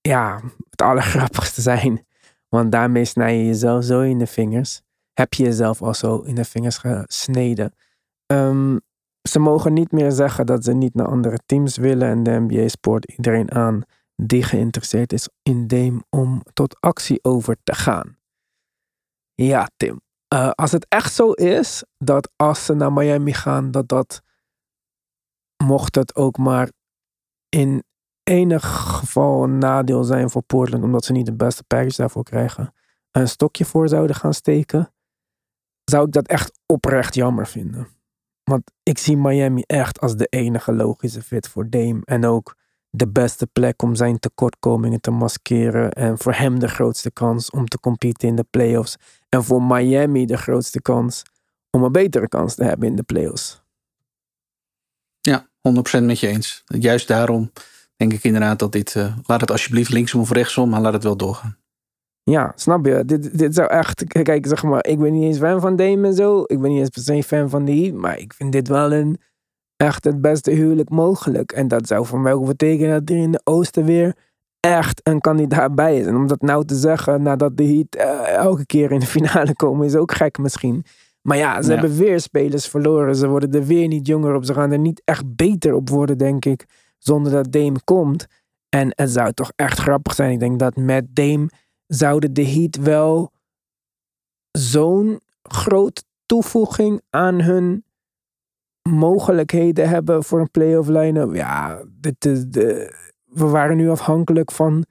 ja, 0.00 0.40
het 0.70 0.82
allergrappigste 0.82 1.60
zijn. 1.60 2.06
Want 2.48 2.72
daarmee 2.72 3.04
snij 3.04 3.38
je 3.38 3.46
jezelf 3.46 3.84
zo 3.84 4.00
in 4.00 4.18
de 4.18 4.26
vingers. 4.26 4.82
Heb 5.12 5.34
je 5.34 5.42
jezelf 5.42 5.82
al 5.82 5.94
zo 5.94 6.18
in 6.18 6.34
de 6.34 6.44
vingers 6.44 6.78
gesneden. 6.78 7.74
Ehm, 8.26 8.78
ze 9.28 9.38
mogen 9.38 9.72
niet 9.72 9.92
meer 9.92 10.12
zeggen 10.12 10.46
dat 10.46 10.64
ze 10.64 10.72
niet 10.72 10.94
naar 10.94 11.06
andere 11.06 11.38
teams 11.46 11.76
willen. 11.76 12.08
En 12.08 12.22
de 12.22 12.30
NBA 12.30 12.68
spoort 12.68 13.04
iedereen 13.04 13.52
aan 13.52 13.82
die 14.16 14.42
geïnteresseerd 14.42 15.12
is 15.12 15.28
in 15.42 15.66
Dame 15.66 16.04
om 16.10 16.42
tot 16.52 16.80
actie 16.80 17.24
over 17.24 17.56
te 17.62 17.74
gaan. 17.74 18.18
Ja, 19.34 19.68
Tim. 19.76 20.00
Eh, 20.28 20.50
als 20.50 20.72
het 20.72 20.86
echt 20.88 21.14
zo 21.14 21.30
is 21.30 21.84
dat 21.98 22.30
als 22.36 22.64
ze 22.64 22.74
naar 22.74 22.92
Miami 22.92 23.32
gaan, 23.32 23.70
dat 23.70 23.88
dat, 23.88 24.22
mocht 25.64 25.94
het 25.94 26.14
ook 26.14 26.38
maar 26.38 26.70
in 27.48 27.84
enig 28.22 28.64
geval 28.98 29.42
een 29.42 29.58
nadeel 29.58 30.04
zijn 30.04 30.30
voor 30.30 30.42
Portland, 30.42 30.84
omdat 30.84 31.04
ze 31.04 31.12
niet 31.12 31.26
de 31.26 31.34
beste 31.34 31.64
package 31.64 31.96
daarvoor 31.96 32.24
krijgen, 32.24 32.74
een 33.10 33.28
stokje 33.28 33.64
voor 33.64 33.88
zouden 33.88 34.16
gaan 34.16 34.34
steken, 34.34 34.94
zou 35.84 36.06
ik 36.06 36.12
dat 36.12 36.28
echt 36.28 36.58
oprecht 36.66 37.14
jammer 37.14 37.46
vinden. 37.46 37.88
Want 38.42 38.70
ik 38.82 38.98
zie 38.98 39.16
Miami 39.16 39.62
echt 39.62 40.00
als 40.00 40.16
de 40.16 40.26
enige 40.26 40.72
logische 40.72 41.22
fit 41.22 41.48
voor 41.48 41.70
Dame. 41.70 42.00
En 42.04 42.24
ook 42.24 42.56
de 42.96 43.08
beste 43.08 43.46
plek 43.46 43.82
om 43.82 43.94
zijn 43.94 44.18
tekortkomingen 44.18 45.00
te 45.00 45.10
maskeren. 45.10 45.90
En 45.90 46.18
voor 46.18 46.32
hem 46.32 46.58
de 46.58 46.68
grootste 46.68 47.10
kans 47.10 47.50
om 47.50 47.66
te 47.66 47.80
competen 47.80 48.28
in 48.28 48.36
de 48.36 48.46
playoffs. 48.50 48.96
En 49.28 49.44
voor 49.44 49.62
Miami 49.62 50.26
de 50.26 50.36
grootste 50.36 50.82
kans 50.82 51.22
om 51.70 51.82
een 51.82 51.92
betere 51.92 52.28
kans 52.28 52.54
te 52.54 52.64
hebben 52.64 52.88
in 52.88 52.96
de 52.96 53.02
playoffs. 53.02 53.62
Ja, 55.20 55.48
100% 56.00 56.02
met 56.02 56.20
je 56.20 56.26
eens. 56.26 56.62
Juist 56.66 57.08
daarom 57.08 57.52
denk 57.96 58.12
ik 58.12 58.24
inderdaad 58.24 58.58
dat 58.58 58.72
dit... 58.72 58.96
eh, 58.96 59.16
laat 59.26 59.40
het 59.40 59.50
alsjeblieft 59.50 59.90
linksom 59.90 60.20
of 60.20 60.30
rechtsom, 60.30 60.68
maar 60.68 60.80
laat 60.80 60.92
het 60.92 61.02
wel 61.02 61.16
doorgaan. 61.16 61.56
Ja, 62.22 62.52
snap 62.56 62.86
je? 62.86 63.04
Dit, 63.04 63.38
dit 63.38 63.54
zou 63.54 63.68
echt. 63.68 64.04
Kijk, 64.22 64.46
zeg 64.46 64.62
maar, 64.62 64.86
ik 64.86 64.98
ben 64.98 65.12
niet 65.12 65.22
eens 65.22 65.38
fan 65.38 65.60
van 65.60 65.76
Dame 65.76 66.06
en 66.06 66.14
zo. 66.14 66.42
Ik 66.46 66.60
ben 66.60 66.70
niet 66.70 66.80
eens 66.80 66.88
per 66.88 67.02
se 67.02 67.22
fan 67.22 67.50
van 67.50 67.64
die. 67.64 67.94
Maar 67.94 68.18
ik 68.18 68.32
vind 68.32 68.52
dit 68.52 68.68
wel 68.68 68.92
een. 68.92 69.20
Echt 69.76 70.04
het 70.04 70.20
beste 70.20 70.50
huwelijk 70.50 70.90
mogelijk. 70.90 71.52
En 71.52 71.68
dat 71.68 71.86
zou 71.86 72.06
voor 72.06 72.20
mij 72.20 72.32
ook 72.32 72.46
betekenen 72.46 73.00
dat 73.00 73.16
er 73.16 73.22
in 73.22 73.32
de 73.32 73.40
Oosten 73.44 73.84
weer 73.84 74.16
echt 74.60 75.00
een 75.02 75.20
kandidaat 75.20 75.74
bij 75.74 75.98
is. 75.98 76.06
En 76.06 76.16
om 76.16 76.26
dat 76.26 76.40
nou 76.42 76.64
te 76.64 76.74
zeggen 76.74 77.22
nadat 77.22 77.56
de 77.56 77.64
Heat 77.64 77.94
eh, 77.94 78.34
elke 78.34 78.66
keer 78.66 78.90
in 78.92 78.98
de 78.98 79.06
finale 79.06 79.54
komen, 79.62 79.86
is 79.86 79.94
ook 79.96 80.12
gek 80.12 80.38
misschien. 80.38 80.84
Maar 81.22 81.36
ja, 81.36 81.62
ze 81.62 81.72
Ja. 81.72 81.78
hebben 81.78 81.98
weer 81.98 82.20
spelers 82.20 82.68
verloren. 82.68 83.16
Ze 83.16 83.28
worden 83.28 83.52
er 83.52 83.64
weer 83.66 83.88
niet 83.88 84.06
jonger 84.06 84.34
op. 84.34 84.44
Ze 84.44 84.54
gaan 84.54 84.72
er 84.72 84.78
niet 84.78 85.02
echt 85.04 85.36
beter 85.36 85.74
op 85.74 85.88
worden, 85.88 86.18
denk 86.18 86.44
ik. 86.44 86.64
Zonder 86.98 87.32
dat 87.32 87.52
Dame 87.52 87.80
komt. 87.84 88.26
En 88.68 88.88
het 88.94 89.10
zou 89.10 89.32
toch 89.32 89.52
echt 89.56 89.78
grappig 89.78 90.14
zijn. 90.14 90.30
Ik 90.32 90.40
denk 90.40 90.58
dat 90.58 90.76
met 90.76 91.04
Dame 91.16 91.48
zouden 91.86 92.34
de 92.34 92.46
Heat 92.46 92.76
wel 92.76 93.32
zo'n 94.50 95.20
groot 95.42 96.04
toevoeging 96.26 97.00
aan 97.10 97.40
hun 97.40 97.84
mogelijkheden 98.90 99.88
hebben 99.88 100.24
voor 100.24 100.40
een 100.40 100.50
playoff 100.50 100.88
line-up. 100.88 101.34
Ja, 101.34 101.82
de, 102.18 102.92
we 103.24 103.46
waren 103.46 103.76
nu 103.76 103.90
afhankelijk 103.90 104.50
van 104.52 104.84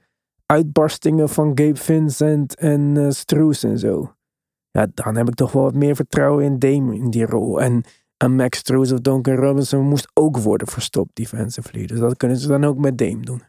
uitbarstingen 0.46 1.28
van 1.28 1.52
Gabe 1.54 1.76
Vincent 1.76 2.54
en 2.56 3.12
Stroes 3.14 3.62
en 3.62 3.78
zo. 3.78 4.14
Ja, 4.70 4.86
dan 4.94 5.16
heb 5.16 5.28
ik 5.28 5.34
toch 5.34 5.52
wel 5.52 5.62
wat 5.62 5.74
meer 5.74 5.96
vertrouwen 5.96 6.44
in 6.44 6.58
Dame 6.58 6.94
in 6.94 7.10
die 7.10 7.26
rol. 7.26 7.60
En, 7.60 7.84
en 8.16 8.34
Max 8.36 8.58
Stroes 8.58 8.92
of 8.92 9.00
Duncan 9.00 9.34
Robinson 9.34 9.88
moest 9.88 10.08
ook 10.14 10.36
worden 10.38 10.68
verstopt 10.68 11.10
defensively. 11.16 11.86
Dus 11.86 11.98
dat 11.98 12.16
kunnen 12.16 12.36
ze 12.36 12.48
dan 12.48 12.64
ook 12.64 12.78
met 12.78 12.98
Dame 12.98 13.20
doen. 13.20 13.42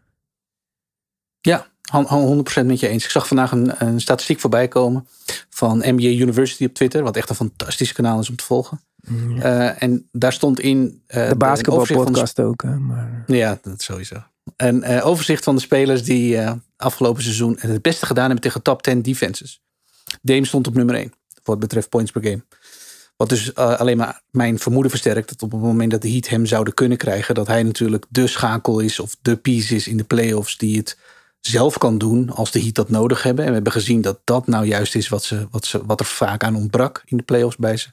Ja, 1.41 1.67
han- 1.81 2.05
han- 2.05 2.25
100% 2.25 2.65
met 2.65 2.79
je 2.79 2.87
eens. 2.87 3.03
Ik 3.03 3.09
zag 3.09 3.27
vandaag 3.27 3.51
een, 3.51 3.85
een 3.87 4.01
statistiek 4.01 4.39
voorbij 4.39 4.67
komen 4.67 5.07
van 5.49 5.77
NBA 5.77 6.03
University 6.07 6.65
op 6.65 6.73
Twitter. 6.73 7.03
Wat 7.03 7.15
echt 7.15 7.29
een 7.29 7.35
fantastisch 7.35 7.91
kanaal 7.93 8.19
is 8.19 8.29
om 8.29 8.35
te 8.35 8.43
volgen. 8.43 8.79
Eh, 9.39 9.83
en 9.83 10.09
daar 10.11 10.33
stond 10.33 10.59
in... 10.59 11.01
eh, 11.07 11.29
de 11.29 11.35
basketbalpodcast 11.35 12.39
ook, 12.39 12.63
hè, 12.63 12.75
maar... 12.75 13.23
Ja, 13.27 13.59
dat 13.61 13.81
sowieso. 13.81 14.23
Een 14.55 14.83
eh, 14.83 15.05
overzicht 15.05 15.43
van 15.43 15.55
de 15.55 15.61
spelers 15.61 16.03
die 16.03 16.39
afgelopen 16.77 17.23
seizoen 17.23 17.57
het 17.59 17.81
beste 17.81 18.05
gedaan 18.05 18.25
hebben 18.25 18.41
tegen 18.41 18.61
top 18.61 18.81
10 18.81 19.01
defenses. 19.01 19.61
Dame 20.21 20.45
stond 20.45 20.67
op 20.67 20.73
nummer 20.73 20.95
1 20.95 21.13
wat 21.43 21.59
betreft 21.59 21.89
points 21.89 22.11
per 22.11 22.23
game. 22.23 22.43
Wat 23.17 23.29
dus 23.29 23.55
alleen 23.55 23.97
maar 23.97 24.21
mijn 24.31 24.59
vermoeden 24.59 24.91
versterkt 24.91 25.29
dat 25.29 25.41
op 25.41 25.51
het 25.51 25.61
moment 25.61 25.91
dat 25.91 26.01
de 26.01 26.09
Heat 26.09 26.27
hem 26.27 26.45
zouden 26.45 26.73
kunnen 26.73 26.97
krijgen, 26.97 27.35
dat 27.35 27.47
hij 27.47 27.63
natuurlijk 27.63 28.05
de 28.09 28.27
schakel 28.27 28.79
is 28.79 28.99
of 28.99 29.15
de 29.21 29.35
piece 29.35 29.75
is 29.75 29.87
in 29.87 29.97
de 29.97 30.03
playoffs 30.03 30.57
die 30.57 30.77
het 30.77 30.97
zelf 31.39 31.77
kan 31.77 31.97
doen 31.97 32.29
als 32.29 32.51
de 32.51 32.61
Heat 32.61 32.75
dat 32.75 32.89
nodig 32.89 33.23
hebben. 33.23 33.43
En 33.43 33.49
we 33.49 33.55
hebben 33.55 33.71
gezien 33.71 34.01
dat 34.01 34.19
dat 34.23 34.47
nou 34.47 34.65
juist 34.65 34.95
is 34.95 35.09
wat, 35.09 35.23
ze, 35.23 35.47
wat, 35.51 35.65
ze, 35.65 35.85
wat 35.85 35.99
er 35.99 36.05
vaak 36.05 36.43
aan 36.43 36.55
ontbrak 36.55 37.03
in 37.05 37.17
de 37.17 37.23
playoffs 37.23 37.57
bij 37.57 37.77
ze. 37.77 37.87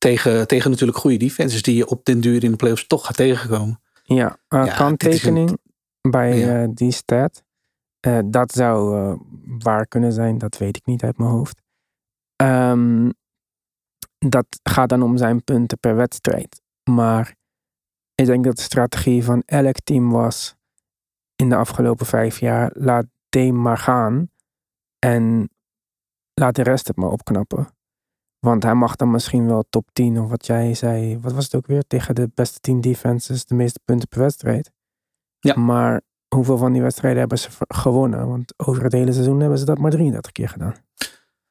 Tegen, 0.00 0.46
tegen 0.46 0.70
natuurlijk 0.70 0.98
goede 0.98 1.16
defenses 1.16 1.62
die 1.62 1.76
je 1.76 1.86
op 1.86 2.04
den 2.04 2.20
duur 2.20 2.44
in 2.44 2.50
de 2.50 2.56
playoffs 2.56 2.86
toch 2.86 3.06
gaat 3.06 3.16
tegenkomen. 3.16 3.80
Ja, 4.02 4.38
uh, 4.48 4.64
Ja, 4.66 4.74
kanttekening 4.74 5.58
bij 6.00 6.38
Ja. 6.38 6.62
eh, 6.62 6.68
die 6.74 6.92
stat. 6.92 7.42
Eh, 8.00 8.18
dat 8.24 8.52
zou 8.52 9.18
waar 9.58 9.86
kunnen 9.86 10.12
zijn, 10.12 10.38
dat 10.38 10.58
weet 10.58 10.76
ik 10.76 10.86
niet 10.86 11.02
uit 11.02 11.18
mijn 11.18 11.30
hoofd. 11.30 11.62
Ehm, 12.36 13.10
dat 14.18 14.46
gaat 14.62 14.88
dan 14.88 15.02
om 15.02 15.16
zijn 15.16 15.44
punten 15.44 15.78
per 15.78 15.96
wedstrijd. 15.96 16.62
Maar 16.90 17.34
ik 18.14 18.26
denk 18.26 18.44
dat 18.44 18.56
de 18.56 18.62
strategie 18.62 19.24
van 19.24 19.42
elk 19.46 19.76
team 19.84 20.10
was 20.10 20.56
in 21.36 21.48
de 21.48 21.56
afgelopen 21.56 22.06
vijf 22.06 22.38
jaar: 22.38 22.70
laat 22.74 23.06
Dame 23.28 23.52
maar 23.52 23.78
gaan 23.78 24.30
en 24.98 25.50
laat 26.34 26.54
de 26.54 26.62
rest 26.62 26.86
het 26.86 26.96
maar 26.96 27.10
opknappen. 27.10 27.68
Want 28.40 28.62
hij 28.62 28.74
mag 28.74 28.96
dan 28.96 29.10
misschien 29.10 29.46
wel 29.46 29.64
top 29.70 29.88
10 29.92 30.20
of 30.20 30.30
wat 30.30 30.46
jij 30.46 30.74
zei. 30.74 31.18
Wat 31.20 31.32
was 31.32 31.44
het 31.44 31.54
ook 31.54 31.66
weer? 31.66 31.82
Tegen 31.86 32.14
de 32.14 32.30
beste 32.34 32.60
10 32.60 32.80
defenses 32.80 33.44
de 33.44 33.54
meeste 33.54 33.80
punten 33.84 34.08
per 34.08 34.20
wedstrijd. 34.20 34.70
Ja. 35.38 35.54
Maar 35.56 36.00
hoeveel 36.34 36.56
van 36.56 36.72
die 36.72 36.82
wedstrijden 36.82 37.20
hebben 37.20 37.38
ze 37.38 37.48
gewonnen? 37.68 38.28
Want 38.28 38.52
over 38.56 38.82
het 38.82 38.92
hele 38.92 39.12
seizoen 39.12 39.40
hebben 39.40 39.58
ze 39.58 39.64
dat 39.64 39.78
maar 39.78 39.90
33 39.90 40.32
keer 40.32 40.48
gedaan. 40.48 40.74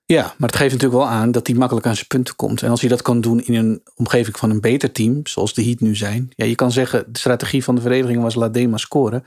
Ja, 0.06 0.24
maar 0.24 0.50
het 0.50 0.56
geeft 0.56 0.74
natuurlijk 0.74 1.02
wel 1.02 1.12
aan 1.12 1.32
dat 1.32 1.48
hij 1.48 1.56
makkelijk 1.56 1.86
aan 1.86 1.96
zijn 1.96 2.08
punten 2.08 2.36
komt. 2.36 2.62
En 2.62 2.70
als 2.70 2.80
hij 2.80 2.90
dat 2.90 3.02
kan 3.02 3.22
doen 3.22 3.42
in 3.42 3.54
een 3.54 3.82
omgeving 3.96 4.38
van 4.38 4.50
een 4.50 4.62
beter 4.62 4.92
team, 4.92 5.20
zoals 5.24 5.54
de 5.54 5.64
Heat 5.64 5.80
nu 5.80 5.96
zijn. 5.96 6.32
Ja, 6.36 6.46
je 6.46 6.56
kan 6.56 6.72
zeggen, 6.72 7.14
de 7.14 7.20
strategie 7.20 7.64
van 7.64 7.76
de 7.76 7.82
verdediging 7.82 8.22
was 8.22 8.36
laat 8.36 8.54
Dema 8.54 8.78
scoren. 8.78 9.26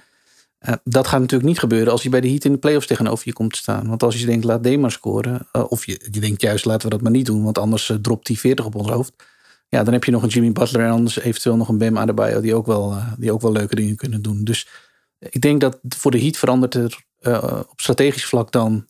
Eh, 0.63 0.75
dat 0.85 1.07
gaat 1.07 1.21
natuurlijk 1.21 1.49
niet 1.49 1.59
gebeuren 1.59 1.93
als 1.93 2.03
hij 2.03 2.11
bij 2.11 2.21
de 2.21 2.29
Heat 2.29 2.45
in 2.45 2.53
de 2.53 2.59
playoffs 2.59 2.87
tegenover 2.87 3.23
je 3.27 3.33
komt 3.33 3.53
te 3.53 3.59
staan. 3.59 3.89
Want 3.89 4.03
als 4.03 4.21
je 4.21 4.27
denkt, 4.27 4.45
laat 4.45 4.63
Dema 4.63 4.89
scoren. 4.89 5.49
eh, 5.53 5.65
of 5.69 5.87
je, 5.87 6.09
je 6.11 6.21
denkt 6.21 6.43
juist, 6.43 6.65
laten 6.65 6.89
we 6.89 6.95
dat 6.95 7.03
maar 7.03 7.13
niet 7.13 7.27
doen. 7.27 7.45
Want 7.45 7.59
anders 7.59 7.91
eh, 7.91 7.97
dropt 7.97 8.29
hij 8.29 8.37
40 8.37 8.65
op 8.65 8.75
ons 8.75 8.89
hoofd. 8.89 9.13
Ja, 9.69 9.83
dan 9.85 9.93
heb 9.93 10.05
je 10.05 10.11
nog 10.11 10.23
een 10.23 10.29
Jimmy 10.29 10.53
Butler 10.53 10.85
en 10.85 10.91
anders 10.91 11.19
eventueel 11.19 11.57
nog 11.57 11.69
een 11.69 11.79
Bam 11.79 11.99
Adebayo. 11.99 12.41
Die 12.41 12.55
ook 12.55 12.67
wel, 12.67 12.99
die 13.19 13.33
ook 13.33 13.41
wel 13.41 13.53
leuke 13.53 13.75
dingen 13.75 13.97
kunnen 13.97 14.23
doen. 14.23 14.45
Dus 14.45 14.69
ik 15.19 15.41
denk 15.41 15.61
dat 15.61 15.79
voor 15.89 16.11
de 16.11 16.21
Heat 16.21 16.37
verandert 16.37 16.75
er 16.75 17.05
op 17.69 17.81
strategisch 17.81 18.25
vlak 18.25 18.53
dan 18.53 18.87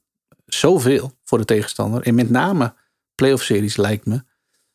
zoveel 0.47 1.12
voor 1.25 1.39
de 1.39 1.45
tegenstander. 1.45 2.03
En 2.03 2.14
met 2.14 2.31
name 2.31 2.75
playoff 3.14 3.43
series 3.43 3.77
lijkt 3.77 4.07
me. 4.07 4.25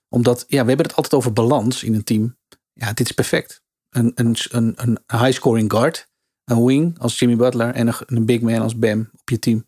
Omdat, 0.10 0.46
ja, 0.48 0.62
we 0.62 0.68
hebben 0.68 0.86
het 0.86 0.96
altijd 0.96 1.14
over 1.14 1.34
balans 1.34 1.84
in 1.84 1.94
een 1.94 2.04
team. 2.04 2.38
Ja, 2.74 2.94
dit 2.94 3.06
is 3.10 3.12
perfect. 3.12 3.62
Een, 3.90 4.12
een, 4.16 4.36
een, 4.50 4.74
een 4.76 5.00
high 5.08 5.32
scoring 5.32 5.72
guard, 5.72 6.10
een 6.52 6.66
wing 6.66 7.00
als 7.00 7.20
Jimmy 7.20 7.36
Butler 7.36 7.74
en 7.74 7.94
een, 8.06 8.26
big 8.26 8.42
man 8.42 8.62
als 8.62 8.78
Bam 8.78 9.10
op 9.20 9.30
je 9.30 9.40
team. 9.40 9.66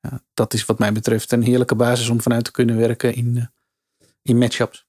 Ja, 0.00 0.20
dat 0.34 0.54
is 0.54 0.64
wat 0.64 0.78
mij 0.78 0.92
betreft 0.92 1.32
een 1.32 1.42
heerlijke 1.42 1.74
basis 1.74 2.08
om 2.08 2.20
vanuit 2.20 2.44
te 2.44 2.50
kunnen 2.50 2.76
werken 2.76 3.14
in, 3.14 3.36
uh, 3.36 3.44
in 4.22 4.38
matchups. 4.38 4.86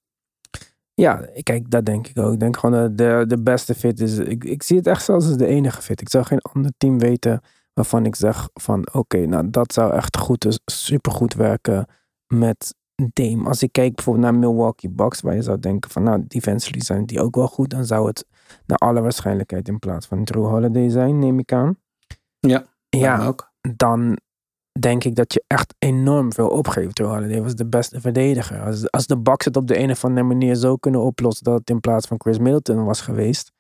Ja, 0.93 1.29
kijk, 1.43 1.71
dat 1.71 1.85
denk 1.85 2.07
ik 2.07 2.17
ook. 2.17 2.33
Ik 2.33 2.39
denk 2.39 2.57
gewoon 2.57 2.81
dat 2.81 2.97
de, 2.97 3.23
de 3.27 3.41
beste 3.41 3.75
fit 3.75 3.99
is. 3.99 4.17
Ik, 4.17 4.43
ik 4.43 4.63
zie 4.63 4.77
het 4.77 4.87
echt 4.87 5.03
zelfs 5.03 5.27
als 5.27 5.37
de 5.37 5.45
enige 5.45 5.81
fit. 5.81 6.01
Ik 6.01 6.09
zou 6.09 6.25
geen 6.25 6.41
ander 6.41 6.71
team 6.77 6.99
weten 6.99 7.41
waarvan 7.73 8.05
ik 8.05 8.15
zeg 8.15 8.49
van 8.53 8.93
oké, 8.93 9.25
nou 9.25 9.49
dat 9.49 9.73
zou 9.73 9.93
echt 9.93 10.17
goed, 10.17 10.59
supergoed 10.65 11.33
werken 11.33 11.87
met 12.27 12.75
Dame. 13.13 13.47
Als 13.47 13.63
ik 13.63 13.71
kijk 13.71 13.95
bijvoorbeeld 13.95 14.25
naar 14.25 14.35
Milwaukee 14.35 14.89
Bucks, 14.89 15.21
waar 15.21 15.35
je 15.35 15.41
zou 15.41 15.59
denken 15.59 15.91
van 15.91 16.03
nou, 16.03 16.23
defensively 16.27 16.81
zijn 16.81 17.05
die 17.05 17.21
ook 17.21 17.35
wel 17.35 17.47
goed, 17.47 17.69
dan 17.69 17.85
zou 17.85 18.07
het 18.07 18.25
naar 18.65 18.77
alle 18.77 19.01
waarschijnlijkheid 19.01 19.67
in 19.67 19.79
plaats 19.79 20.07
van 20.07 20.23
Drew 20.23 20.45
Holiday 20.45 20.89
zijn, 20.89 21.19
neem 21.19 21.39
ik 21.39 21.53
aan. 21.53 21.77
Ja, 22.39 22.65
ja 22.89 23.25
ook. 23.25 23.51
dan 23.75 24.17
denk 24.79 25.03
ik 25.03 25.15
dat 25.15 25.33
je 25.33 25.43
echt 25.47 25.73
enorm 25.79 26.33
veel 26.33 26.49
opgeeft. 26.49 26.95
Drew 26.95 27.07
Holiday 27.07 27.41
was 27.41 27.55
de 27.55 27.65
beste 27.65 28.01
verdediger. 28.01 28.61
Als, 28.61 28.91
als 28.91 29.07
de 29.07 29.17
Bucks 29.17 29.45
het 29.45 29.55
op 29.55 29.67
de 29.67 29.79
een 29.79 29.91
of 29.91 30.05
andere 30.05 30.27
manier 30.27 30.55
zo 30.55 30.75
kunnen 30.75 31.01
oplossen 31.01 31.43
dat 31.43 31.59
het 31.59 31.69
in 31.69 31.79
plaats 31.79 32.07
van 32.07 32.19
Chris 32.19 32.37
Middleton 32.37 32.85
was 32.85 33.01
geweest, 33.01 33.51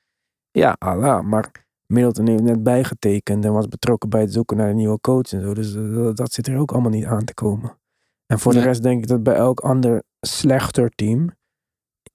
ja, 0.51 0.75
Allah. 0.79 1.23
Maar 1.23 1.51
Middleton 1.85 2.27
heeft 2.27 2.43
net 2.43 2.63
bijgetekend 2.63 3.45
en 3.45 3.53
was 3.53 3.67
betrokken 3.67 4.09
bij 4.09 4.21
het 4.21 4.33
zoeken 4.33 4.57
naar 4.57 4.69
een 4.69 4.75
nieuwe 4.75 4.99
coach 4.99 5.33
en 5.33 5.41
zo. 5.41 5.53
Dus 5.53 5.73
dat, 5.73 6.17
dat 6.17 6.33
zit 6.33 6.47
er 6.47 6.57
ook 6.57 6.71
allemaal 6.71 6.91
niet 6.91 7.05
aan 7.05 7.25
te 7.25 7.33
komen. 7.33 7.77
En 8.25 8.39
voor 8.39 8.53
de 8.53 8.61
rest 8.61 8.83
denk 8.83 9.01
ik 9.01 9.07
dat 9.07 9.23
bij 9.23 9.35
elk 9.35 9.59
ander 9.59 10.03
slechter 10.21 10.89
team, 10.89 11.29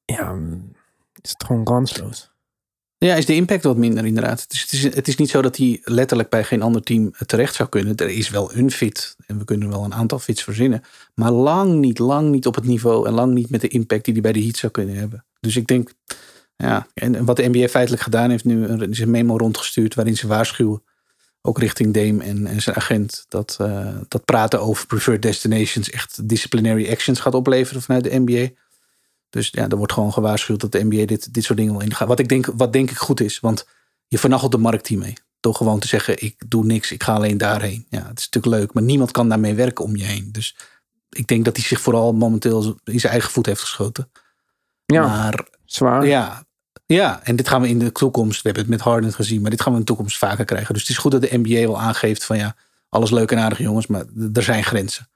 ja, 0.04 0.38
is 1.20 1.30
het 1.30 1.44
gewoon 1.44 1.64
kansloos. 1.64 2.32
Ja, 2.98 3.14
is 3.14 3.26
de 3.26 3.34
impact 3.34 3.64
wat 3.64 3.76
minder 3.76 4.06
inderdaad. 4.06 4.40
Het 4.40 4.72
is, 4.72 4.82
het, 4.82 5.08
is, 5.08 5.16
niet 5.16 5.30
zo 5.30 5.42
dat 5.42 5.56
hij 5.56 5.80
letterlijk 5.82 6.28
bij 6.28 6.44
geen 6.44 6.62
ander 6.62 6.82
team 6.82 7.12
terecht 7.26 7.54
zou 7.54 7.68
kunnen. 7.68 7.96
Er 7.96 8.08
is 8.08 8.30
wel 8.30 8.54
een 8.54 8.70
fit 8.70 9.16
en 9.26 9.38
we 9.38 9.44
kunnen 9.44 9.68
wel 9.68 9.84
een 9.84 9.94
aantal 9.94 10.18
fits 10.18 10.42
verzinnen. 10.42 10.82
Maar 11.14 11.30
lang 11.30 11.74
niet, 11.74 11.98
lang 11.98 12.30
niet 12.30 12.46
op 12.46 12.54
het 12.54 12.64
niveau 12.64 13.06
en 13.06 13.12
lang 13.12 13.34
niet 13.34 13.50
met 13.50 13.60
de 13.60 13.68
impact 13.68 14.04
die 14.04 14.12
hij 14.12 14.22
bij 14.22 14.32
de 14.32 14.42
Heat 14.42 14.56
zou 14.56 14.72
kunnen 14.72 14.94
hebben. 14.94 15.24
Dus 15.40 15.56
ik 15.56 15.66
denk, 15.66 15.92
ja, 16.56 16.86
en 16.94 17.24
wat 17.24 17.36
de 17.36 17.48
NBA 17.48 17.68
feitelijk 17.68 18.02
gedaan 18.02 18.30
heeft 18.30 18.44
nu, 18.44 18.66
is 18.66 19.00
een 19.00 19.10
memo 19.10 19.36
rondgestuurd 19.36 19.94
waarin 19.94 20.16
ze 20.16 20.26
waarschuwen, 20.26 20.82
ook 21.42 21.58
richting 21.58 21.94
Dame 21.94 22.24
en, 22.24 22.62
zijn 22.62 22.76
agent, 22.76 23.24
dat, 23.28 23.58
uh, 23.60 23.96
dat 24.08 24.24
praten 24.24 24.60
over 24.60 24.86
preferred 24.86 25.22
destinations 25.22 25.90
echt 25.90 26.28
disciplinary 26.28 26.90
actions 26.90 27.20
gaat 27.20 27.34
opleveren 27.34 27.82
vanuit 27.82 28.04
de 28.04 28.18
NBA. 28.18 28.48
Dus 29.30 29.48
ja, 29.50 29.68
er 29.68 29.76
wordt 29.76 29.92
gewoon 29.92 30.12
gewaarschuwd 30.12 30.60
dat 30.60 30.72
de 30.72 30.84
NBA 30.84 31.04
dit, 31.04 31.34
dit 31.34 31.44
soort 31.44 31.58
dingen 31.58 31.72
wil 31.72 31.82
ingaan. 31.82 32.08
Wat 32.08 32.18
ik 32.18 32.28
denk, 32.28 32.46
wat 32.56 32.72
denk 32.72 32.90
ik 32.90 32.96
goed 32.96 33.20
is, 33.20 33.40
want 33.40 33.66
je 34.06 34.18
vernachelt 34.18 34.52
de 34.52 34.58
markt 34.58 34.86
hiermee. 34.86 35.14
Door 35.40 35.54
gewoon 35.54 35.78
te 35.78 35.88
zeggen, 35.88 36.22
ik 36.22 36.42
doe 36.46 36.64
niks, 36.64 36.92
ik 36.92 37.02
ga 37.02 37.14
alleen 37.14 37.38
daarheen. 37.38 37.86
Ja, 37.88 38.06
het 38.06 38.18
is 38.18 38.28
natuurlijk 38.30 38.62
leuk, 38.62 38.72
maar 38.72 38.82
niemand 38.82 39.10
kan 39.10 39.28
daarmee 39.28 39.54
werken 39.54 39.84
om 39.84 39.96
je 39.96 40.04
heen. 40.04 40.28
Dus 40.32 40.56
ik 41.08 41.26
denk 41.26 41.44
dat 41.44 41.56
hij 41.56 41.64
zich 41.64 41.80
vooral 41.80 42.12
momenteel 42.12 42.78
in 42.84 43.00
zijn 43.00 43.12
eigen 43.12 43.30
voet 43.30 43.46
heeft 43.46 43.60
geschoten. 43.60 44.10
Ja, 44.86 45.06
maar, 45.06 45.46
zwaar. 45.64 46.06
Ja, 46.06 46.46
ja, 46.86 47.20
en 47.22 47.36
dit 47.36 47.48
gaan 47.48 47.60
we 47.62 47.68
in 47.68 47.78
de 47.78 47.92
toekomst, 47.92 48.42
we 48.42 48.48
hebben 48.48 48.62
het 48.62 48.72
met 48.72 48.80
Harden 48.80 49.12
gezien, 49.12 49.40
maar 49.40 49.50
dit 49.50 49.60
gaan 49.60 49.72
we 49.72 49.78
in 49.78 49.84
de 49.84 49.90
toekomst 49.92 50.18
vaker 50.18 50.44
krijgen. 50.44 50.72
Dus 50.74 50.82
het 50.82 50.90
is 50.90 50.98
goed 50.98 51.12
dat 51.12 51.20
de 51.20 51.38
NBA 51.38 51.60
wel 51.60 51.80
aangeeft 51.80 52.24
van 52.24 52.36
ja, 52.36 52.56
alles 52.88 53.10
leuk 53.10 53.30
en 53.30 53.38
aardig 53.38 53.58
jongens, 53.58 53.86
maar 53.86 54.04
er 54.32 54.42
zijn 54.42 54.64
grenzen. 54.64 55.08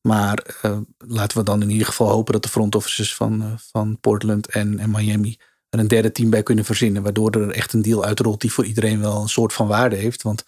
Maar 0.00 0.60
uh, 0.64 0.78
laten 0.98 1.38
we 1.38 1.44
dan 1.44 1.62
in 1.62 1.70
ieder 1.70 1.86
geval 1.86 2.08
hopen 2.08 2.32
dat 2.32 2.42
de 2.42 2.48
front 2.48 2.74
offices 2.74 3.14
van, 3.14 3.42
uh, 3.42 3.52
van 3.56 4.00
Portland 4.00 4.46
en, 4.46 4.78
en 4.78 4.90
Miami 4.90 5.38
er 5.68 5.78
een 5.78 5.88
derde 5.88 6.12
team 6.12 6.30
bij 6.30 6.42
kunnen 6.42 6.64
verzinnen. 6.64 7.02
Waardoor 7.02 7.30
er 7.30 7.50
echt 7.50 7.72
een 7.72 7.82
deal 7.82 8.04
uitrolt 8.04 8.40
die 8.40 8.52
voor 8.52 8.64
iedereen 8.64 9.00
wel 9.00 9.20
een 9.20 9.28
soort 9.28 9.52
van 9.52 9.66
waarde 9.66 9.96
heeft. 9.96 10.22
Want 10.22 10.44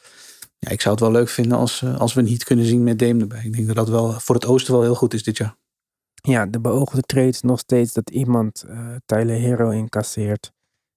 ja, 0.58 0.70
ik 0.70 0.80
zou 0.80 0.94
het 0.94 1.04
wel 1.04 1.12
leuk 1.12 1.28
vinden 1.28 1.58
als, 1.58 1.80
uh, 1.80 1.98
als 1.98 2.14
we 2.14 2.20
een 2.20 2.28
heat 2.28 2.44
kunnen 2.44 2.64
zien 2.64 2.82
met 2.82 2.98
Dame 2.98 3.20
erbij. 3.20 3.44
Ik 3.44 3.52
denk 3.52 3.66
dat 3.66 3.76
dat 3.76 3.88
wel 3.88 4.20
voor 4.20 4.34
het 4.34 4.46
oosten 4.46 4.72
wel 4.72 4.82
heel 4.82 4.94
goed 4.94 5.14
is 5.14 5.22
dit 5.22 5.36
jaar. 5.36 5.56
Ja, 6.22 6.46
de 6.46 6.60
beoogde 6.60 7.02
trade 7.02 7.28
is 7.28 7.40
nog 7.40 7.58
steeds 7.58 7.92
dat 7.92 8.10
iemand 8.10 8.64
Tyler 9.06 9.36
Hero 9.36 9.70
incasseert. 9.70 10.52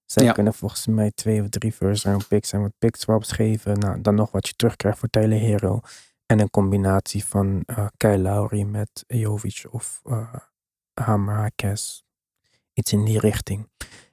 Zij 0.06 0.24
ja. 0.24 0.32
kunnen 0.32 0.54
volgens 0.54 0.86
mij 0.86 1.10
twee 1.10 1.42
of 1.42 1.48
drie 1.48 1.72
first 1.72 2.04
round 2.04 2.28
picks 2.28 2.52
en 2.52 2.60
wat 2.60 2.72
pick 2.78 2.96
swaps 2.96 3.32
geven. 3.32 3.78
Nou, 3.78 4.00
dan 4.00 4.14
nog 4.14 4.30
wat 4.30 4.48
je 4.48 4.54
terugkrijgt 4.56 4.98
voor 4.98 5.08
Tyler 5.08 5.38
Hero. 5.38 5.80
En 6.26 6.40
een 6.40 6.50
combinatie 6.50 7.24
van 7.24 7.62
uh, 7.66 7.86
Kyle 7.96 8.18
Lowry 8.18 8.62
met 8.62 9.04
Jovic 9.06 9.64
of 9.70 10.00
uh, 10.04 10.34
Hamarquez. 11.00 12.02
Iets 12.72 12.92
in 12.92 13.04
die 13.04 13.18
richting. 13.18 13.68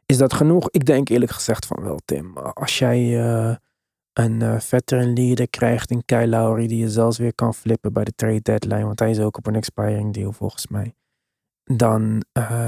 Is 0.05 0.17
dat 0.17 0.33
genoeg? 0.33 0.69
Ik 0.69 0.85
denk 0.85 1.09
eerlijk 1.09 1.31
gezegd 1.31 1.65
van 1.65 1.83
wel, 1.83 1.99
Tim. 2.05 2.37
Als 2.37 2.79
jij 2.79 2.99
uh, 2.99 3.55
een 4.13 4.61
veteran 4.61 5.13
leader 5.13 5.49
krijgt 5.49 5.91
in 5.91 6.05
Kyle 6.05 6.27
Lowry, 6.27 6.67
die 6.67 6.77
je 6.77 6.89
zelfs 6.89 7.17
weer 7.17 7.35
kan 7.35 7.53
flippen 7.53 7.93
bij 7.93 8.03
de 8.03 8.13
trade 8.15 8.41
deadline, 8.41 8.85
want 8.85 8.99
hij 8.99 9.09
is 9.09 9.19
ook 9.19 9.37
op 9.37 9.47
een 9.47 9.55
expiring 9.55 10.13
deal 10.13 10.31
volgens 10.31 10.67
mij. 10.67 10.95
Dan 11.63 12.23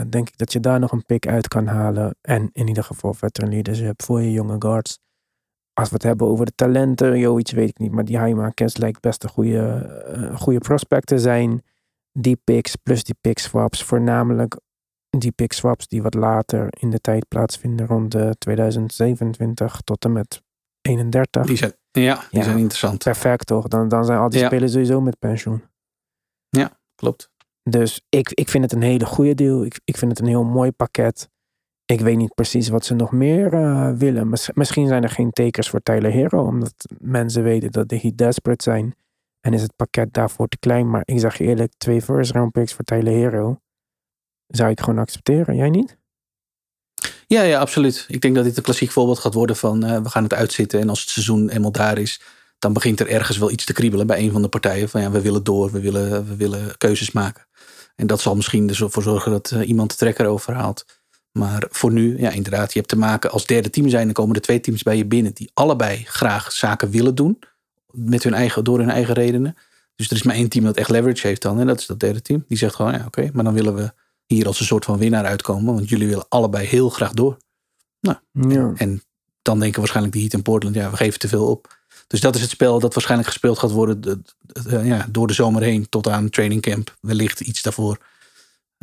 denk 0.09 0.27
ik 0.27 0.37
dat 0.37 0.53
je 0.53 0.59
daar 0.59 0.79
nog 0.79 0.91
een 0.91 1.05
pick 1.05 1.27
uit 1.27 1.47
kan 1.47 1.67
halen. 1.67 2.15
En 2.21 2.49
in 2.51 2.67
ieder 2.67 2.83
geval 2.83 3.13
veteran 3.13 3.49
leaders 3.49 3.79
hebt 3.79 4.03
voor 4.03 4.21
je 4.21 4.31
jonge 4.31 4.55
guards 4.59 4.99
als 5.73 5.89
we 5.89 5.93
het 5.93 6.03
hebben 6.03 6.27
over 6.27 6.45
de 6.45 6.55
talenten, 6.55 7.19
joh, 7.19 7.35
weet 7.35 7.69
ik 7.69 7.77
niet. 7.77 7.91
Maar 7.91 8.05
die 8.05 8.17
Haima 8.17 8.49
Kens 8.49 8.77
lijkt 8.77 9.01
best 9.01 9.23
een 9.23 9.29
goede, 9.29 9.89
uh, 10.17 10.39
goede 10.39 10.59
prospect 10.59 11.07
te 11.07 11.19
zijn. 11.19 11.63
Die 12.11 12.41
picks 12.43 12.75
plus 12.75 13.03
die 13.03 13.15
pick 13.21 13.39
swaps. 13.39 13.83
Voornamelijk 13.83 14.59
die 15.09 15.31
pick 15.31 15.53
swaps 15.53 15.87
die 15.87 16.01
wat 16.01 16.13
later 16.13 16.67
in 16.79 16.89
de 16.89 16.99
tijd 16.99 17.27
plaatsvinden. 17.27 17.85
Rond 17.85 18.11
de 18.11 18.35
2027 18.37 19.81
tot 19.81 20.05
en 20.05 20.11
met 20.11 20.43
31. 20.81 21.45
Die 21.45 21.57
zijn, 21.57 21.73
ja, 21.91 22.15
die 22.15 22.39
ja, 22.39 22.43
zijn 22.43 22.57
interessant. 22.57 23.03
Perfect 23.03 23.47
toch? 23.47 23.67
Dan, 23.67 23.87
dan 23.87 24.05
zijn 24.05 24.19
al 24.19 24.29
die 24.29 24.39
ja. 24.39 24.45
spelers 24.45 24.71
sowieso 24.71 25.01
met 25.01 25.19
pensioen. 25.19 25.63
Ja, 26.49 26.79
klopt. 26.95 27.29
Dus 27.63 28.05
ik, 28.09 28.29
ik 28.29 28.49
vind 28.49 28.63
het 28.63 28.73
een 28.73 28.81
hele 28.81 29.05
goede 29.05 29.35
deal. 29.35 29.65
Ik, 29.65 29.79
ik 29.83 29.97
vind 29.97 30.11
het 30.11 30.19
een 30.19 30.27
heel 30.27 30.43
mooi 30.43 30.71
pakket. 30.71 31.29
Ik 31.93 32.01
weet 32.01 32.17
niet 32.17 32.33
precies 32.33 32.69
wat 32.69 32.85
ze 32.85 32.93
nog 32.93 33.11
meer 33.11 33.53
uh, 33.53 33.91
willen. 33.91 34.29
Misschien 34.53 34.87
zijn 34.87 35.03
er 35.03 35.09
geen 35.09 35.31
tekens 35.31 35.69
voor 35.69 35.79
Tyler 35.83 36.11
Hero, 36.11 36.45
omdat 36.45 36.73
mensen 36.99 37.43
weten 37.43 37.71
dat 37.71 37.89
de 37.89 37.99
Heat 37.99 38.17
desperate 38.17 38.63
zijn. 38.63 38.95
En 39.41 39.53
is 39.53 39.61
het 39.61 39.75
pakket 39.75 40.13
daarvoor 40.13 40.47
te 40.47 40.57
klein. 40.57 40.89
Maar 40.89 41.01
ik 41.05 41.19
zeg 41.19 41.37
je 41.37 41.43
eerlijk, 41.43 41.73
twee 41.77 42.01
first 42.01 42.31
round 42.31 42.51
picks 42.51 42.73
voor 42.73 42.83
Tyler 42.83 43.13
Hero 43.13 43.57
zou 44.47 44.69
ik 44.69 44.79
gewoon 44.79 44.99
accepteren. 44.99 45.55
Jij 45.55 45.69
niet? 45.69 45.97
Ja, 47.27 47.41
ja, 47.41 47.59
absoluut. 47.59 48.05
Ik 48.07 48.21
denk 48.21 48.35
dat 48.35 48.43
dit 48.43 48.57
een 48.57 48.63
klassiek 48.63 48.91
voorbeeld 48.91 49.19
gaat 49.19 49.33
worden 49.33 49.55
van 49.55 49.85
uh, 49.85 50.01
we 50.01 50.09
gaan 50.09 50.23
het 50.23 50.33
uitzitten. 50.33 50.79
En 50.79 50.89
als 50.89 51.01
het 51.01 51.09
seizoen 51.09 51.49
eenmaal 51.49 51.71
daar 51.71 51.97
is, 51.97 52.21
dan 52.59 52.73
begint 52.73 52.99
er 52.99 53.07
ergens 53.07 53.37
wel 53.37 53.51
iets 53.51 53.65
te 53.65 53.73
kriebelen 53.73 54.07
bij 54.07 54.19
een 54.19 54.31
van 54.31 54.41
de 54.41 54.47
partijen. 54.47 54.89
Van 54.89 55.01
ja, 55.01 55.11
we 55.11 55.21
willen 55.21 55.43
door, 55.43 55.71
we 55.71 55.79
willen, 55.79 56.27
we 56.27 56.35
willen 56.35 56.77
keuzes 56.77 57.11
maken. 57.11 57.47
En 57.95 58.07
dat 58.07 58.21
zal 58.21 58.35
misschien 58.35 58.69
ervoor 58.69 59.03
zorgen 59.03 59.31
dat 59.31 59.51
uh, 59.51 59.67
iemand 59.67 59.89
de 59.89 59.95
trekker 59.95 60.25
overhaalt. 60.25 60.85
Maar 61.33 61.65
voor 61.69 61.91
nu, 61.91 62.19
ja, 62.19 62.29
inderdaad, 62.29 62.73
je 62.73 62.79
hebt 62.79 62.91
te 62.91 62.97
maken 62.97 63.31
als 63.31 63.45
derde 63.45 63.69
team 63.69 63.89
zijn. 63.89 64.05
Dan 64.05 64.13
komen 64.13 64.35
er 64.35 64.41
twee 64.41 64.59
teams 64.59 64.83
bij 64.83 64.97
je 64.97 65.05
binnen 65.05 65.33
die 65.33 65.51
allebei 65.53 66.03
graag 66.05 66.51
zaken 66.51 66.89
willen 66.89 67.15
doen. 67.15 67.39
Met 67.91 68.23
hun 68.23 68.33
eigen, 68.33 68.63
door 68.63 68.79
hun 68.79 68.89
eigen 68.89 69.13
redenen. 69.13 69.55
Dus 69.95 70.09
er 70.09 70.15
is 70.15 70.23
maar 70.23 70.35
één 70.35 70.49
team 70.49 70.65
dat 70.65 70.77
echt 70.77 70.89
leverage 70.89 71.27
heeft 71.27 71.41
dan. 71.41 71.59
En 71.59 71.67
dat 71.67 71.79
is 71.79 71.85
dat 71.85 71.99
derde 71.99 72.21
team. 72.21 72.45
Die 72.47 72.57
zegt 72.57 72.75
gewoon, 72.75 72.91
ja, 72.91 73.03
oké, 73.05 73.29
maar 73.33 73.43
dan 73.43 73.53
willen 73.53 73.75
we 73.75 73.93
hier 74.25 74.47
als 74.47 74.59
een 74.59 74.65
soort 74.65 74.85
van 74.85 74.97
winnaar 74.97 75.25
uitkomen. 75.25 75.73
Want 75.73 75.89
jullie 75.89 76.07
willen 76.07 76.25
allebei 76.29 76.67
heel 76.67 76.89
graag 76.89 77.13
door. 77.13 77.37
Nou, 77.99 78.17
ja. 78.31 78.71
en 78.75 79.03
dan 79.41 79.59
denken 79.59 79.79
waarschijnlijk 79.79 80.15
de 80.15 80.21
Heat 80.21 80.33
in 80.33 80.41
Portland, 80.41 80.75
ja, 80.75 80.89
we 80.89 80.97
geven 80.97 81.19
te 81.19 81.27
veel 81.27 81.47
op. 81.47 81.77
Dus 82.07 82.21
dat 82.21 82.35
is 82.35 82.41
het 82.41 82.49
spel 82.49 82.79
dat 82.79 82.93
waarschijnlijk 82.93 83.29
gespeeld 83.29 83.59
gaat 83.59 83.71
worden 83.71 84.01
de, 84.01 84.21
de, 84.39 84.69
de, 84.69 84.79
ja, 84.83 85.07
door 85.09 85.27
de 85.27 85.33
zomer 85.33 85.61
heen 85.61 85.89
tot 85.89 86.07
aan 86.07 86.29
training 86.29 86.61
camp. 86.61 86.97
Wellicht 87.01 87.39
iets 87.39 87.61
daarvoor. 87.61 87.97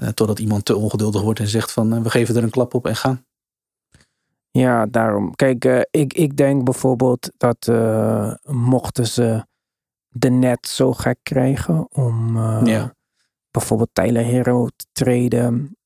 Uh, 0.00 0.08
totdat 0.08 0.38
iemand 0.38 0.64
te 0.64 0.76
ongeduldig 0.76 1.22
wordt 1.22 1.40
en 1.40 1.48
zegt 1.48 1.72
van 1.72 1.94
uh, 1.94 2.02
we 2.02 2.10
geven 2.10 2.36
er 2.36 2.42
een 2.42 2.50
klap 2.50 2.74
op 2.74 2.86
en 2.86 2.96
gaan. 2.96 3.24
Ja, 4.50 4.86
daarom. 4.86 5.34
Kijk, 5.34 5.64
uh, 5.64 5.80
ik, 5.90 6.12
ik 6.12 6.36
denk 6.36 6.64
bijvoorbeeld 6.64 7.30
dat 7.36 7.66
mochten 8.46 9.06
ze 9.06 9.44
de 10.08 10.30
net 10.30 10.66
zo 10.66 10.92
gek 10.92 11.18
krijgen 11.22 11.94
om 11.94 12.36
ja. 12.66 12.94
bijvoorbeeld 13.50 13.90
Tyler 13.92 14.24
Hero 14.24 14.68
te 14.76 14.86
treden. 14.92 15.76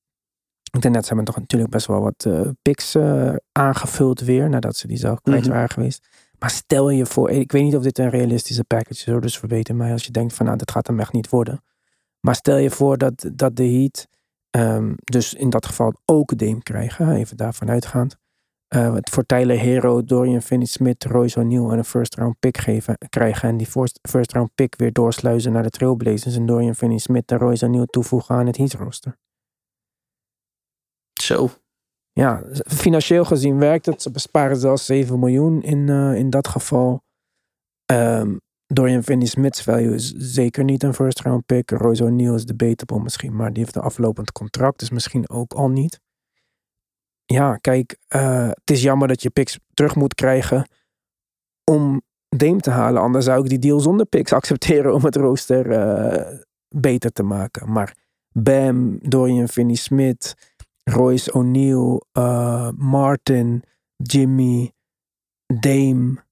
De 0.78 0.88
Nets 0.88 1.06
hebben 1.06 1.26
toch 1.26 1.38
natuurlijk 1.38 1.70
best 1.70 1.86
wel 1.86 2.00
wat 2.00 2.28
picks 2.62 2.96
aangevuld 3.52 4.20
weer 4.20 4.48
nadat 4.48 4.76
ze 4.76 4.86
die 4.86 4.96
zelf 4.96 5.20
kwijt 5.20 5.38
mm 5.38 5.44
-hmm. 5.44 5.54
waren 5.54 5.70
geweest. 5.70 6.08
Maar 6.38 6.50
stel 6.50 6.90
je 6.90 7.06
voor, 7.06 7.30
ik 7.30 7.52
weet 7.52 7.62
niet 7.62 7.76
of 7.76 7.82
dit 7.82 7.98
een 7.98 8.10
realistische 8.10 8.64
package 8.64 9.14
is, 9.14 9.20
dus 9.20 9.38
verbeter 9.38 9.74
mij 9.74 9.92
als 9.92 10.04
je 10.04 10.10
denkt 10.10 10.34
van 10.34 10.46
nou, 10.46 10.58
dit 10.58 10.70
gaat 10.70 10.86
hem 10.86 11.00
echt 11.00 11.12
niet 11.12 11.28
worden. 11.28 11.62
Maar 12.24 12.34
stel 12.34 12.56
je 12.56 12.70
voor 12.70 12.98
dat, 12.98 13.30
dat 13.32 13.56
de 13.56 13.64
Heat, 13.64 14.08
um, 14.56 14.94
dus 15.04 15.34
in 15.34 15.50
dat 15.50 15.66
geval 15.66 15.94
ook 16.04 16.38
Dame 16.38 16.62
krijgen, 16.62 17.10
even 17.10 17.36
daarvan 17.36 17.70
uitgaand. 17.70 18.16
eh, 18.68 18.94
het 18.94 19.10
voor 19.10 19.26
Tyler 19.26 19.58
Hero, 19.58 20.04
Dorian 20.04 20.42
Finney-Smith, 20.42 21.04
Royce 21.04 21.40
O'Neal 21.40 21.70
en 21.70 21.78
een 21.78 21.84
first 21.84 22.14
round 22.14 22.38
pick 22.38 22.58
geven, 22.58 22.98
krijgen. 23.08 23.48
En 23.48 23.56
die 23.56 23.66
first, 23.66 23.98
first 24.08 24.32
round 24.32 24.54
pick 24.54 24.76
weer 24.76 24.92
doorsluizen 24.92 25.52
naar 25.52 25.62
de 25.62 25.70
Trailblazers. 25.70 26.36
En 26.36 26.46
Dorian 26.46 26.74
Finney-Smith 26.74 27.30
en 27.30 27.38
Royce 27.38 27.66
O'Neal 27.66 27.86
toevoegen 27.86 28.34
aan 28.34 28.46
het 28.46 28.56
Heat 28.56 28.72
roster. 28.72 29.18
Zo. 31.22 31.48
Ja, 32.12 32.42
financieel 32.66 33.24
gezien 33.24 33.58
werkt 33.58 33.86
het. 33.86 34.02
Ze 34.02 34.10
besparen 34.10 34.56
zelfs 34.56 34.86
7 34.86 35.18
miljoen 35.18 35.62
in, 35.62 35.88
eh, 35.88 36.14
in 36.14 36.30
dat 36.30 36.48
geval. 36.48 37.02
Ehm 37.84 38.36
Dorian 38.66 39.02
Finney-Smith's 39.02 39.62
value 39.62 39.94
is 39.94 40.12
zeker 40.12 40.64
niet 40.64 40.82
een 40.82 40.94
first 40.94 41.20
round 41.20 41.46
pick. 41.46 41.70
Royce 41.70 42.04
O'Neal 42.04 42.34
is 42.34 42.44
debatable 42.44 43.00
misschien, 43.00 43.36
maar 43.36 43.52
die 43.52 43.62
heeft 43.62 43.76
een 43.76 43.82
aflopend 43.82 44.32
contract, 44.32 44.78
dus 44.78 44.90
misschien 44.90 45.28
ook 45.30 45.52
al 45.52 45.68
niet. 45.68 46.00
Ja, 47.24 47.56
kijk, 47.56 47.96
eh, 48.08 48.48
het 48.48 48.70
is 48.70 48.82
jammer 48.82 49.08
dat 49.08 49.22
je 49.22 49.30
picks 49.30 49.58
terug 49.74 49.94
moet 49.94 50.14
krijgen 50.14 50.68
om 51.64 52.02
Dame 52.28 52.60
te 52.60 52.70
halen. 52.70 53.02
Anders 53.02 53.24
zou 53.24 53.42
ik 53.42 53.48
die 53.48 53.58
deal 53.58 53.80
zonder 53.80 54.06
picks 54.06 54.32
accepteren 54.42 54.94
om 54.94 55.04
het 55.04 55.16
rooster 55.16 55.70
eh, 55.70 56.38
beter 56.68 57.12
te 57.12 57.22
maken. 57.22 57.72
Maar 57.72 57.96
Bam, 58.32 58.98
Dorian 59.02 59.48
Finney-Smith, 59.48 60.52
Royce 60.84 61.32
O'Neal, 61.32 62.06
eh, 62.12 62.70
Martin, 62.76 63.62
Jimmy, 63.96 64.72
Dame. 65.46 66.24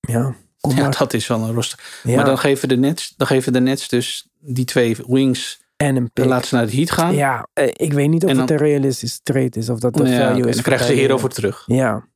Ja, 0.00 0.34
kom 0.62 0.76
Ja, 0.76 0.82
maar. 0.82 0.96
dat 0.98 1.12
is 1.12 1.26
wel 1.26 1.40
een 1.42 1.54
roster. 1.54 2.00
Ja, 2.02 2.16
Maar 2.16 2.24
dan 2.24 2.38
geven, 2.38 2.68
de 2.68 2.76
Nets, 2.76 3.14
dan 3.16 3.26
geven 3.26 3.52
de 3.52 3.60
Nets 3.60 3.88
dus 3.88 4.28
die 4.38 4.64
twee 4.64 4.96
wings. 5.06 5.60
en 5.76 5.88
een 5.88 5.94
Dan 5.94 6.10
pick. 6.12 6.24
laten 6.24 6.48
ze 6.48 6.54
naar 6.54 6.64
het 6.64 6.72
Heat 6.72 6.90
gaan. 6.90 7.14
Ja, 7.14 7.48
eh, 7.52 7.66
ik 7.72 7.92
weet 7.92 8.08
niet 8.08 8.24
of 8.24 8.30
En 8.30 8.38
het 8.38 8.48
dan- 8.48 8.56
een 8.56 8.62
realistische 8.62 9.20
trade 9.22 9.58
is. 9.58 9.68
Of 9.68 9.78
dat 9.78 9.94
de 9.94 10.08
ja, 10.08 10.16
value 10.28 10.48
is. 10.48 10.54
dan 10.54 10.64
krijgen 10.64 10.86
ze 10.86 10.92
hierover 10.92 11.28
terug. 11.28 11.62
Ja, 11.66 12.08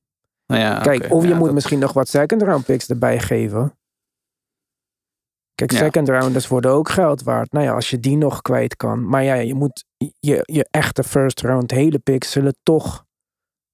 Nou 0.47 0.61
ja, 0.61 0.81
kijk, 0.81 1.13
of 1.13 1.25
je 1.27 1.35
moet 1.35 1.45
dat- 1.45 1.55
misschien 1.55 1.79
nog 1.79 1.93
wat 1.93 2.09
second 2.09 2.43
round 2.43 2.65
picks 2.65 2.87
erbij 2.89 3.21
geven. 3.21 3.79
Kijk, 5.55 5.73
second 5.73 6.09
rounders 6.09 6.49
worden 6.49 6.71
ook 6.71 6.89
geld 6.89 7.23
waard. 7.23 7.53
Nou 7.53 7.65
ja, 7.65 7.73
als 7.75 7.91
je 7.91 8.01
die 8.01 8.17
nog 8.17 8.43
kwijt 8.43 8.77
kan. 8.77 9.09
Maar 9.09 9.23
ja, 9.23 9.35
je 9.35 9.55
moet 9.55 9.85
je, 10.21 10.41
je 10.45 10.67
echte 10.71 11.05
first 11.05 11.41
round 11.41 11.71
hele 11.71 11.99
picks 11.99 12.31
zullen 12.31 12.57
toch 12.63 13.05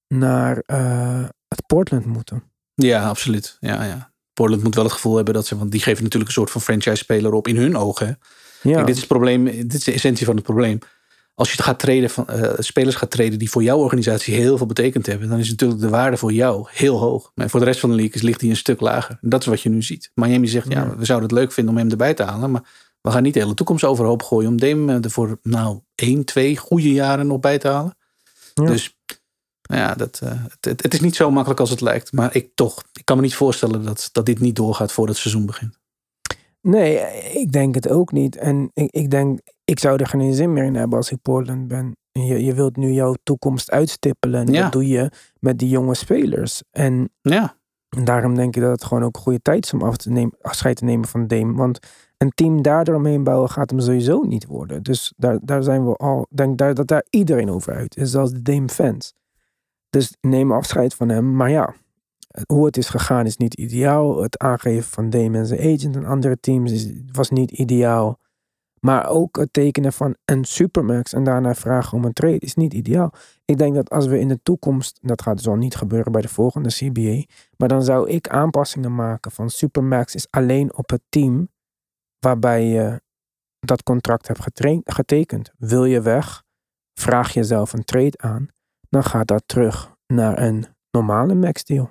naar 0.09 0.62
eh, 0.66 1.25
het 1.49 1.66
Portland 1.66 2.07
moeten. 2.07 2.43
Ja, 2.75 3.09
absoluut. 3.09 3.57
Ja, 3.61 3.85
ja. 3.85 4.12
Portland 4.43 4.62
moet 4.62 4.74
wel 4.74 4.84
het 4.84 4.93
gevoel 4.93 5.16
hebben 5.16 5.34
dat 5.34 5.47
ze, 5.47 5.59
want 5.59 5.70
die 5.70 5.80
geven 5.80 6.03
natuurlijk 6.03 6.30
een 6.30 6.36
soort 6.36 6.51
van 6.51 6.61
franchise-speler 6.61 7.32
op 7.32 7.49
in 7.49 7.57
hun 7.57 7.76
ogen. 7.76 8.18
Ja, 8.62 8.72
Kijk, 8.72 8.86
dit 8.86 8.95
is 8.95 9.01
het 9.01 9.11
probleem, 9.11 9.45
dit 9.45 9.74
is 9.74 9.84
de 9.84 9.93
essentie 9.93 10.26
van 10.26 10.34
het 10.34 10.45
probleem. 10.45 10.78
Als 11.34 11.49
je 11.49 11.57
het 11.57 11.64
gaat 11.64 11.78
treden 11.78 12.11
van 12.11 12.28
eh, 12.28 12.51
spelers 12.59 12.97
gaat 12.97 13.11
treden 13.11 13.38
die 13.38 13.51
voor 13.51 13.62
jouw 13.62 13.78
organisatie 13.78 14.34
heel 14.34 14.57
veel 14.57 14.66
betekend 14.66 15.07
hebben, 15.07 15.28
dan 15.28 15.38
is 15.38 15.51
natuurlijk 15.51 15.80
de 15.80 15.88
waarde 15.88 16.16
voor 16.16 16.32
jou 16.32 16.66
heel 16.70 16.99
hoog. 16.99 17.30
Maar 17.34 17.51
voor 17.51 17.61
de 17.61 17.66
rest 17.66 17.80
van 17.80 17.90
de 17.90 17.97
league 17.97 18.14
is, 18.14 18.22
ligt 18.22 18.40
die 18.40 18.51
een 18.51 18.57
stuk 18.57 18.80
lager. 18.80 19.18
En 19.22 19.28
dat 19.28 19.40
is 19.40 19.47
wat 19.47 19.61
je 19.61 19.68
nu 19.68 19.82
ziet. 19.82 20.11
Miami 20.14 20.47
zegt, 20.47 20.72
ja, 20.72 20.80
Ja. 20.80 20.97
we 20.97 21.05
zouden 21.05 21.28
het 21.28 21.38
leuk 21.38 21.53
vinden 21.53 21.74
om 21.74 21.80
hem 21.80 21.90
erbij 21.90 22.14
te 22.14 22.22
halen, 22.22 22.51
maar 22.51 22.62
we 23.01 23.11
gaan 23.11 23.22
niet 23.22 23.34
de 23.34 23.40
hele 23.40 23.55
toekomst 23.55 23.84
overhoop 23.84 24.22
gooien 24.22 24.49
om 24.49 24.61
Dame 24.61 24.93
eh, 24.93 25.05
er 25.05 25.11
voor 25.11 25.38
nou 25.43 25.80
één, 25.95 26.24
twee 26.24 26.57
goede 26.57 26.93
jaren 26.93 27.26
nog 27.26 27.40
bij 27.40 27.59
te 27.59 27.68
halen. 27.68 27.97
Ja. 28.55 28.64
Dus 28.64 28.97
nou 29.73 29.85
ja, 29.85 29.95
dat, 29.95 30.20
eh, 30.23 30.31
het, 30.31 30.64
het, 30.64 30.83
het 30.83 30.95
is 30.95 31.01
niet 31.01 31.16
zo 31.16 31.31
makkelijk 31.31 31.61
als 31.61 31.70
het 31.70 31.81
lijkt. 31.81 32.12
Maar 32.12 32.35
ik 32.35 32.55
toch, 32.55 32.83
ik 32.93 33.05
kan 33.05 33.16
me 33.16 33.23
niet 33.23 33.35
voorstellen 33.35 33.85
dat, 33.85 34.09
dat 34.12 34.27
dit 34.27 34.41
niet 34.41 34.57
doorgaat 34.57 34.93
voordat 34.93 35.14
het 35.14 35.23
seizoen 35.25 35.47
begint. 35.47 35.79
Nee, 36.61 36.99
ik 37.33 37.53
denk 37.53 37.75
het 37.75 37.89
ook 37.89 38.12
niet. 38.12 38.37
En 38.37 38.70
ik, 38.75 38.91
ik 38.91 39.11
denk, 39.11 39.41
ik 39.64 39.79
zou 39.79 39.97
er 39.97 40.07
geen 40.07 40.35
zin 40.35 40.53
meer 40.53 40.64
in 40.64 40.75
hebben 40.75 40.99
als 40.99 41.11
ik 41.11 41.23
Portland 41.23 41.68
ben. 41.68 41.97
Je, 42.12 42.45
je 42.45 42.55
wilt 42.55 42.77
nu 42.77 42.93
jouw 42.93 43.14
toekomst 43.23 43.70
uitstippelen. 43.70 44.47
En 44.47 44.53
Ja. 44.53 44.62
dat 44.62 44.73
doe 44.73 44.89
je 44.89 45.11
met 45.39 45.59
die 45.59 45.68
jonge 45.68 45.95
spelers. 45.95 46.62
En 46.70 47.11
Ja, 47.23 47.57
daarom 48.05 48.35
denk 48.35 48.57
ik 48.57 48.62
dat 48.62 48.70
het 48.70 48.85
gewoon 48.85 49.03
ook 49.05 49.16
een 49.16 49.23
goede 49.23 49.43
tijd 49.43 49.64
is 49.64 49.73
om 49.73 49.83
af 49.83 49.97
te 49.97 50.11
nemen, 50.11 50.37
afscheid 50.41 50.77
te 50.77 50.85
nemen 50.85 51.09
van 51.09 51.27
Dame. 51.27 51.53
Want 51.55 51.79
een 52.18 52.33
team 52.35 52.62
daardoor 52.62 52.95
omheen 52.95 53.25
bouwen 53.25 53.51
gaat 53.51 53.70
hem 53.70 53.81
sowieso 53.81 54.20
niet 54.20 54.47
worden. 54.47 54.83
Dus 54.83 55.12
daar, 55.16 55.39
daar 55.43 55.62
zijn 55.62 55.87
we 55.87 55.97
al, 55.97 56.27
denk 56.31 56.59
daar, 56.59 56.75
dat 56.75 56.87
daar 56.87 57.07
iedereen 57.11 57.51
over 57.51 57.75
uit 57.75 57.97
is, 57.97 58.11
zelfs 58.11 58.33
de 58.33 58.43
Dame 58.43 58.68
fans. 58.68 59.14
Dus 59.93 60.16
neem 60.20 60.53
afscheid 60.53 60.95
van 60.95 61.09
hem. 61.09 61.36
Maar 61.36 61.51
ja, 61.51 61.74
hoe 62.47 62.66
het 62.66 62.76
is 62.76 62.88
gegaan 62.88 63.26
is 63.26 63.36
niet 63.36 63.55
ideaal. 63.55 64.22
Het 64.22 64.38
aangeven 64.38 64.90
van 64.90 65.12
zijn 65.47 65.61
agent 65.61 65.97
en 65.97 66.05
andere 66.05 66.40
teams 66.40 66.72
is, 66.72 66.93
was 67.12 67.30
niet 67.30 67.51
ideaal. 67.51 68.20
Maar 68.80 69.09
ook 69.09 69.36
het 69.36 69.53
tekenen 69.53 69.93
van 69.93 70.16
een 70.24 70.45
supermax 70.45 71.12
en 71.12 71.24
daarna 71.24 71.55
vragen 71.55 71.99
om 71.99 72.05
een 72.05 72.12
trade 72.12 72.38
is 72.38 72.55
niet 72.55 72.74
ideaal. 72.74 73.12
Ik 73.45 73.59
denk 73.59 73.74
dat 73.74 73.90
als 73.90 74.07
we 74.07 74.18
in 74.18 74.28
de 74.28 74.43
toekomst, 74.43 74.99
dat 75.01 75.22
gaat 75.22 75.45
dus 75.45 75.57
niet 75.57 75.76
gebeuren 75.76 76.12
bij 76.12 76.20
de 76.20 76.28
volgende 76.28 76.68
CBA, 76.68 77.24
maar 77.57 77.68
dan 77.68 77.82
zou 77.82 78.11
ik 78.11 78.28
aanpassingen 78.28 78.95
maken 78.95 79.30
van 79.30 79.51
supermax 79.51 80.14
is 80.14 80.30
alleen 80.30 80.76
op 80.76 80.90
het 80.90 81.03
team 81.09 81.49
waarbij 82.18 82.66
je 82.66 83.01
dat 83.59 83.82
contract 83.82 84.28
hebt 84.28 84.40
getekend. 84.84 85.53
Wil 85.59 85.84
je 85.84 86.01
weg, 86.01 86.43
vraag 86.95 87.32
jezelf 87.32 87.72
een 87.72 87.84
trade 87.84 88.18
aan, 88.18 88.49
dan 88.93 89.05
gaat 89.05 89.26
dat 89.26 89.43
terug 89.47 89.90
naar 90.07 90.38
een 90.43 90.66
normale 90.90 91.34
max 91.34 91.64
deal. 91.64 91.90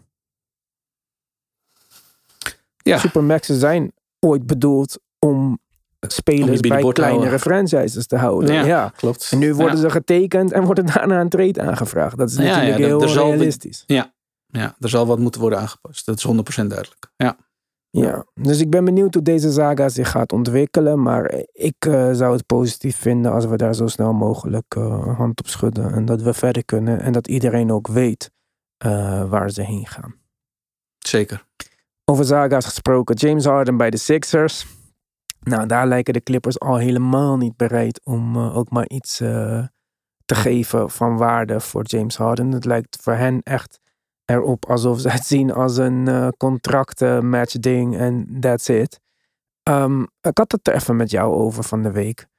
ja. 2.77 2.97
Supermaxen 2.97 3.55
zijn 3.55 3.91
ooit 4.19 4.45
bedoeld 4.45 4.99
om 5.19 5.59
spelers 5.99 6.49
bij 6.49 6.59
binnenboord 6.59 6.95
te 6.95 7.01
kleinere 7.01 7.39
franchises 7.39 8.07
te 8.07 8.15
houden. 8.17 8.53
Ja, 8.53 8.65
Ja. 8.65 8.89
klopt. 8.95 9.27
En 9.31 9.37
nu 9.39 9.53
worden 9.53 9.75
ja. 9.75 9.81
ze 9.81 9.89
getekend 9.89 10.51
en 10.51 10.63
worden 10.63 10.85
daarna 10.85 11.19
een 11.21 11.29
trade 11.29 11.61
aangevraagd. 11.61 12.17
Dat 12.17 12.29
is 12.29 12.35
Ja, 12.35 12.43
ja, 12.43 12.49
natuurlijk 12.55 12.79
dat- 12.89 12.99
heel 12.99 13.09
zal- 13.09 13.27
realistisch. 13.29 13.83
Ja, 13.85 14.13
er 14.79 14.89
zal 14.89 15.05
wat 15.07 15.19
moeten 15.19 15.41
worden 15.41 15.59
aangepast. 15.59 16.05
Dat 16.05 16.17
is 16.17 16.23
100% 16.23 16.69
duidelijk. 16.69 17.11
Ja, 17.15 17.37
Ja, 17.91 18.25
dus 18.33 18.59
ik 18.59 18.69
ben 18.69 18.85
benieuwd 18.85 19.13
hoe 19.13 19.23
deze 19.23 19.51
saga 19.51 19.89
zich 19.89 20.09
gaat 20.09 20.31
ontwikkelen. 20.31 21.01
Maar 21.01 21.33
ik 21.51 21.85
eh, 21.85 22.11
zou 22.11 22.33
het 22.33 22.45
positief 22.45 22.97
vinden 22.97 23.31
als 23.31 23.45
we 23.45 23.55
daar 23.55 23.75
zo 23.75 23.87
snel 23.87 24.13
mogelijk 24.13 24.75
eh, 24.75 25.17
hand 25.17 25.39
op 25.39 25.47
schudden. 25.47 25.93
En 25.93 26.05
dat 26.05 26.21
we 26.21 26.33
verder 26.33 26.65
kunnen. 26.65 26.99
En 26.99 27.11
dat 27.11 27.27
iedereen 27.27 27.71
ook 27.71 27.87
weet 27.87 28.31
eh, 28.77 29.29
waar 29.29 29.49
ze 29.49 29.61
heen 29.61 29.87
gaan. 29.87 30.15
zeker. 30.97 31.45
Over 32.05 32.25
saga's 32.25 32.65
gesproken. 32.65 33.15
James 33.15 33.45
Harden 33.45 33.77
bij 33.77 33.89
de 33.89 33.97
Sixers. 33.97 34.65
Nou, 35.39 35.67
daar 35.67 35.87
lijken 35.87 36.13
de 36.13 36.23
Clippers 36.23 36.59
al 36.59 36.77
helemaal 36.77 37.37
niet 37.37 37.57
bereid 37.57 38.05
om 38.05 38.37
ook 38.37 38.69
maar 38.69 38.87
iets 38.87 39.17
te 40.25 40.35
geven 40.35 40.89
van 40.89 41.17
waarde 41.17 41.59
voor 41.59 41.83
James 41.85 42.17
Harden. 42.17 42.51
Het 42.51 42.65
lijkt 42.65 42.97
voor 43.01 43.13
hen 43.13 43.41
echt 43.41 43.80
erop 44.31 44.65
alsof 44.65 44.99
ze 44.99 45.09
het 45.09 45.25
zien 45.25 45.53
als 45.53 45.77
een 45.77 46.07
eh 46.07 46.27
contract 46.37 47.21
matchding 47.21 47.97
en 47.97 48.37
that's 48.39 48.67
it. 48.67 48.99
Ehm, 49.63 50.01
ik 50.01 50.37
had 50.37 50.51
het 50.51 50.67
er 50.67 50.73
even 50.73 50.95
met 50.95 51.11
jou 51.11 51.33
over 51.33 51.63
van 51.63 51.81
de 51.81 51.91
week. 51.91 52.29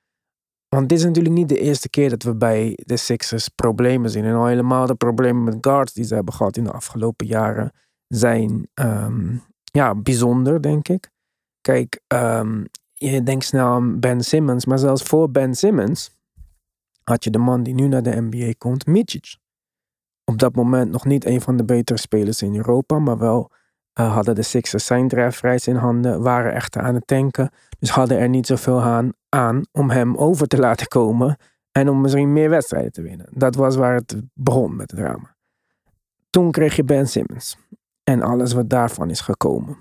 Want 0.69 0.89
dit 0.89 0.99
is 0.99 1.05
natuurlijk 1.05 1.35
niet 1.35 1.49
de 1.49 1.59
eerste 1.59 1.91
keer 1.91 2.11
dat 2.11 2.23
we 2.23 2.35
bij 2.35 2.79
de 2.85 2.97
Sixers 2.97 3.49
problemen 3.49 4.11
zien. 4.11 4.25
En 4.25 4.35
al 4.35 4.47
helemaal 4.47 4.87
de 4.87 4.95
problemen 4.95 5.45
met 5.45 5.57
guards 5.61 5.93
die 5.93 6.05
ze 6.05 6.15
hebben 6.15 6.35
gehad 6.35 6.57
in 6.57 6.65
de 6.65 6.73
afgelopen 6.73 7.27
jaren 7.27 7.73
zijn 8.09 8.69
ehm, 8.75 9.37
ja, 9.65 9.95
bijzonder, 9.95 10.63
denk 10.63 10.89
ik. 10.89 11.11
Kijk, 11.61 12.01
ehm, 12.07 12.65
je 12.95 13.23
denkt 13.23 13.45
snel 13.45 13.67
aan 13.67 14.01
Ben 14.01 14.21
Simmons, 14.21 14.67
maar 14.67 14.79
zelfs 14.79 15.03
voor 15.03 15.31
Ben 15.31 15.55
Simmons 15.55 16.11
had 17.05 17.25
je 17.25 17.31
de 17.31 17.39
man 17.39 17.63
die 17.63 17.75
nu 17.75 17.89
naar 17.89 18.03
de 18.03 18.21
NBA 18.21 18.53
komt, 18.59 18.87
Micic. 18.87 19.37
Op 20.25 20.39
dat 20.39 20.55
moment 20.55 20.91
nog 20.91 21.05
niet 21.05 21.25
een 21.25 21.41
van 21.41 21.57
de 21.57 21.65
betere 21.65 21.99
spelers 21.99 22.43
in 22.43 22.57
Europa, 22.57 22.99
maar 22.99 23.19
wel 23.19 23.51
eh, 23.93 24.15
hadden 24.15 24.35
de 24.35 24.43
Sixers 24.43 24.85
zijn 24.85 25.09
draftrijs 25.09 25.67
in 25.67 25.77
handen, 25.77 26.23
waren 26.23 26.53
echt 26.53 26.77
aan 26.77 26.95
het 26.95 27.07
tanken. 27.07 27.51
Dus 27.79 27.91
hadden 27.91 28.19
er 28.19 28.29
niet 28.29 28.47
zoveel 28.47 28.83
aan, 28.83 29.13
aan 29.29 29.63
om 29.73 29.91
hem 29.91 30.17
over 30.17 30.47
te 30.47 30.59
laten 30.67 30.87
komen 30.87 31.37
en 31.73 31.89
om 31.89 32.01
misschien 32.01 32.33
meer 32.33 32.51
wedstrijden 32.51 32.93
te 32.93 33.03
winnen. 33.03 33.27
Dat 33.31 33.55
was 33.55 33.77
waar 33.77 33.95
het 33.95 34.17
begon 34.35 34.77
met 34.77 34.91
het 34.91 35.01
drama. 35.01 35.37
Toen 36.31 36.51
kreeg 36.51 36.77
je 36.77 36.85
Ben 36.85 37.09
Simmons 37.09 37.57
en 38.05 38.23
alles 38.23 38.53
wat 38.53 38.71
daarvan 38.71 39.11
is 39.11 39.21
gekomen. 39.21 39.77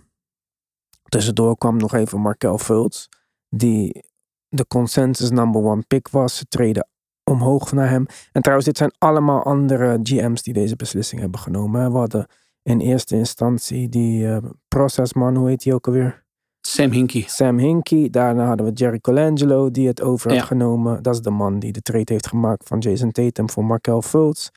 Tussendoor 1.09 1.57
kwam 1.57 1.77
nog 1.77 1.93
even 1.93 2.19
Markel 2.19 2.57
Fultz, 2.57 3.07
die 3.49 4.03
de 4.47 4.67
consensus 4.67 5.29
number 5.29 5.61
one 5.61 5.83
pick 5.87 6.07
was. 6.09 6.37
Ze 6.37 6.45
treden 6.45 6.87
omhoog 7.31 7.71
naar 7.71 7.89
hem. 7.89 8.05
En 8.31 8.41
trouwens, 8.41 8.67
dit 8.67 8.77
zijn 8.77 8.91
allemaal 8.97 9.43
andere 9.43 9.99
GM's 10.03 10.41
die 10.43 10.53
deze 10.53 10.75
beslissing 10.75 11.21
hebben 11.21 11.39
genomen. 11.39 11.91
We 11.91 11.97
hadden 11.97 12.25
in 12.63 12.79
eerste 12.79 13.15
instantie 13.15 13.89
die 13.89 14.27
eh, 14.27 14.37
procesman, 14.67 15.35
hoe 15.35 15.47
heet 15.49 15.63
die 15.63 15.73
ook 15.73 15.87
alweer? 15.87 16.23
Sam 16.61 16.91
Hinkie. 16.91 17.25
Sam 17.29 17.57
Hinkie. 17.57 18.09
Daarna 18.09 18.45
hadden 18.45 18.65
we 18.65 18.71
Jerry 18.71 18.99
Colangelo 18.99 19.71
die 19.71 19.87
het 19.87 20.01
over 20.01 20.31
Ja. 20.31 20.37
had 20.37 20.47
genomen. 20.47 21.03
Dat 21.03 21.13
is 21.13 21.21
de 21.21 21.29
man 21.29 21.59
die 21.59 21.71
de 21.71 21.81
trade 21.81 22.13
heeft 22.13 22.27
gemaakt 22.27 22.67
van 22.67 22.79
Jason 22.79 23.11
Tatum 23.11 23.49
voor 23.49 23.65
Markel 23.65 24.01
Fultz. 24.01 24.49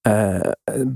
Eh, 0.00 0.40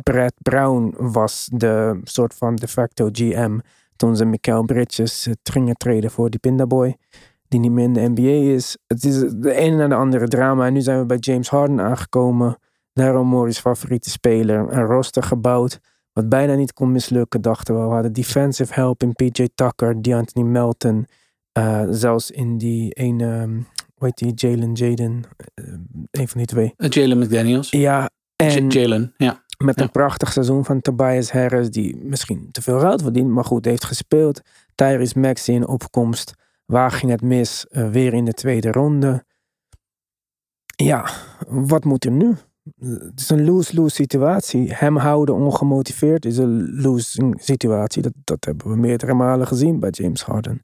Brad 0.03 0.33
Brown 0.43 0.95
was 0.99 1.49
de 1.53 2.01
soort 2.05 2.35
van 2.35 2.57
de 2.57 2.69
facto 2.69 3.09
GM 3.13 3.59
toen 3.97 4.17
ze 4.17 4.25
Mikael 4.25 4.63
Bridges 4.65 5.29
gingen 5.43 5.77
treden 5.77 6.11
voor 6.11 6.31
die 6.31 6.41
Pindaboy. 6.41 6.97
Die 7.49 7.61
niet 7.61 7.71
meer 7.73 7.85
in 7.85 7.93
de 7.93 8.09
NBA 8.15 8.53
is. 8.55 8.77
Het 8.87 9.05
is 9.05 9.19
de 9.37 9.53
ene 9.55 9.77
na 9.77 9.89
de 9.89 9.95
andere 9.95 10.29
drama. 10.29 10.67
En 10.67 10.73
nu 10.73 10.81
zijn 10.81 10.99
we 10.99 11.07
bij 11.07 11.17
James 11.21 11.49
Harden 11.49 11.81
aangekomen. 11.81 12.59
Daryl 12.93 13.25
Morey's 13.25 13.59
favoriete 13.61 14.11
speler. 14.11 14.73
Een 14.73 14.85
roster 14.85 15.23
gebouwd 15.23 15.79
wat 16.13 16.29
bijna 16.29 16.55
niet 16.55 16.73
kon 16.73 16.93
mislukken, 16.93 17.41
dachten 17.41 17.75
we. 17.81 17.87
We 17.87 17.93
hadden 17.93 18.13
defensive 18.13 18.75
help 18.75 19.03
in 19.03 19.13
PJ 19.13 19.49
Tucker, 19.55 20.03
D'Anthony 20.03 20.47
Melton. 20.47 21.07
eh, 21.53 21.83
zelfs 21.91 22.31
in 22.31 22.59
die 22.59 22.93
ene, 22.93 23.41
um, 23.43 23.67
hoe 23.95 24.07
heet 24.07 24.17
die, 24.17 24.33
Jalen 24.49 24.73
Jaden. 24.73 25.23
eh, 25.55 25.65
een 26.11 26.29
van 26.29 26.39
die 26.39 26.47
twee. 26.47 26.75
Eh, 26.77 26.89
Jalen 26.89 27.19
McDaniels. 27.19 27.71
Ja, 27.71 28.11
en 28.37 28.69
Jalen, 28.69 29.15
ja. 29.17 29.43
met 29.65 29.79
Ja. 29.79 29.83
een 29.85 29.91
prachtig 29.91 30.33
seizoen 30.33 30.65
van 30.65 30.81
Tobias 30.81 31.33
Harris, 31.33 31.71
die 31.71 31.97
misschien 32.05 32.49
te 32.51 32.63
veel 32.63 32.79
geld 32.81 33.03
verdient, 33.03 33.29
maar 33.31 33.45
goed 33.45 33.65
heeft 33.65 33.85
gespeeld. 33.85 34.41
Tyrese 34.75 35.19
Maxey 35.19 35.55
in 35.55 35.67
opkomst. 35.69 36.35
Waar 36.73 36.91
ging 36.91 37.11
het 37.11 37.23
mis? 37.23 37.67
Eh, 37.67 37.91
weer 37.91 38.15
in 38.15 38.25
de 38.25 38.33
tweede 38.33 38.73
ronde. 38.73 39.25
Ja, 40.67 41.11
wat 41.47 41.85
moet 41.85 42.05
er 42.05 42.11
nu? 42.11 42.35
Het 42.81 43.21
is 43.21 43.31
een 43.31 43.45
lose-lose 43.45 43.95
situatie. 43.95 44.73
Hem 44.75 44.97
houden 44.97 45.35
ongemotiveerd 45.35 46.25
is 46.25 46.39
een 46.39 46.81
losing 46.81 47.43
situatie. 47.43 48.03
Dat, 48.03 48.13
dat 48.25 48.45
hebben 48.45 48.69
we 48.69 48.77
meerdere 48.77 49.15
malen 49.15 49.47
gezien 49.47 49.81
bij 49.81 49.91
James 49.91 50.23
Harden. 50.23 50.63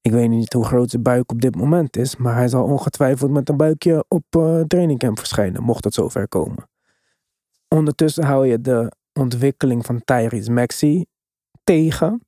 Ik 0.00 0.12
weet 0.12 0.28
niet 0.28 0.52
hoe 0.52 0.64
groot 0.64 0.90
zijn 0.90 1.02
buik 1.02 1.32
op 1.32 1.40
dit 1.40 1.56
moment 1.56 1.96
is, 1.96 2.16
maar 2.16 2.34
hij 2.34 2.48
zal 2.48 2.64
ongetwijfeld 2.64 3.30
met 3.30 3.48
een 3.48 3.56
buikje 3.56 4.04
op 4.08 4.24
eh 4.30 4.60
trainingcamp 4.60 5.18
verschijnen, 5.18 5.62
mocht 5.62 5.84
het 5.84 5.94
zover 5.94 6.28
komen. 6.28 6.68
Ondertussen 7.68 8.24
hou 8.24 8.46
je 8.46 8.60
de 8.60 8.92
ontwikkeling 9.12 9.86
van 9.86 10.04
Tyrese 10.04 10.52
Maxey 10.52 11.06
tegen. 11.64 12.20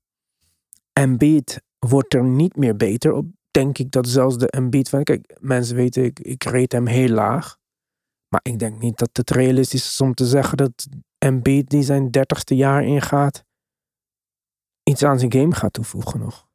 Embiid 0.93 1.65
wordt 1.89 2.15
er 2.15 2.25
niet 2.25 2.57
meer 2.57 2.77
beter 2.77 3.13
op. 3.13 3.27
Denk 3.51 3.79
ik 3.79 3.91
dat 3.91 4.09
zelfs 4.09 4.39
de 4.39 4.51
Embiid 4.51 4.89
van... 4.89 5.03
Kijk, 5.03 5.37
mensen 5.41 5.77
weten, 5.77 6.05
ik, 6.05 6.21
ik 6.21 6.45
rate 6.45 6.77
hem 6.77 6.87
heel 6.87 7.09
laag. 7.09 7.57
Maar 8.29 8.41
ik 8.43 8.59
denk 8.59 8.79
niet 8.79 8.99
dat 8.99 9.11
het 9.13 9.31
realistisch 9.31 9.87
is 9.87 10.01
om 10.01 10.15
te 10.15 10.27
zeggen 10.27 10.57
dat 10.57 10.87
Embiid 11.19 11.71
die 11.71 11.83
zijn 11.83 12.11
dertigste 12.11 12.57
jaar 12.57 12.85
ingaat... 12.85 13.45
iets 14.83 15.03
aan 15.03 15.19
zijn 15.19 15.33
game 15.33 15.55
gaat 15.55 15.73
toevoegen 15.73 16.21
nog. 16.21 16.47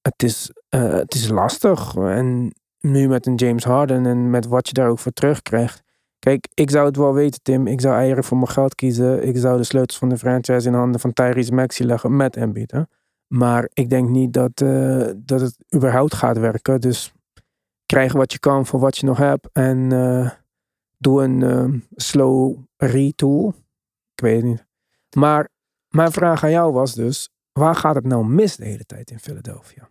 Het 0.00 0.22
is, 0.22 0.50
eh, 0.68 0.92
het 0.92 1.14
is 1.14 1.28
lastig. 1.28 1.96
En 1.96 2.54
nu 2.78 3.08
met 3.08 3.26
een 3.26 3.34
James 3.34 3.64
Harden 3.64 4.06
en 4.06 4.30
met 4.30 4.46
wat 4.46 4.68
je 4.68 4.74
daar 4.74 4.88
ook 4.88 4.98
voor 4.98 5.12
terugkrijgt... 5.12 5.84
Kijk, 6.18 6.48
ik 6.54 6.70
zou 6.70 6.86
het 6.86 6.96
wel 6.96 7.14
weten, 7.14 7.42
Tim. 7.42 7.66
Ik 7.66 7.80
zou 7.80 7.94
eieren 7.94 8.24
voor 8.24 8.36
mijn 8.36 8.50
geld 8.50 8.74
kiezen. 8.74 9.26
Ik 9.26 9.36
zou 9.36 9.56
de 9.56 9.64
sleutels 9.64 9.98
van 9.98 10.08
de 10.08 10.18
franchise 10.18 10.68
in 10.68 10.74
handen 10.74 11.00
van 11.00 11.12
Tyrese 11.12 11.52
Maxey 11.52 11.86
leggen 11.86 12.16
met 12.16 12.36
Embiid. 12.36 12.72
Maar 13.26 13.70
ik 13.72 13.90
denk 13.90 14.08
niet 14.08 14.32
dat, 14.32 14.60
eh, 14.60 15.10
dat 15.16 15.40
het 15.40 15.56
überhaupt 15.74 16.14
gaat 16.14 16.38
werken. 16.38 16.80
Dus 16.80 17.12
krijg 17.86 18.12
wat 18.12 18.32
je 18.32 18.38
kan 18.38 18.66
voor 18.66 18.80
wat 18.80 18.98
je 18.98 19.06
nog 19.06 19.18
hebt. 19.18 19.48
En 19.52 19.92
eh, 19.92 20.30
doe 20.98 21.22
een 21.22 21.42
eh, 21.42 21.80
slow 21.94 22.58
retool. 22.76 23.54
Ik 24.14 24.20
weet 24.20 24.36
het 24.36 24.44
niet. 24.44 24.66
Maar 25.16 25.48
mijn 25.88 26.12
vraag 26.12 26.44
aan 26.44 26.50
jou 26.50 26.72
was 26.72 26.94
dus... 26.94 27.30
Waar 27.52 27.76
gaat 27.76 27.94
het 27.94 28.04
nou 28.04 28.26
mis 28.26 28.56
de 28.56 28.64
hele 28.64 28.84
tijd 28.84 29.10
in 29.10 29.18
Philadelphia? 29.18 29.88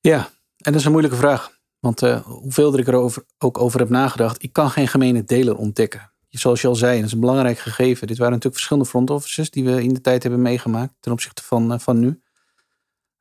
Ja, 0.00 0.18
en 0.56 0.72
dat 0.72 0.74
is 0.74 0.84
een 0.84 0.90
moeilijke 0.90 1.16
vraag. 1.16 1.58
Want 1.80 2.02
eh, 2.02 2.20
hoeveel 2.20 2.78
ik 2.78 2.86
er 2.86 3.24
ook 3.38 3.58
over 3.58 3.80
heb 3.80 3.88
nagedacht, 3.88 4.42
ik 4.42 4.52
kan 4.52 4.70
geen 4.70 4.88
gemene 4.88 5.24
deler 5.24 5.56
ontdekken. 5.56 6.12
Zoals 6.28 6.60
je 6.60 6.68
al 6.68 6.74
zei, 6.74 6.96
dat 6.96 7.06
is 7.06 7.12
een 7.12 7.20
belangrijk 7.20 7.58
gegeven. 7.58 8.06
Dit 8.06 8.16
waren 8.16 8.32
natuurlijk 8.32 8.56
verschillende 8.56 8.88
front 8.88 9.10
offices 9.10 9.50
die 9.50 9.64
we 9.64 9.82
in 9.82 9.94
de 9.94 10.00
tijd 10.00 10.22
hebben 10.22 10.42
meegemaakt 10.42 10.94
ten 11.00 11.12
opzichte 11.12 11.42
van, 11.42 11.72
eh, 11.72 11.78
van 11.78 11.98
nu. 11.98 12.20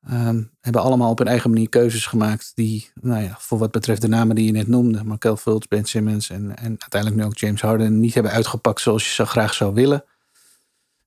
Ehm, 0.08 0.44
hebben 0.60 0.82
allemaal 0.82 1.12
op 1.12 1.18
hun 1.18 1.28
eigen 1.28 1.50
manier 1.50 1.70
keuzes 1.70 2.06
gemaakt 2.06 2.52
die, 2.56 2.92
nou 3.02 3.24
ja, 3.24 3.36
voor 3.40 3.58
wat 3.58 3.72
betreft 3.72 4.02
de 4.02 4.08
namen 4.08 4.36
die 4.36 4.46
je 4.46 4.52
net 4.52 4.68
noemde, 4.68 5.04
Markel 5.04 5.38
Fultz, 5.38 5.68
Ben 5.68 5.86
Simmons 5.86 6.30
en, 6.30 6.58
en 6.58 6.76
uiteindelijk 6.80 7.22
nu 7.22 7.28
ook 7.28 7.38
James 7.38 7.62
Harden, 7.62 8.00
niet 8.00 8.14
hebben 8.14 8.32
uitgepakt 8.32 8.82
zoals 8.82 9.06
je 9.06 9.14
zo 9.14 9.26
graag 9.26 9.54
zou 9.54 9.74
willen. 9.74 10.04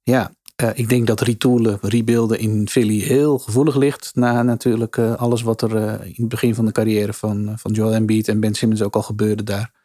Ja, 0.03 0.33
eh, 0.57 0.69
ik 0.75 0.89
denk 0.89 1.07
dat 1.07 1.21
retoolen, 1.21 1.79
rebuilden 1.81 2.39
in 2.39 2.69
Philly 2.69 2.99
heel 2.99 3.39
gevoelig 3.39 3.77
ligt. 3.77 4.11
Na 4.15 4.43
natuurlijk 4.43 4.97
eh, 4.97 5.15
alles 5.15 5.43
wat 5.43 5.63
er 5.63 6.05
in 6.05 6.15
het 6.17 6.29
begin 6.29 6.55
van 6.55 6.67
de 6.67 6.73
carrière 6.73 7.13
van, 7.13 7.53
van 7.57 7.73
Joel 7.73 7.95
Embiid 7.95 8.29
en 8.29 8.41
Ben 8.41 8.55
Simmons 8.55 8.83
ook 8.83 8.95
al 8.95 9.03
gebeurde 9.03 9.43
daar. 9.43 9.80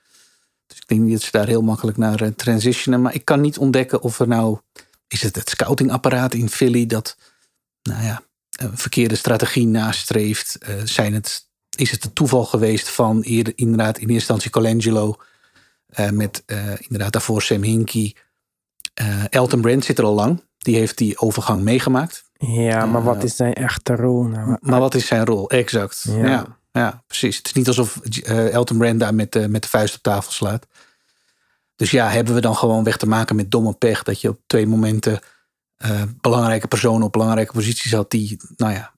Dus 0.68 0.78
ik 0.78 0.88
denk 0.88 1.02
niet 1.02 1.12
dat 1.12 1.22
ze 1.22 1.32
daar 1.32 1.48
heel 1.48 1.62
makkelijk 1.62 1.98
naar 1.98 2.22
eh, 2.22 2.28
transitionen. 2.28 3.02
Maar 3.02 3.14
ik 3.14 3.26
kan 3.26 3.42
niet 3.42 3.58
ontdekken 3.58 4.02
of 4.02 4.20
er 4.20 4.28
nou... 4.28 4.58
Is 5.08 5.22
het 5.22 5.36
het 5.36 5.50
scoutingapparaat 5.50 6.34
in 6.34 6.50
Philly 6.50 6.86
dat, 6.86 7.18
nou 7.82 8.04
ja, 8.04 8.22
een 8.50 8.78
verkeerde 8.78 9.16
strategie 9.16 9.68
nastreeft? 9.68 10.58
Eh, 10.58 10.76
zijn 10.84 11.14
het, 11.14 11.48
is 11.78 11.92
het 11.92 12.04
het 12.04 12.16
toeval 12.16 12.46
geweest 12.46 12.90
van 12.90 13.22
eerder, 13.22 13.54
inderdaad 13.56 13.96
in 13.98 14.02
eerste 14.10 14.14
instantie 14.14 14.50
Colangelo... 14.52 15.16
eh, 15.88 16.10
met 16.10 16.44
eh, 16.46 16.58
inderdaad 16.82 17.12
daarvoor 17.12 17.42
Sam 17.42 17.64
Hinkie. 17.64 18.16
Eh, 18.94 19.24
Elton 19.30 19.62
Brand 19.62 19.86
zit 19.86 19.98
er 19.98 20.04
al 20.06 20.14
lang. 20.14 20.44
Die 20.58 20.76
heeft 20.76 20.98
die 20.98 21.18
overgang 21.20 21.62
meegemaakt. 21.62 22.24
Ja, 22.38 22.86
maar 22.86 23.04
wat 23.04 23.18
Eh, 23.18 23.24
is 23.24 23.36
zijn 23.36 23.54
echte 23.54 23.96
rol? 23.96 24.24
Nou, 24.24 24.58
Maar 24.62 24.80
wat 24.80 24.96
is 24.96 25.08
zijn 25.08 25.26
rol? 25.26 25.50
Exact. 25.50 26.06
Ja. 26.08 26.26
Ja, 26.28 26.58
ja, 26.82 27.04
precies. 27.08 27.38
Het 27.38 27.46
is 27.46 27.54
niet 27.54 27.68
alsof 27.68 27.98
eh, 27.98 28.54
Elton 28.54 28.78
Brand 28.78 29.00
daar 29.00 29.16
met, 29.16 29.32
de 29.32 29.48
met 29.48 29.62
de 29.62 29.68
vuist 29.68 29.96
op 29.96 30.02
tafel 30.02 30.32
slaat. 30.32 30.68
Dus 31.76 31.92
ja, 31.92 32.10
hebben 32.10 32.34
we 32.34 32.42
dan 32.42 32.56
gewoon 32.56 32.84
weg 32.84 32.98
te 32.98 33.08
maken 33.08 33.36
met 33.36 33.52
domme 33.52 33.74
pech. 33.74 34.04
Dat 34.04 34.22
je 34.22 34.30
op 34.30 34.40
twee 34.48 34.68
momenten 34.68 35.20
eh, 35.76 36.02
belangrijke 36.22 36.68
personen 36.68 37.06
op 37.06 37.12
belangrijke 37.12 37.54
posities 37.54 37.92
had. 37.92 38.12
Die, 38.12 38.38
nou 38.56 38.74
ja, 38.74 38.94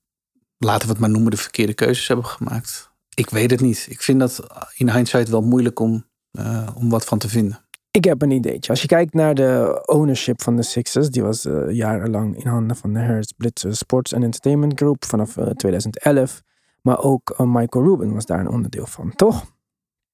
laten 0.58 0.86
we 0.86 0.92
het 0.92 1.02
maar 1.02 1.10
noemen, 1.10 1.32
de 1.32 1.38
verkeerde 1.38 1.74
keuzes 1.74 2.08
hebben 2.08 2.26
gemaakt. 2.26 2.92
Ik 3.14 3.30
weet 3.30 3.52
het 3.52 3.62
niet. 3.62 3.86
Ik 3.90 4.02
vind 4.02 4.20
dat 4.20 4.48
in 4.76 4.90
hindsight 4.90 5.30
wel 5.30 5.42
moeilijk 5.42 5.80
om, 5.80 6.06
eh, 6.32 6.68
om 6.76 6.90
wat 6.90 7.06
van 7.06 7.18
te 7.18 7.30
vinden. 7.30 7.66
Ik 7.92 8.04
heb 8.04 8.22
een 8.22 8.32
ideetje. 8.32 8.70
Als 8.70 8.82
je 8.82 8.88
kijkt 8.88 9.14
naar 9.14 9.36
de 9.36 9.84
ownership 9.86 10.42
van 10.42 10.56
de 10.56 10.64
Sixers, 10.64 11.10
die 11.10 11.24
was 11.24 11.46
eh, 11.46 11.70
jarenlang 11.70 12.44
in 12.44 12.48
handen 12.48 12.78
van 12.78 12.94
de 12.94 13.00
Harris 13.00 13.34
Blitzer 13.38 13.76
Sports 13.76 14.14
and 14.14 14.24
Entertainment 14.24 14.74
Group 14.76 15.06
vanaf 15.06 15.38
eh, 15.38 15.46
2011. 15.46 16.42
Maar 16.88 17.04
ook 17.04 17.30
eh, 17.30 17.46
Michael 17.46 17.86
Rubin 17.86 18.14
was 18.14 18.26
daar 18.26 18.40
een 18.40 18.50
onderdeel 18.50 18.86
van, 18.86 19.16
toch? 19.16 19.46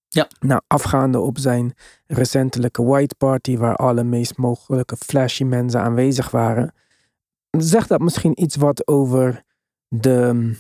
Ja. 0.08 0.28
Nou, 0.40 0.62
afgaande 0.68 1.20
op 1.20 1.38
zijn 1.38 1.74
recentelijke 2.08 2.84
White 2.84 3.16
Party, 3.16 3.58
waar 3.58 3.76
alle 3.76 4.04
meest 4.04 4.38
mogelijke 4.38 4.98
flashy 4.98 5.44
mensen 5.44 5.82
aanwezig 5.82 6.32
waren, 6.32 6.74
zegt 7.50 7.90
dat 7.90 8.00
misschien 8.00 8.42
iets 8.42 8.56
wat 8.56 8.88
over 8.88 9.44
de, 9.88 10.52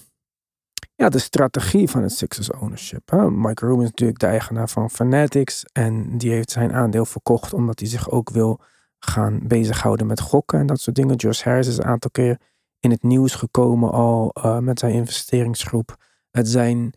ja, 0.95 1.09
de 1.09 1.19
strategie 1.19 1.89
van 1.89 2.01
het 2.01 2.11
Sixers 2.11 2.51
ownership. 2.51 3.09
Hè? 3.09 3.31
Mike 3.31 3.65
Rubin 3.65 3.83
is 3.83 3.89
natuurlijk 3.89 4.19
de 4.19 4.27
eigenaar 4.27 4.69
van 4.69 4.89
Fanatics. 4.89 5.65
En 5.71 6.17
die 6.17 6.31
heeft 6.31 6.51
zijn 6.51 6.73
aandeel 6.73 7.05
verkocht 7.05 7.53
omdat 7.53 7.79
hij 7.79 7.89
zich 7.89 8.09
ook 8.09 8.29
wil 8.29 8.61
gaan 8.99 9.39
bezighouden 9.43 10.07
met 10.07 10.19
gokken 10.19 10.59
en 10.59 10.65
dat 10.65 10.79
soort 10.79 10.95
dingen. 10.95 11.15
Josh 11.15 11.43
Harris 11.43 11.67
is 11.67 11.77
een 11.77 11.85
aantal 11.85 12.11
keer 12.11 12.39
in 12.83 12.91
het 12.91 13.03
nieuws 13.03 13.35
gekomen 13.35 13.91
al 13.91 14.31
eh, 14.33 14.57
met 14.57 14.79
zijn 14.79 14.93
investeringsgroep. 14.93 15.95
Het 16.31 16.47
zijn 16.47 16.93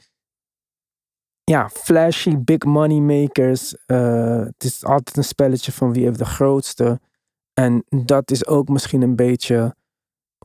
ja, 1.44 1.68
flashy 1.68 2.36
big 2.38 2.64
money 2.64 3.00
makers. 3.00 3.76
Eh, 3.86 4.40
het 4.40 4.64
is 4.64 4.84
altijd 4.84 5.16
een 5.16 5.24
spelletje 5.24 5.72
van 5.72 5.92
wie 5.92 6.04
heeft 6.04 6.18
de 6.18 6.24
grootste. 6.24 7.00
En 7.52 7.84
dat 7.88 8.30
is 8.30 8.46
ook 8.46 8.68
misschien 8.68 9.02
een 9.02 9.16
beetje 9.16 9.76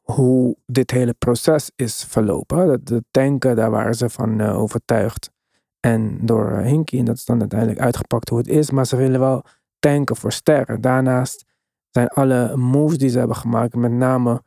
hoe 0.03 0.57
dit 0.65 0.91
hele 0.91 1.13
proces 1.13 1.71
is 1.75 2.03
verlopen. 2.03 2.81
De 2.83 3.03
tanken, 3.11 3.55
daar 3.55 3.71
waren 3.71 3.95
ze 3.95 4.09
van 4.09 4.39
eh, 4.39 4.59
overtuigd. 4.59 5.31
En 5.79 6.25
door 6.25 6.57
Hinkie, 6.57 6.99
en 6.99 7.05
dat 7.05 7.15
is 7.15 7.25
dan 7.25 7.39
uiteindelijk 7.39 7.79
uitgepakt 7.79 8.29
hoe 8.29 8.37
het 8.37 8.47
is. 8.47 8.71
Maar 8.71 8.85
ze 8.85 8.95
willen 8.95 9.19
wel 9.19 9.43
tanken 9.79 10.15
voor 10.15 10.31
sterren. 10.31 10.81
Daarnaast 10.81 11.45
zijn 11.89 12.07
alle 12.07 12.55
moves 12.57 12.97
die 12.97 13.09
ze 13.09 13.17
hebben 13.17 13.37
gemaakt, 13.37 13.75
met 13.75 13.91
name 13.91 14.41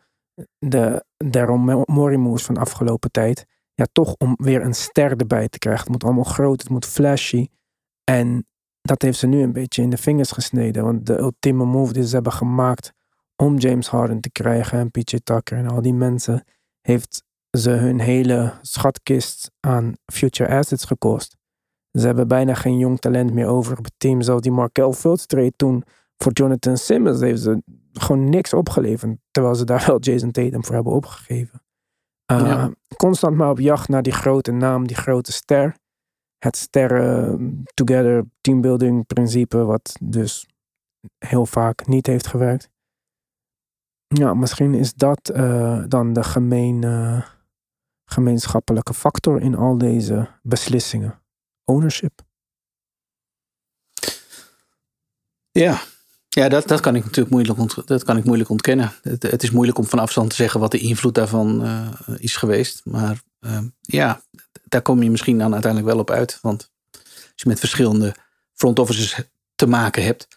de 0.59 1.05
Daryl 1.17 1.85
Morey 1.87 2.17
moves 2.17 2.45
van 2.45 2.55
de 2.55 2.61
afgelopen 2.61 3.11
tijd, 3.11 3.47
ja, 3.75 3.87
toch 3.93 4.15
om 4.19 4.35
weer 4.37 4.63
een 4.63 4.75
ster 4.75 5.11
erbij 5.11 5.49
te 5.49 5.59
krijgen. 5.59 5.83
Het 5.83 5.93
moet 5.93 6.05
allemaal 6.05 6.25
groot, 6.25 6.61
het 6.61 6.71
moet 6.71 6.87
flashy. 6.87 7.49
En 8.05 8.47
dat 8.81 9.03
heeft 9.03 9.19
ze 9.19 9.27
nu 9.27 9.43
een 9.43 9.53
beetje 9.53 9.83
in 9.83 9.91
de 9.91 9.97
vingers 9.97 10.31
gesneden. 10.31 10.85
Want 10.85 11.07
de 11.07 11.19
ultieme 11.19 11.65
move 11.65 11.93
die 11.93 12.07
ze 12.07 12.15
hebben 12.15 12.33
gemaakt 12.33 12.93
om 13.37 13.59
James 13.59 13.89
Harden 13.89 14.21
te 14.21 14.31
krijgen 14.31 14.79
en 14.79 14.91
PJ 14.91 15.19
Tucker 15.25 15.59
en 15.59 15.69
al 15.69 15.83
die 15.83 15.95
mensen, 15.95 16.45
heeft 16.81 17.25
ze 17.51 17.71
hun 17.71 18.01
hele 18.01 18.53
schatkist 18.61 19.51
aan 19.61 19.93
future 20.13 20.57
assets 20.57 20.85
gekost. 20.85 21.37
Ze 21.91 22.07
hebben 22.07 22.29
bijna 22.29 22.55
geen 22.55 22.79
jong 22.79 22.99
talent 23.01 23.33
meer 23.33 23.47
over 23.47 23.79
op 23.79 23.85
het 23.85 23.95
team. 23.97 24.23
Zelfs 24.23 24.43
die 24.43 24.53
Markel 24.53 24.93
Fultz 24.93 25.25
trade 25.25 25.53
toen 25.57 25.85
voor 26.17 26.33
Jonathan 26.33 26.77
Simmons 26.77 27.21
heeft 27.21 27.41
ze 27.41 27.63
gewoon 28.01 28.29
niks 28.29 28.53
opgeleverd. 28.53 29.17
Terwijl 29.31 29.55
ze 29.55 29.65
daar 29.65 29.85
wel 29.87 29.99
Jason 30.01 30.31
Tatum 30.31 30.65
voor 30.65 30.75
hebben 30.75 30.93
opgegeven. 30.93 31.63
Uh, 32.33 32.39
Ja. 32.41 32.71
Constant 32.97 33.37
maar 33.37 33.51
op 33.51 33.59
jacht 33.59 33.89
naar 33.89 34.03
die 34.03 34.13
grote 34.13 34.53
naam, 34.53 34.87
die 34.87 34.97
grote 34.97 35.33
ster. 35.33 35.77
Het 36.39 36.57
sterren 36.57 37.63
together 37.75 38.25
teambuilding 38.41 39.07
principe, 39.07 39.65
wat 39.65 39.97
dus 40.03 40.47
heel 41.19 41.47
vaak 41.47 41.87
niet 41.87 42.07
heeft 42.07 42.27
gewerkt. 42.27 42.71
Ja, 44.07 44.35
misschien 44.35 44.75
is 44.75 44.95
dat 44.95 45.29
eh, 45.29 45.83
dan 45.89 46.13
de 46.13 46.23
gemeen, 46.25 46.85
eh, 46.85 47.27
gemeenschappelijke 48.05 48.95
factor 48.95 49.41
in 49.41 49.55
al 49.55 49.79
deze 49.79 50.29
beslissingen. 50.43 51.23
Ownership. 51.65 52.23
Ja, 55.51 55.83
ja 56.35 56.49
dat, 56.49 56.69
dat, 56.69 56.81
kan 56.81 56.95
ik 56.95 57.05
natuurlijk 57.05 57.31
moeilijk, 57.31 57.59
ont, 57.59 57.87
dat 57.87 58.05
kan 58.05 58.17
ik 58.17 58.25
moeilijk 58.25 58.51
ontkennen. 58.51 58.93
Het, 59.03 59.23
het, 59.23 59.43
is 59.43 59.51
moeilijk 59.51 59.79
om 59.79 59.85
van 59.85 59.99
afstand 59.99 60.31
te 60.31 60.37
zeggen 60.37 60.61
wat 60.61 60.71
de 60.71 60.79
invloed 60.79 61.15
daarvan 61.15 61.65
uh, 61.65 61.89
is 62.19 62.37
geweest. 62.37 62.81
Maar 62.85 63.23
uh, 63.41 63.59
ja, 63.81 64.21
daar 64.65 64.83
kom 64.83 65.03
je 65.03 65.11
misschien 65.11 65.39
dan 65.39 65.53
uiteindelijk 65.53 65.93
wel 65.93 66.01
op 66.01 66.11
uit. 66.11 66.39
Want 66.43 66.71
als 66.93 67.33
je 67.35 67.49
met 67.49 67.59
verschillende 67.59 68.15
front 68.55 68.79
offices 68.79 69.21
te 69.55 69.67
maken 69.67 70.05
hebt, 70.05 70.29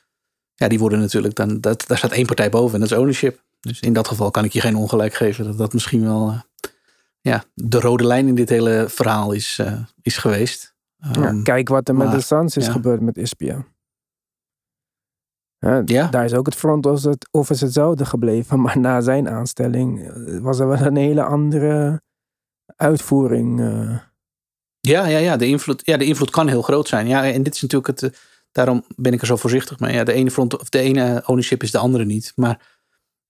ja, 0.55 0.67
die 0.67 0.79
worden 0.79 0.99
natuurlijk 0.99 1.35
dan, 1.35 1.61
dat, 1.61 1.83
daar 1.87 1.97
staat 1.97 2.11
één 2.11 2.25
partij 2.25 2.49
boven 2.49 2.73
en 2.73 2.79
dat 2.79 2.91
is 2.91 2.97
ownership. 2.97 3.43
Dus 3.59 3.79
in 3.79 3.93
dat 3.93 4.07
geval 4.07 4.31
kan 4.31 4.43
ik 4.43 4.53
je 4.53 4.61
geen 4.61 4.75
ongelijk 4.75 5.13
geven 5.13 5.45
dat 5.45 5.57
dat 5.57 5.73
misschien 5.73 6.03
wel 6.03 6.29
uh, 6.29 6.39
ja, 7.21 7.43
de 7.53 7.79
rode 7.79 8.05
lijn 8.05 8.27
in 8.27 8.35
dit 8.35 8.49
hele 8.49 8.85
verhaal 8.89 9.31
is, 9.31 9.57
uh, 9.61 9.79
is 10.01 10.17
geweest. 10.17 10.75
Um, 11.15 11.23
ja, 11.23 11.41
kijk 11.43 11.69
wat 11.69 11.87
er 11.87 11.95
met 11.95 12.11
de 12.11 12.21
Suns 12.21 12.57
is 12.57 12.65
ja. 12.65 12.71
gebeurd 12.71 13.01
met 13.01 13.17
Ispia. 13.17 13.65
Ja, 15.59 16.07
Daar 16.07 16.25
is 16.25 16.33
ook 16.33 16.45
het 16.45 16.55
front 16.55 16.85
office 17.31 17.65
hetzelfde 17.65 18.05
gebleven. 18.05 18.59
Maar 18.61 18.79
na 18.79 19.01
zijn 19.01 19.29
aanstelling 19.29 20.09
eh, 20.09 20.39
was 20.39 20.59
er 20.59 20.67
wel 20.67 20.81
een 20.81 20.95
hele 20.95 21.23
andere 21.23 22.01
uitvoering. 22.75 23.59
Uh. 23.59 23.97
Ja, 24.79 25.05
ja, 25.05 25.17
ja, 25.17 25.37
de 25.37 25.47
invloed, 25.47 25.81
ja, 25.85 25.97
de 25.97 26.05
invloed 26.05 26.29
kan 26.29 26.47
heel 26.47 26.61
groot 26.61 26.87
zijn. 26.87 27.07
Ja, 27.07 27.31
en 27.31 27.43
dit 27.43 27.55
is 27.55 27.61
natuurlijk 27.61 28.01
het. 28.01 28.17
Daarom 28.51 28.83
ben 28.95 29.13
ik 29.13 29.21
er 29.21 29.27
zo 29.27 29.35
voorzichtig 29.35 29.79
mee. 29.79 29.93
Ja, 29.93 30.03
de 30.03 30.13
ene 30.13 30.31
front 30.31 30.59
of 30.59 30.69
de 30.69 30.79
ene 30.79 31.23
ownership 31.25 31.63
is 31.63 31.71
de 31.71 31.77
andere 31.77 32.05
niet. 32.05 32.31
Maar 32.35 32.79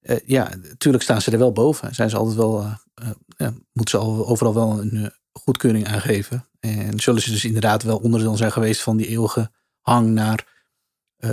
uh, 0.02 0.18
ja, 0.26 0.50
natuurlijk 0.62 1.04
staan 1.04 1.22
ze 1.22 1.32
er 1.32 1.38
wel 1.38 1.52
boven. 1.52 1.96
Zijn 1.96 2.10
ze 2.10 2.18
altijd 2.18 2.38
wel, 2.38 2.62
uh, 2.64 3.10
ja, 3.28 3.54
moeten 3.72 4.00
ze 4.00 4.06
overal 4.06 4.54
wel 4.54 4.80
een 4.80 5.12
goedkeuring 5.32 5.88
aangeven. 5.88 6.46
En 6.60 7.00
zullen 7.00 7.22
ze 7.22 7.32
dus 7.32 7.46
inderdaad 7.46 7.84
wel 7.84 7.98
onderdeel 7.98 8.38
zijn 8.38 8.52
geweest 8.52 8.82
van 8.82 8.98
die 8.98 9.08
eeuwige 9.08 9.52
hang 9.82 10.08
naar 10.08 10.46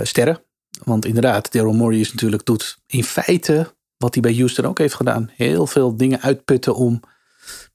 sterren. 0.01 0.44
Want 0.83 1.05
inderdaad, 1.05 1.51
Daryl 1.51 1.73
Morey 1.73 1.99
is 1.99 2.11
natuurlijk, 2.11 2.45
doet 2.45 2.77
in 2.87 3.03
feite 3.03 3.73
wat 3.97 4.13
hij 4.13 4.23
bij 4.23 4.35
Houston 4.35 4.65
ook 4.65 4.77
heeft 4.77 4.93
gedaan. 4.93 5.29
Heel 5.35 5.67
veel 5.67 5.97
dingen 5.97 6.21
uitputten 6.21 6.75
om, 6.75 6.99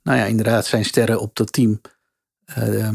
nou 0.03 0.19
ja, 0.19 0.25
inderdaad 0.25 0.67
zijn 0.67 0.85
sterren 0.85 1.21
op 1.21 1.37
dat 1.37 1.53
team 1.53 1.81
uh, 2.59 2.91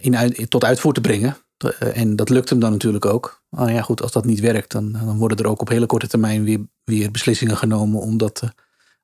in, 0.00 0.48
tot 0.48 0.64
uitvoer 0.64 0.92
te 0.92 1.00
brengen. 1.00 1.36
Uh, 1.64 1.96
en 1.96 2.16
dat 2.16 2.28
lukt 2.28 2.50
hem 2.50 2.58
dan 2.58 2.70
natuurlijk 2.70 3.06
ook. 3.06 3.42
Maar 3.48 3.72
ja, 3.72 3.82
goed, 3.82 4.02
als 4.02 4.12
dat 4.12 4.24
niet 4.24 4.40
werkt, 4.40 4.70
dan, 4.70 4.92
dan 4.92 5.18
worden 5.18 5.38
er 5.38 5.46
ook 5.46 5.60
op 5.60 5.68
hele 5.68 5.86
korte 5.86 6.08
termijn 6.08 6.44
weer, 6.44 6.60
weer 6.84 7.10
beslissingen 7.10 7.56
genomen 7.56 8.00
om 8.00 8.18
dat 8.18 8.40
uh, 8.44 8.50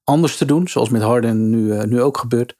anders 0.04 0.36
te 0.36 0.44
doen. 0.44 0.68
Zoals 0.68 0.88
met 0.88 1.02
Harden 1.02 1.50
nu, 1.50 1.86
nu 1.86 2.02
ook 2.02 2.18
gebeurt. 2.18 2.56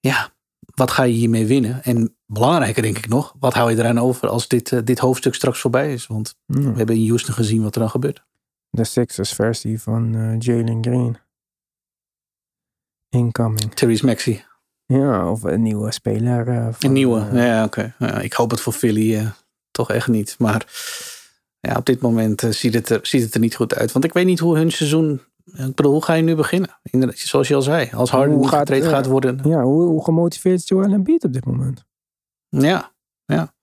Ja, 0.00 0.30
wat 0.76 0.90
ga 0.90 1.02
je 1.02 1.12
hiermee 1.12 1.46
winnen? 1.46 1.82
En 1.82 2.16
belangrijker 2.26 2.82
denk 2.82 2.98
ik 2.98 3.08
nog, 3.08 3.34
wat 3.38 3.54
hou 3.54 3.70
je 3.70 3.76
eraan 3.76 3.98
over 3.98 4.28
als 4.28 4.48
dit, 4.48 4.70
uh, 4.70 4.80
dit 4.84 4.98
hoofdstuk 4.98 5.34
straks 5.34 5.60
voorbij 5.60 5.92
is? 5.92 6.06
Want 6.06 6.36
mm. 6.46 6.72
we 6.72 6.76
hebben 6.76 6.96
in 6.96 7.08
Houston 7.08 7.34
gezien 7.34 7.62
wat 7.62 7.74
er 7.74 7.80
dan 7.80 7.90
gebeurt. 7.90 8.24
De 8.70 8.84
Sixers 8.84 9.32
versie 9.32 9.80
van 9.82 10.16
uh, 10.16 10.38
Jalen 10.38 10.84
Green. 10.84 11.16
Incoming. 13.08 13.74
Therese 13.74 14.06
Maxey. 14.06 14.44
Ja, 14.86 15.30
of 15.30 15.42
een 15.42 15.62
nieuwe 15.62 15.92
speler. 15.92 16.48
Uh, 16.48 16.64
van, 16.64 16.74
een 16.78 16.92
nieuwe, 16.92 17.28
ja 17.32 17.64
oké. 17.64 17.94
Okay. 17.98 18.22
Ik 18.24 18.32
hoop 18.32 18.50
het 18.50 18.60
voor 18.60 18.72
Philly 18.72 19.32
toch 19.70 19.90
echt 19.90 20.08
niet. 20.08 20.36
Maar 20.38 20.66
ja, 21.60 21.76
op 21.76 21.86
dit 21.86 22.00
moment 22.00 22.46
ziet, 22.50 22.74
het 22.74 22.88
er, 22.88 22.98
ziet 23.02 23.22
het 23.22 23.34
er 23.34 23.40
niet 23.40 23.56
goed 23.56 23.74
uit. 23.74 23.92
Want 23.92 24.04
ik 24.04 24.12
weet 24.12 24.26
niet 24.26 24.38
hoe 24.38 24.56
hun 24.56 24.70
seizoen 24.70 25.20
ik 25.52 25.74
bedoel, 25.74 25.92
hoe 25.92 26.04
ga 26.04 26.14
je 26.14 26.22
nu 26.22 26.34
beginnen? 26.34 26.70
Zoals 27.14 27.48
je 27.48 27.54
al 27.54 27.62
zei, 27.62 27.90
als 27.92 28.10
Harden 28.10 28.38
niet 28.38 28.48
gaat, 28.48 28.70
gaat 28.70 29.06
worden. 29.06 29.40
Ja, 29.44 29.62
hoe, 29.62 29.82
hoe 29.82 30.04
gemotiveerd 30.04 30.58
is 30.60 30.68
Joel 30.68 30.92
Embiid 30.92 31.24
op 31.24 31.32
dit 31.32 31.44
moment? 31.44 31.84
Ja, 32.48 32.92
ja. 33.24 33.54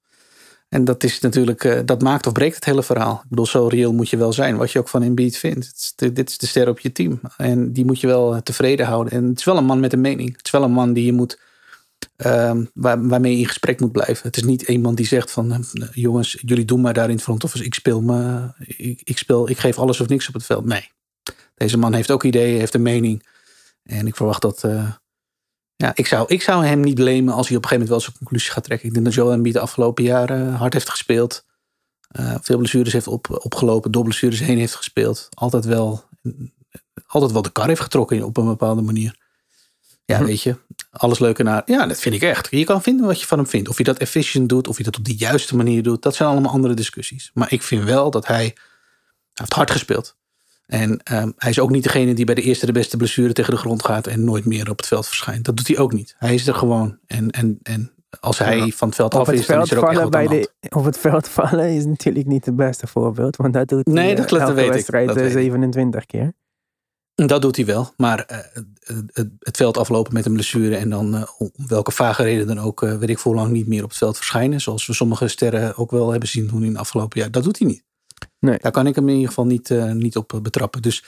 En 0.70 0.86
dat 0.86 1.04
is 1.04 1.20
natuurlijk, 1.20 1.64
uh, 1.64 1.80
dat 1.86 2.02
maakt 2.02 2.28
of 2.28 2.34
breekt 2.34 2.56
het 2.56 2.66
hele 2.66 2.84
verhaal. 2.84 3.22
Ik 3.24 3.30
bedoel, 3.30 3.46
zo 3.46 3.68
reëel 3.68 3.94
moet 3.94 4.10
je 4.10 4.18
wel 4.18 4.34
zijn, 4.34 4.58
wat 4.58 4.72
je 4.72 4.80
ook 4.80 4.88
van 4.88 5.04
Embiid 5.04 5.38
vindt. 5.38 5.66
Is 5.76 5.94
de, 5.96 6.14
dit 6.14 6.30
is 6.30 6.38
de 6.38 6.48
ster 6.48 6.70
op 6.70 6.80
je 6.80 6.92
team. 6.92 7.20
En 7.38 7.74
die 7.74 7.86
moet 7.86 8.00
je 8.00 8.08
wel 8.08 8.36
eh, 8.36 8.42
tevreden 8.42 8.86
houden. 8.86 9.14
En 9.14 9.28
het 9.28 9.40
is 9.40 9.46
wel 9.46 9.58
een 9.58 9.66
man 9.66 9.80
met 9.80 9.94
een 9.94 10.02
mening. 10.02 10.32
Het 10.38 10.46
is 10.46 10.52
wel 10.52 10.64
een 10.64 10.72
man 10.72 10.94
die 10.94 11.06
je 11.06 11.14
moet, 11.14 11.40
waar, 12.74 13.08
waarmee 13.08 13.32
je 13.32 13.40
in 13.40 13.48
gesprek 13.48 13.80
moet 13.80 13.92
blijven. 13.92 14.28
Het 14.28 14.38
is 14.38 14.44
niet 14.44 14.62
iemand 14.62 14.98
die 14.98 15.06
zegt 15.06 15.32
van, 15.32 15.66
jongens, 15.92 16.38
jullie 16.42 16.66
doen 16.66 16.82
maar 16.82 16.94
daar 16.94 17.10
in 17.10 17.16
het 17.16 17.24
front 17.24 17.44
office. 17.44 17.66
Ik 17.66 17.74
speel 17.74 18.02
me, 18.02 18.50
ik, 18.58 19.02
ik, 19.04 19.18
speel, 19.18 19.50
ik 19.50 19.58
geef 19.58 19.80
alles 19.80 20.02
of 20.02 20.08
niks 20.08 20.28
op 20.28 20.34
het 20.34 20.46
veld. 20.46 20.66
Nee, 20.66 20.90
deze 21.54 21.78
man 21.78 21.94
heeft 21.94 22.12
ook 22.12 22.24
ideeën, 22.24 22.60
heeft 22.60 22.74
een 22.74 22.82
mening. 22.82 23.28
En 23.84 24.08
ik 24.08 24.16
verwacht 24.16 24.42
dat. 24.42 24.64
Uh, 24.66 24.92
ja, 25.76 25.92
ik 25.96 26.08
zou, 26.08 26.26
ik 26.28 26.42
zou 26.42 26.66
hem 26.66 26.80
niet 26.80 26.96
blamen 26.96 27.34
als 27.34 27.48
hij 27.48 27.58
op 27.58 27.64
een 27.64 27.70
gegeven 27.70 27.70
moment 27.70 27.90
wel 27.90 28.00
zijn 28.00 28.18
conclusie 28.18 28.52
gaat 28.52 28.64
trekken. 28.64 28.88
Ik 28.88 28.94
denk 28.94 29.06
dat 29.06 29.14
Joel 29.14 29.32
Embiid 29.32 29.54
de 29.54 29.60
afgelopen 29.60 30.04
jaren 30.04 30.54
hard 30.54 30.74
heeft 30.74 30.90
gespeeld. 30.90 31.46
Uh, 32.20 32.36
veel 32.42 32.58
blessures 32.58 32.94
heeft 32.94 33.08
op, 33.08 33.44
opgelopen, 33.44 33.92
door 33.92 34.04
blessures 34.04 34.40
heen 34.40 34.58
heeft 34.58 34.76
gespeeld. 34.76 35.28
Altijd 35.34 35.66
wel, 35.66 36.04
altijd 37.06 37.32
wel 37.32 37.42
de 37.42 37.52
kar 37.52 37.68
heeft 37.68 37.82
getrokken 37.82 38.24
op 38.24 38.38
een 38.38 38.46
bepaalde 38.46 38.82
manier. 38.82 39.22
Ja, 40.06 40.18
hm. 40.18 40.26
weet 40.26 40.42
je, 40.42 40.56
alles 40.92 41.20
leuke 41.20 41.44
naar. 41.44 41.62
Ja, 41.66 41.86
dat 41.86 42.00
vind 42.00 42.16
ik 42.16 42.22
echt. 42.22 42.48
Je 42.52 42.64
kan 42.64 42.82
vinden 42.82 43.06
wat 43.06 43.20
je 43.20 43.28
van 43.28 43.38
hem 43.38 43.48
vindt. 43.48 43.70
Of 43.70 43.78
je 43.78 43.84
dat 43.84 43.98
efficient 43.98 44.50
doet, 44.50 44.68
of 44.68 44.78
je 44.78 44.84
dat 44.84 44.98
op 44.98 45.06
de 45.06 45.16
juiste 45.16 45.56
manier 45.56 45.84
doet. 45.84 46.02
Dat 46.02 46.16
zijn 46.16 46.30
allemaal 46.30 46.52
andere 46.52 46.74
discussies. 46.74 47.32
Maar 47.34 47.52
ik 47.52 47.64
vind 47.64 47.84
wel 47.84 48.12
dat 48.12 48.28
hij, 48.28 48.44
hij 48.44 48.54
heeft 49.34 49.54
hard 49.54 49.72
gespeeld. 49.72 50.16
En 50.66 50.90
um, 51.12 51.34
hij 51.38 51.50
is 51.50 51.60
ook 51.60 51.70
niet 51.70 51.84
degene 51.84 52.14
die 52.14 52.26
bij 52.26 52.36
de 52.36 52.42
eerste 52.42 52.66
de 52.66 52.72
beste 52.72 52.98
blessure 52.98 53.34
tegen 53.34 53.54
de 53.54 53.60
grond 53.60 53.86
gaat 53.86 54.08
en 54.08 54.24
nooit 54.24 54.46
meer 54.46 54.70
op 54.70 54.78
het 54.78 54.88
veld 54.88 55.08
verschijnt. 55.08 55.46
Dat 55.46 55.58
doet 55.58 55.68
hij 55.68 55.78
ook 55.78 55.94
niet. 55.94 56.16
Hij 56.18 56.34
is 56.34 56.48
er 56.48 56.56
gewoon. 56.56 56.98
En, 57.08 57.30
en, 57.30 57.60
en 57.64 57.92
als 58.20 58.38
hij 58.38 58.58
ja. 58.58 58.68
van 58.68 58.88
het 58.88 58.98
veld 58.98 59.16
af 59.16 59.32
is, 59.32 59.46
dan 59.46 59.62
is 59.62 59.72
er 59.72 59.78
ook 59.78 59.90
echt 59.90 60.02
wat 60.02 60.10
bij 60.10 60.28
de, 60.28 60.52
Op 60.70 60.86
het 60.86 60.98
veld 60.98 61.28
vallen 61.28 61.70
is 61.76 61.86
natuurlijk 61.86 62.26
niet 62.26 62.46
het 62.46 62.56
beste 62.56 62.88
voorbeeld. 62.88 63.36
Want 63.36 63.54
dat 63.54 63.68
doet 63.68 63.86
nee, 63.86 64.06
hij 64.06 64.16
dat, 64.16 64.30
dat 64.30 64.54
weet 64.54 64.70
wedstrijd 64.70 65.10
ik. 65.10 65.16
Dat 65.16 65.32
27 65.32 65.94
weet 65.94 66.06
keer. 66.06 66.34
Dat 67.16 67.42
doet 67.42 67.56
hij 67.56 67.66
wel. 67.66 67.94
Maar 67.98 68.28
uh, 68.32 68.38
het, 69.14 69.30
het, 69.40 69.58
veld 69.58 69.78
aflopen 69.78 70.14
met 70.14 70.26
een 70.26 70.34
blessure 70.34 70.76
en 70.76 70.90
dan 70.90 71.16
uh, 71.16 71.24
om 71.38 71.52
welke 71.68 71.92
vage 71.92 72.24
reden 72.24 72.48
dan 72.48 72.60
ook, 72.60 72.82
uh, 72.82 72.98
weet 72.98 73.10
ik 73.10 73.20
voor 73.20 73.36
lang 73.36 73.52
niet 73.52 73.68
meer 73.68 73.84
op 73.84 73.90
het 73.90 73.98
veld 73.98 74.16
verschijnen. 74.16 74.62
Zoals 74.62 74.86
we 74.86 74.94
sommige 74.94 75.28
sterren 75.28 75.78
ook 75.78 75.92
wel 75.92 76.12
hebben 76.12 76.30
zien 76.30 76.48
doen 76.48 76.64
in 76.64 76.74
de 76.74 76.80
afgelopen 76.80 77.20
jaar. 77.20 77.32
Dat 77.32 77.44
doet 77.44 77.60
hij 77.60 77.68
niet. 77.68 77.84
Nee. 78.40 78.58
Daar 78.62 78.72
kan 78.72 78.88
ik 78.88 78.96
hem 78.96 79.08
in 79.08 79.14
ieder 79.14 79.28
geval 79.28 79.46
niet, 79.46 79.70
uh, 79.70 79.92
niet 79.92 80.18
op 80.18 80.40
betrappen. 80.42 80.82
Dus 80.82 81.04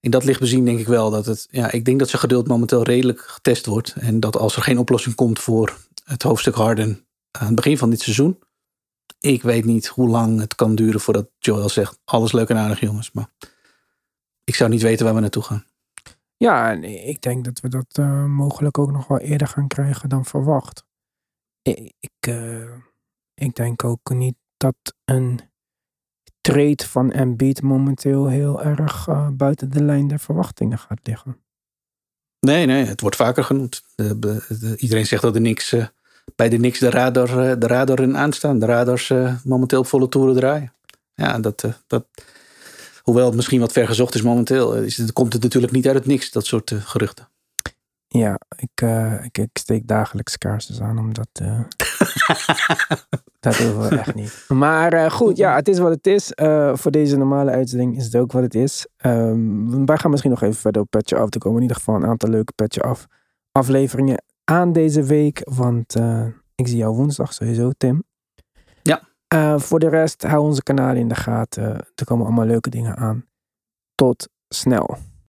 in 0.00 0.10
dat 0.10 0.24
licht 0.24 0.40
bezien 0.40 0.64
denk 0.64 0.78
ik 0.78 0.86
wel 0.86 1.10
dat 1.10 1.26
het. 1.26 1.48
Ja, 1.50 1.70
ik 1.70 1.84
denk 1.84 1.98
dat 1.98 2.08
zijn 2.08 2.20
geduld 2.20 2.46
momenteel 2.46 2.82
redelijk 2.82 3.20
getest 3.20 3.66
wordt. 3.66 3.94
En 3.98 4.20
dat 4.20 4.36
als 4.36 4.56
er 4.56 4.62
geen 4.62 4.78
oplossing 4.78 5.14
komt 5.14 5.38
voor 5.38 5.78
het 6.04 6.22
hoofdstuk 6.22 6.54
Harden 6.54 7.06
aan 7.30 7.46
het 7.46 7.54
begin 7.54 7.78
van 7.78 7.90
dit 7.90 8.00
seizoen. 8.00 8.38
Ik 9.20 9.42
weet 9.42 9.64
niet 9.64 9.86
hoe 9.86 10.08
lang 10.08 10.40
het 10.40 10.54
kan 10.54 10.74
duren 10.74 11.00
voordat 11.00 11.28
Joel 11.38 11.68
zegt: 11.68 11.98
alles 12.04 12.32
leuk 12.32 12.48
en 12.48 12.56
aardig, 12.56 12.80
jongens. 12.80 13.12
Maar 13.12 13.28
ik 14.44 14.54
zou 14.54 14.70
niet 14.70 14.82
weten 14.82 15.04
waar 15.04 15.14
we 15.14 15.20
naartoe 15.20 15.42
gaan. 15.42 15.64
Ja, 16.36 16.70
ik 16.82 17.22
denk 17.22 17.44
dat 17.44 17.60
we 17.60 17.68
dat 17.68 17.96
uh, 18.00 18.24
mogelijk 18.24 18.78
ook 18.78 18.92
nog 18.92 19.06
wel 19.06 19.18
eerder 19.18 19.46
gaan 19.46 19.68
krijgen 19.68 20.08
dan 20.08 20.24
verwacht. 20.24 20.84
Ik, 21.62 22.26
uh, 22.28 22.72
ik 23.34 23.54
denk 23.54 23.84
ook 23.84 24.10
niet 24.14 24.36
dat 24.56 24.94
een 25.04 25.40
trade 26.52 26.84
van 26.88 27.12
Embiid 27.12 27.62
momenteel 27.62 28.26
heel 28.26 28.62
erg 28.62 29.06
uh, 29.06 29.28
buiten 29.32 29.70
de 29.70 29.82
lijn 29.82 30.08
der 30.08 30.18
verwachtingen 30.18 30.78
gaat 30.78 31.00
liggen. 31.02 31.36
Nee, 32.40 32.66
nee, 32.66 32.84
het 32.84 33.00
wordt 33.00 33.16
vaker 33.16 33.44
genoemd. 33.44 33.82
De, 33.94 34.18
de, 34.18 34.42
de, 34.48 34.76
iedereen 34.76 35.06
zegt 35.06 35.22
dat 35.22 35.34
er 35.34 35.40
niks, 35.40 35.72
uh, 35.72 35.86
bij 36.36 36.48
de 36.48 36.56
niks 36.56 36.78
de 36.78 36.90
radar, 36.90 37.28
uh, 37.28 37.52
de 37.58 37.66
radar 37.66 38.00
in 38.00 38.16
aanstaan. 38.16 38.58
De 38.58 38.66
radars 38.66 39.12
momenteel 39.44 39.84
volle 39.84 40.08
toeren 40.08 40.34
draaien. 40.36 40.72
Ja, 41.14 41.38
dat, 41.38 41.64
dat, 41.86 42.06
hoewel 43.02 43.26
het 43.26 43.34
misschien 43.34 43.60
wat 43.60 43.72
ver 43.72 43.86
gezocht 43.86 44.14
is 44.14 44.22
momenteel, 44.22 44.74
is 44.74 45.12
komt 45.12 45.32
het 45.32 45.42
natuurlijk 45.42 45.72
niet 45.72 45.86
uit 45.86 45.96
het 45.96 46.06
niks, 46.06 46.30
dat 46.30 46.46
soort 46.46 46.72
geruchten. 46.78 47.28
Ja, 48.16 48.40
ik, 48.56 48.82
uh, 48.82 49.24
ik, 49.24 49.38
ik, 49.38 49.50
steek 49.52 49.86
dagelijks 49.86 50.38
kaarsjes 50.38 50.80
aan, 50.80 50.98
omdat 50.98 51.28
uh, 51.42 51.60
dat 53.40 53.56
doen 53.56 53.80
we 53.80 53.88
echt 53.88 54.14
niet. 54.14 54.44
Maar 54.48 54.94
uh, 54.94 55.10
goed, 55.10 55.36
ja, 55.36 55.54
het 55.54 55.68
is 55.68 55.78
wat 55.78 55.90
het 55.90 56.06
is. 56.06 56.32
voor 56.72 56.90
deze 56.90 57.16
normale 57.16 57.50
uitzending 57.50 57.96
is 57.96 58.04
het 58.04 58.16
ook 58.16 58.32
wat 58.32 58.42
het 58.42 58.54
is. 58.54 58.86
Um, 59.06 59.86
wij 59.86 59.96
gaan 59.96 60.10
misschien 60.10 60.30
nog 60.30 60.42
even 60.42 60.60
verder 60.60 60.82
op 60.82 60.90
Petje 60.90 61.16
Af. 61.16 61.34
Er 61.34 61.40
komen 61.40 61.56
in 61.56 61.62
ieder 61.62 61.76
geval 61.76 61.94
een 61.94 62.06
aantal 62.06 62.28
leuke 62.28 62.52
Petje 62.52 62.82
Af 62.82 63.06
afleveringen 63.52 64.24
aan 64.44 64.72
deze 64.72 65.02
week. 65.02 65.40
Want 65.44 65.94
ik 66.54 66.68
zie 66.68 66.76
jou 66.76 66.94
woensdag 66.94 67.32
sowieso, 67.32 67.70
Tim. 67.76 68.04
Ja. 68.82 69.02
voor 69.58 69.78
de 69.78 69.88
rest, 69.88 70.22
hou 70.22 70.44
onze 70.44 70.62
kanaal 70.62 70.94
in 70.94 71.08
de 71.08 71.14
gaten. 71.14 71.64
Er 71.94 72.04
komen 72.04 72.26
allemaal 72.26 72.46
leuke 72.46 72.70
dingen 72.70 72.96
aan. 72.96 73.24
Tot 73.94 74.28
snel. 74.48 74.98